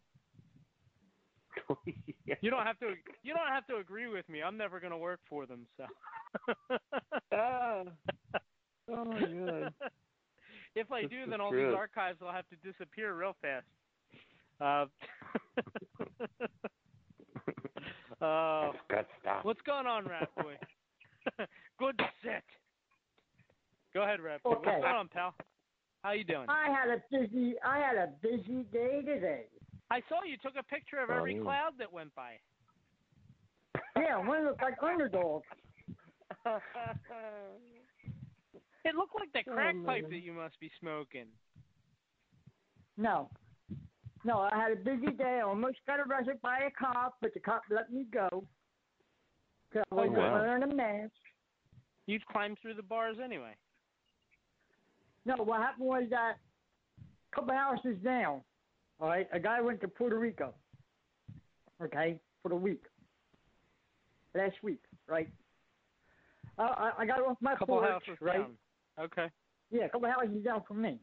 [2.41, 2.93] You don't have to.
[3.23, 4.41] You don't have to agree with me.
[4.41, 5.65] I'm never going to work for them.
[5.77, 5.85] So.
[7.33, 7.83] Ah.
[8.89, 9.73] Oh my god.
[10.75, 11.69] if I This do, then all good.
[11.69, 13.65] these archives will have to disappear real fast.
[14.59, 14.85] Uh,
[18.23, 19.43] uh, Good stuff.
[19.43, 20.55] what's going on, Rat Boy?
[21.79, 22.43] Good set.
[23.93, 24.51] Go ahead, Rat Boy.
[24.51, 24.69] Okay.
[24.69, 25.35] What's going on, pal?
[26.03, 26.47] How you doing?
[26.49, 29.45] I had a busy I had a busy day today.
[29.91, 31.41] I saw you took a picture of Oh, every yeah.
[31.41, 32.39] cloud that went by.
[33.97, 35.43] Yeah, one looked like underdog.
[38.83, 41.27] It looked like that Oh, crack pipe that you must be smoking.
[42.97, 43.29] No.
[44.23, 45.37] No, I had a busy day.
[45.37, 48.27] I almost got arrested by a cop, but the cop let me go.
[49.71, 50.33] 'Cause I Oh, wasn't wow.
[50.33, 51.13] wearing a mask.
[52.07, 53.55] You'd climb through the bars anyway.
[55.25, 56.37] No, what happened was that
[56.99, 58.43] a couple houses down,
[59.01, 60.53] all right, a guy went to Puerto Rico,
[61.83, 62.83] okay, for the week.
[64.33, 65.29] Last week, right?
[66.57, 68.37] Uh, I, I got off my couple porch, houses right?
[68.37, 68.51] down.
[68.99, 69.27] Okay.
[69.71, 70.99] Yeah, a couple houses down from me.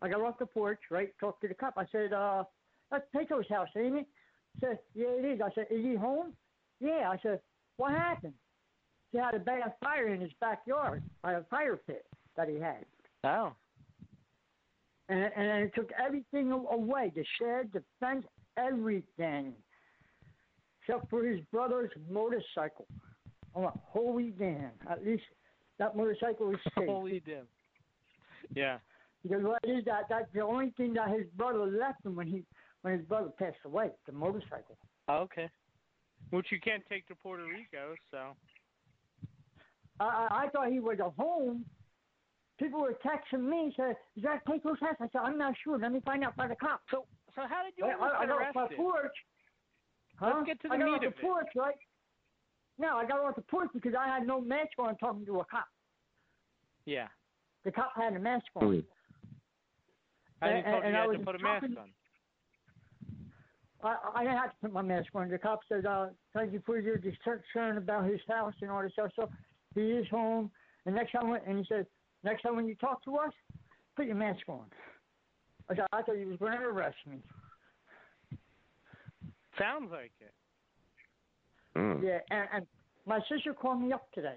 [0.00, 1.12] I got off the porch, right?
[1.20, 1.74] Talked to the cop.
[1.76, 2.44] I said, uh,
[2.90, 4.06] that's Peto's house, ain't it?
[4.54, 5.40] He said, yeah, it is.
[5.44, 6.32] I said, is he home?
[6.80, 7.10] Yeah.
[7.10, 7.40] I said,
[7.76, 8.34] what happened?
[9.12, 12.84] He had a bad fire in his backyard by a fire pit that he had.
[13.24, 13.52] Oh.
[15.08, 18.26] And, and it took everything away the shed, the fence,
[18.58, 19.54] everything.
[20.82, 22.86] Except for his brother's motorcycle.
[23.56, 24.70] I went, holy damn.
[24.90, 25.24] At least
[25.78, 26.88] that motorcycle was safe.
[26.88, 27.46] Holy damn.
[28.54, 28.78] Yeah.
[29.22, 32.44] Because what is that that's the only thing that his brother left him when he
[32.82, 34.76] when his brother passed away, the motorcycle.
[35.08, 35.48] Oh, okay.
[36.30, 38.36] Which you can't take to Puerto Rico, so.
[39.98, 41.64] I I, I thought he was at home.
[42.58, 45.78] People were texting me said, "Is that Pecos house?" I said, "I'm not sure.
[45.78, 48.18] Let me find out by the cops." So so how did you I, almost I,
[48.18, 48.76] I get got off my arrested?
[48.78, 49.16] porch.
[50.16, 50.32] Huh?
[50.34, 51.20] Let's get to the I got meat off the it.
[51.20, 51.74] porch, right?
[52.78, 55.44] No, I got off the porch because I had no mask on talking to a
[55.44, 55.66] cop.
[56.84, 57.06] Yeah.
[57.64, 58.82] The cop had a mask on.
[60.40, 61.92] I And- didn't told and you I had to was put a mask talking- on.
[63.84, 65.28] I, I didn't to put my mask on.
[65.28, 68.92] The cop said, uh, thank you for your concern about his house and all this
[68.92, 69.12] stuff.
[69.14, 69.28] So
[69.74, 70.50] he is home.
[70.86, 71.86] And next time, I went, and he said,
[72.24, 73.32] next time when you talk to us,
[73.96, 74.64] put your mask on.
[75.70, 77.18] I said, I thought you was going to arrest me.
[79.58, 80.32] Sounds like it.
[81.76, 82.02] Mm.
[82.02, 82.66] Yeah, and, and
[83.06, 84.36] my sister called me up today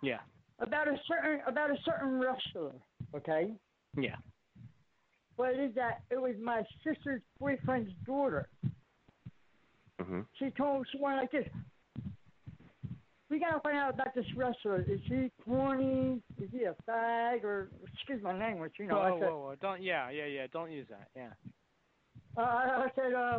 [0.00, 0.18] Yeah.
[0.60, 2.72] about a certain about a certain wrestler.
[3.14, 3.52] Okay,
[3.96, 4.16] Yeah.
[5.36, 8.48] but it is that it was my sister's boyfriend's daughter.
[10.00, 10.20] Mm-hmm.
[10.38, 11.48] She told she went like this.
[13.32, 14.84] We gotta find out about this wrestler.
[14.86, 16.20] Is he corny?
[16.38, 17.42] Is he a fag?
[17.44, 18.96] Or excuse my language, you know.
[18.96, 19.54] whoa, I said, whoa, whoa.
[19.58, 20.46] Don't, yeah, yeah, yeah.
[20.52, 21.08] Don't use that.
[21.16, 21.30] Yeah.
[22.36, 23.38] uh, I I said, uh,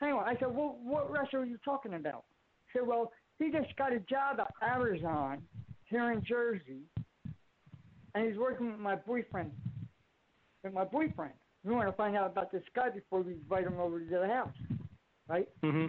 [0.00, 0.24] hang on.
[0.24, 2.24] I said, well, what wrestler are you talking about?
[2.72, 5.42] He said, well, he just got a job at Amazon
[5.84, 6.80] here in Jersey,
[8.14, 9.50] and he's working with my boyfriend.
[10.64, 11.34] With my boyfriend.
[11.64, 14.26] We want to find out about this guy before we invite him over to the
[14.26, 14.54] house,
[15.28, 15.48] right?
[15.62, 15.86] Mm-hmm.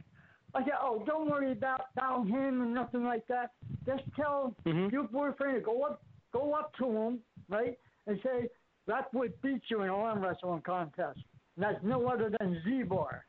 [0.58, 3.52] I said, oh, don't worry about, about him and nothing like that.
[3.86, 4.92] Just tell Mhm.
[4.92, 6.02] your boyfriend to go up,
[6.34, 7.78] go up to him, right,
[8.08, 8.50] and say,
[8.88, 11.20] that would beat you in an arm wrestling contest.
[11.56, 13.24] And that's no other than Z-Bar.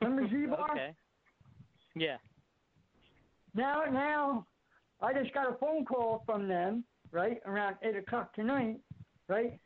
[0.00, 0.68] Remember Z-Bar?
[0.72, 0.94] Okay.
[1.94, 2.16] Yeah.
[3.54, 4.46] Now, now,
[5.02, 8.80] I just got a phone call from them, right, around 8 o'clock tonight,
[9.28, 9.58] right?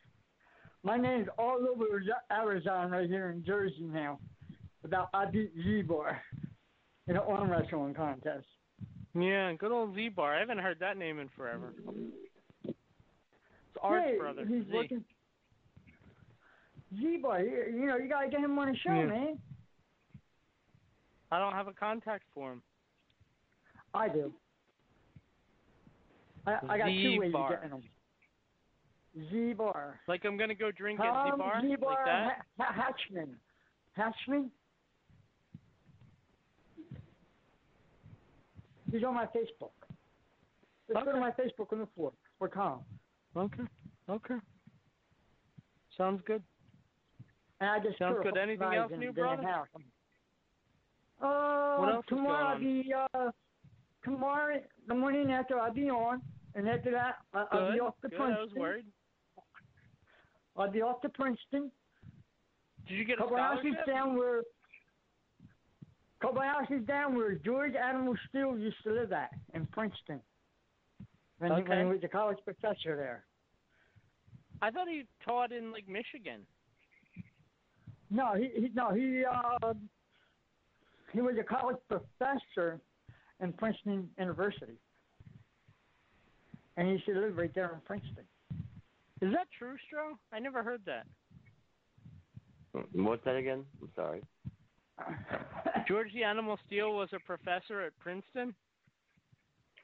[0.83, 4.19] My name's all over Arizona right here in Jersey now
[4.85, 6.21] about I beat Z-Bar
[7.09, 8.47] in an arm wrestling contest.
[9.19, 10.37] Yeah, good old Z Bar.
[10.37, 11.73] I haven't heard that name in forever.
[12.67, 12.77] It's
[13.81, 14.45] Art's Hey, brother.
[14.47, 14.71] He's Z.
[14.73, 15.05] working.
[16.99, 19.07] Z-Bar, you you know, you got to get him on the show, Yeah.
[19.07, 19.39] man.
[21.33, 22.63] I don't have a contact for him.
[23.93, 24.33] I do.
[26.47, 27.51] I, I got two ways of Z-Bar.
[27.51, 27.83] getting him.
[29.31, 30.01] Z bar.
[30.09, 32.43] Like I'm gonna go drink at Tom Z bar, Z like that.
[32.59, 33.29] Ha- Hatchman.
[33.97, 34.51] Hatchman.
[38.95, 39.73] He's on my Facebook.
[40.89, 42.15] Let's go to my Facebook and look for it.
[42.39, 42.81] For Tom.
[43.37, 43.65] Okay.
[44.09, 44.35] Okay.
[45.99, 46.45] Sounds good.
[47.61, 48.37] And I just Sounds good.
[48.37, 49.43] Anything else new, brother?
[49.43, 51.27] The.
[51.27, 52.63] Uh, What else is going tomorrow on?
[52.63, 53.31] the uh,
[54.05, 56.23] tomorrow the morning after I'll be on,
[56.55, 58.21] and after that I- I'll be off to Good.
[58.21, 58.61] I was Princeton.
[58.63, 58.87] worried.
[60.57, 61.73] I'll be off to Princeton.
[62.87, 63.87] Did you get a couple scholarship?
[63.87, 64.43] down where
[66.25, 70.21] couple houses down where George Animal Steele used to live at in Princeton.
[71.39, 71.79] When, he, when Okay.
[71.81, 73.25] he was a college professor there.
[74.63, 76.47] I thought he taught in like Michigan.
[78.11, 79.75] No, he, he no he uh
[81.13, 82.81] he was a college professor
[83.41, 84.79] in Princeton University.
[86.77, 88.25] And he used to live right there in Princeton.
[89.21, 90.17] Is that true, Stro?
[90.33, 91.07] I never heard that.
[92.93, 93.65] What's that again?
[93.81, 94.23] I'm sorry.
[95.89, 98.55] George the Animal Steele was a professor at Princeton.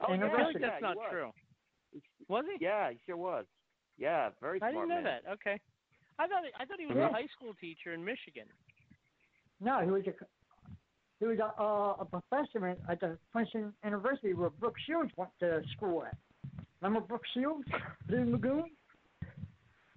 [0.01, 1.07] Oh, I yeah, feel like yeah, that's he not was.
[1.11, 1.31] true.
[2.29, 2.65] Was he?
[2.65, 3.45] Yeah, he sure was.
[3.99, 5.21] Yeah, very I smart didn't know man.
[5.25, 5.33] that.
[5.33, 5.61] Okay.
[6.19, 7.09] I thought I thought he was Yeah.
[7.09, 8.47] a high school teacher in Michigan.
[9.61, 10.15] No, he was a
[11.19, 15.31] he was a, uh, a professor at- at the Princeton University where Brooke Shields went
[15.41, 16.17] to school at.
[16.81, 17.69] Remember Brooke Shields,
[18.07, 18.71] Blue Lagoon?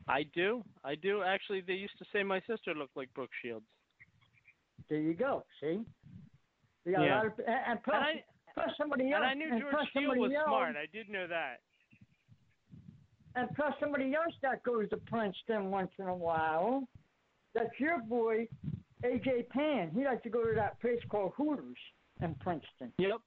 [0.09, 0.65] I do.
[0.83, 1.23] I do.
[1.23, 3.65] Actually, they used to say my sister looked like Brooke Shields.
[4.94, 5.44] There you go.
[5.60, 5.80] See,
[6.86, 7.16] we got Yeah.
[7.16, 8.24] a lot of and, and plus, And I-
[8.54, 9.24] plus somebody else.
[9.24, 10.76] And I knew George plus Steele was else, smart.
[10.76, 11.62] I did know that.
[13.36, 16.88] And plus somebody else that goes to Princeton once in a while.
[17.56, 18.48] That's your boy,
[19.04, 19.90] AJ Pan.
[19.96, 21.80] He likes to go to that place called Hooters
[22.22, 22.94] in Princeton.
[23.00, 23.18] Yep.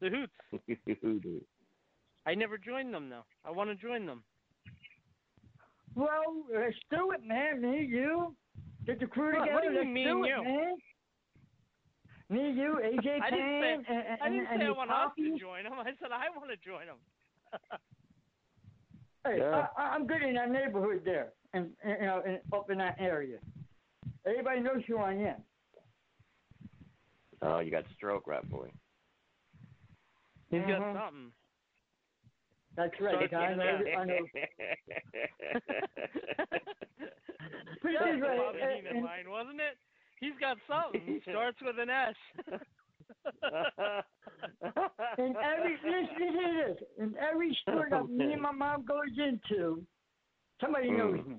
[0.00, 0.80] The Hoots.
[1.02, 1.40] Hoodoo.
[2.24, 3.26] I never joined them though.
[3.44, 4.24] I want to join them.
[5.94, 7.60] Well, let's do it, man.
[7.60, 8.34] Me, you,
[8.86, 9.52] get the crew together.
[9.52, 10.42] what do you let's mean, do it, you?
[10.42, 10.74] man.
[12.34, 14.90] Me, you, AJ I Pan, didn't say and, and, I didn't and say I want
[14.90, 15.72] us to join them.
[15.78, 16.98] I said I want to join them.
[19.26, 19.68] Hey, Yeah.
[19.78, 22.96] I, I'm good in that neighborhood there, and and, you know, in, up in that
[22.98, 23.38] area.
[24.26, 25.42] Everybody knows who I am.
[27.40, 28.68] Oh, you got stroke, rat boy.
[30.50, 30.94] He's got Mhm.
[30.94, 31.32] something.
[32.76, 33.64] That's right, Starts I with know.
[33.64, 33.96] an S.
[33.96, 34.18] I know.
[37.80, 39.78] Put it That's this way, Bobby uh, Heenan and- line, wasn't it?
[40.24, 41.20] He's got something.
[41.28, 42.14] Starts with an S.
[45.18, 46.78] and every listen, to this.
[46.98, 49.82] In every store that me and my mom goes into,
[50.60, 51.36] somebody knows me.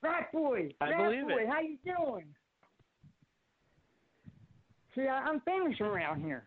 [0.00, 1.48] Rat boy, I rat believe boy, it.
[1.48, 2.26] how you doing?
[4.94, 6.44] See, I, I'm famous around here.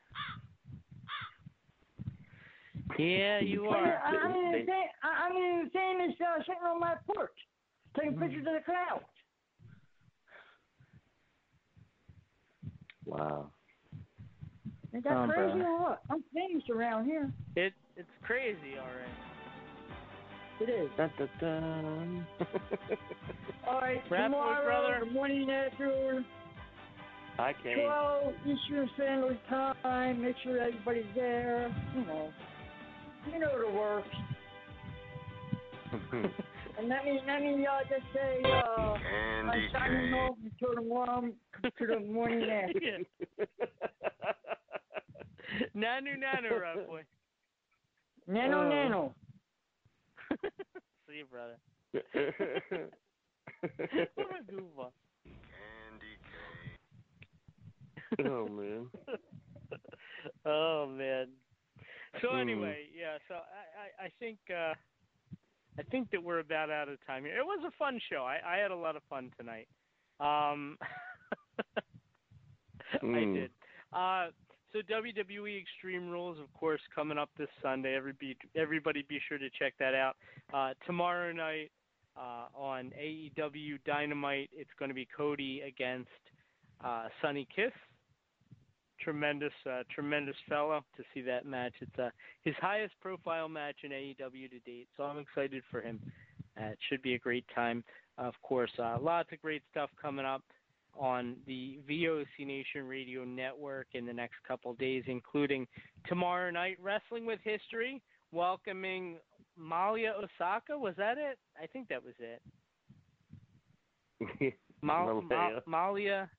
[2.97, 4.01] yeah, you are.
[4.05, 7.29] I, I'm even fa- I, I'm even famous uh, sitting on my porch,
[7.97, 9.10] taking pictures of the clouds.
[13.05, 13.49] Wow.
[14.93, 15.67] Ain't that Oh, crazy bro.
[15.67, 16.01] or what?
[16.09, 17.31] I'm famous around here.
[17.55, 19.15] It it's crazy, all right.
[20.59, 20.89] It is.
[20.95, 22.27] Dun, dun, dun.
[23.67, 25.05] All right, Rat boy, tomorrow, brother.
[25.05, 26.23] the morning after
[27.37, 27.79] Hi, Kane.
[27.85, 30.21] 12 Eastern Standard Time.
[30.21, 31.73] Make sure everybody's there.
[31.95, 32.29] You know,
[33.33, 34.07] you know the works.
[36.77, 38.95] And let me let me uh, just say, uh,
[39.49, 41.21] I'm signing off until tomorrow
[41.77, 42.97] to the morning after.
[45.75, 47.03] nanu nanu, rat boy.
[48.27, 48.69] Nano Oh.
[48.69, 49.13] nano.
[51.07, 51.57] See you, brother.
[54.15, 54.91] what a goofball.
[58.25, 58.87] oh man.
[60.45, 61.27] oh man.
[62.21, 62.37] So Hmm.
[62.39, 63.17] anyway, yeah.
[63.27, 64.73] So I, I, I think uh,
[65.79, 67.37] I think that we're about out of time here.
[67.37, 68.23] It was a fun show.
[68.25, 69.67] I, I had a lot of fun tonight.
[70.19, 70.77] Um,
[72.93, 73.33] I Hmm.
[73.33, 73.51] did.
[73.93, 74.27] Uh,
[74.73, 77.95] so WWE Extreme Rules, of course, coming up this Sunday.
[77.95, 80.15] Everybody, everybody, be sure to check that out.
[80.53, 81.71] Uh, tomorrow night
[82.17, 86.09] uh, on AEW Dynamite, it's going to be Cody against
[86.83, 87.71] uh, Sonny Kiss.
[89.03, 91.73] Tremendous, uh, tremendous fellow to see that match.
[91.81, 92.09] It's uh,
[92.43, 95.99] his highest profile match in AEW to date, so I'm excited for him.
[96.59, 97.83] Uh, it should be a great time.
[98.17, 100.43] Of course, uh, lots of great stuff coming up
[100.97, 105.65] on the VOC Nation Radio Network in the next couple days, including
[106.07, 109.17] tomorrow night Wrestling with History, welcoming
[109.57, 110.77] Malia Osaka.
[110.77, 111.39] Was that it?
[111.61, 112.41] I think that was it.
[114.81, 115.61] Mal- Malaya.
[115.65, 116.29] Ma- Malia.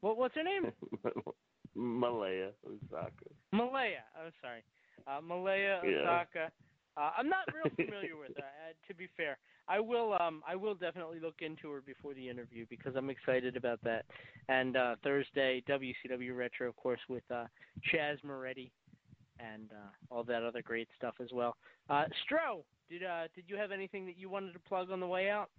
[0.00, 0.72] What, what's her name?
[1.76, 3.28] Malaya Osaka.
[3.52, 4.02] Malaya.
[4.18, 4.62] I'm sorry.
[5.06, 6.02] Uh, Malaya Yeah.
[6.02, 6.50] Osaka
[6.96, 8.42] Uh, I'm not real familiar with her.
[8.42, 9.36] Uh, to be fair,
[9.68, 10.16] I will.
[10.18, 14.06] Um, I will definitely look into her before the interview because I'm excited about that.
[14.48, 17.44] And uh, Thursday, WCW Retro, of course, with uh,
[17.92, 18.72] Chaz Moretti
[19.38, 21.56] and uh, all that other great stuff as well.
[21.90, 25.06] Uh, Stro, did uh, did you have anything that you wanted to plug on the
[25.06, 25.50] way out?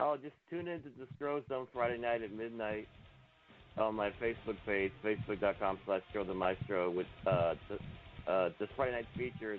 [0.00, 2.88] Oh, just tune in to the Stro Zone Friday night at midnight
[3.78, 6.90] on my Facebook page, facebook.com slash Stro the Maestro.
[6.90, 9.58] With uh, the, uh, this Friday night's feature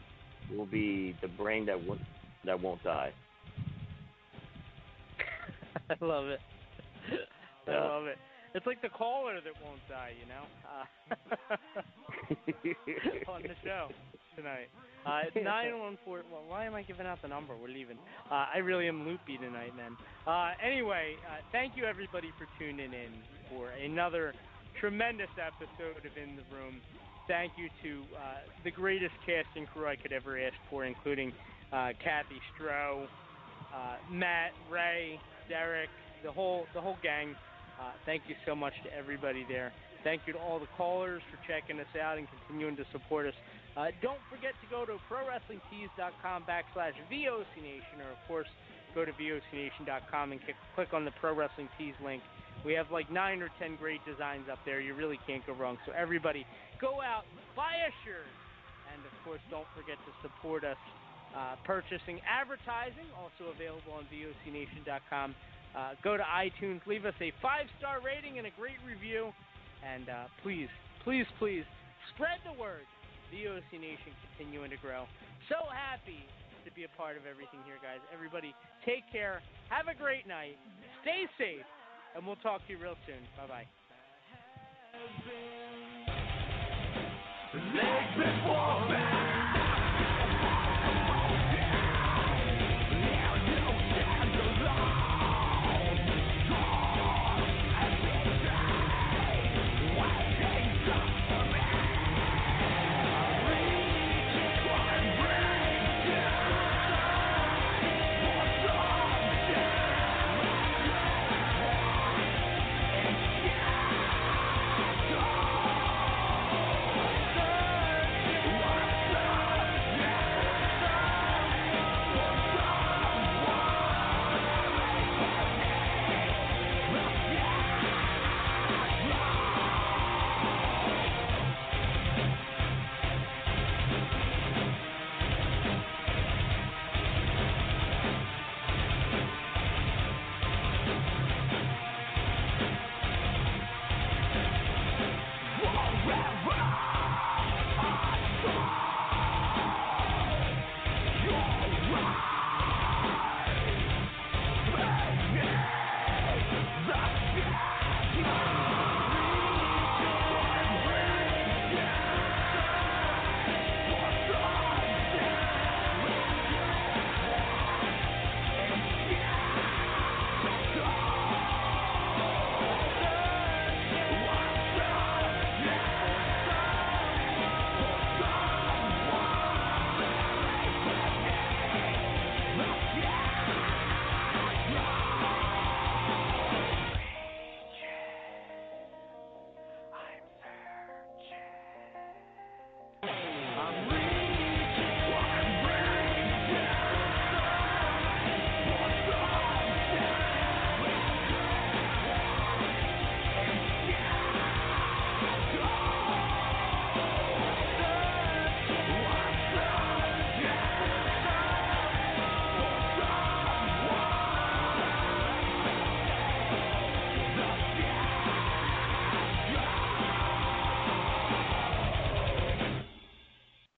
[0.56, 2.02] will be the brain that won't
[2.46, 3.12] that won't die.
[5.90, 6.40] I love it.
[7.68, 7.84] I Yeah.
[7.84, 8.18] love it.
[8.54, 11.56] It's like the caller that won't die, you know, uh,
[13.32, 13.90] on the show
[14.36, 14.70] tonight.
[15.06, 16.24] Uh, it's nine one four.
[16.32, 17.56] Well, why am I giving out the number?
[17.56, 17.98] We're leaving.
[18.32, 19.96] Uh, I really am loopy tonight, man.
[20.26, 23.12] Uh, anyway, uh, thank you everybody for tuning in
[23.50, 24.34] for another
[24.80, 26.82] tremendous episode of In the Room.
[27.28, 28.20] Thank you to uh,
[28.64, 31.34] the greatest casting crew I could ever ask for, including
[31.74, 35.20] uh, Kathy Stroh, uh, Matt, Ray,
[35.50, 35.90] Derek,
[36.24, 37.36] the whole the whole gang.
[37.80, 39.72] Uh, thank you so much to everybody there.
[40.04, 43.34] Thank you to all the callers for checking us out and continuing to support us.
[43.76, 48.48] Uh, don't forget to go to ProWrestlingTees.com backslash VOC Nation, or of course,
[48.96, 50.42] go to VOCNation.com and
[50.74, 52.24] click, on the Pro Wrestling Tees link.
[52.68, 54.84] We have like nine or ten great designs up there.
[54.84, 55.80] You really can't go wrong.
[55.88, 56.44] So everybody,
[56.84, 57.24] go out,
[57.56, 58.28] buy a shirt,
[58.92, 60.76] and of course, don't forget to support us
[61.32, 65.32] uh, purchasing advertising, also available on VOCNation.com.
[65.72, 69.32] Uh, go to iTunes, leave us a five star rating and a great review,
[69.80, 70.68] and uh, please,
[71.08, 71.64] please, please
[72.12, 72.84] spread the word.
[73.32, 75.08] VOC Nation continuing to grow.
[75.48, 76.28] So happy
[76.68, 78.04] to be a part of everything here, guys.
[78.12, 78.52] Everybody,
[78.84, 79.40] take care.
[79.72, 80.60] Have a great night.
[81.04, 81.68] Stay safe,
[82.16, 83.22] and we'll talk to you real soon.
[83.38, 83.68] Bye bye.
[87.74, 89.07] Legs before.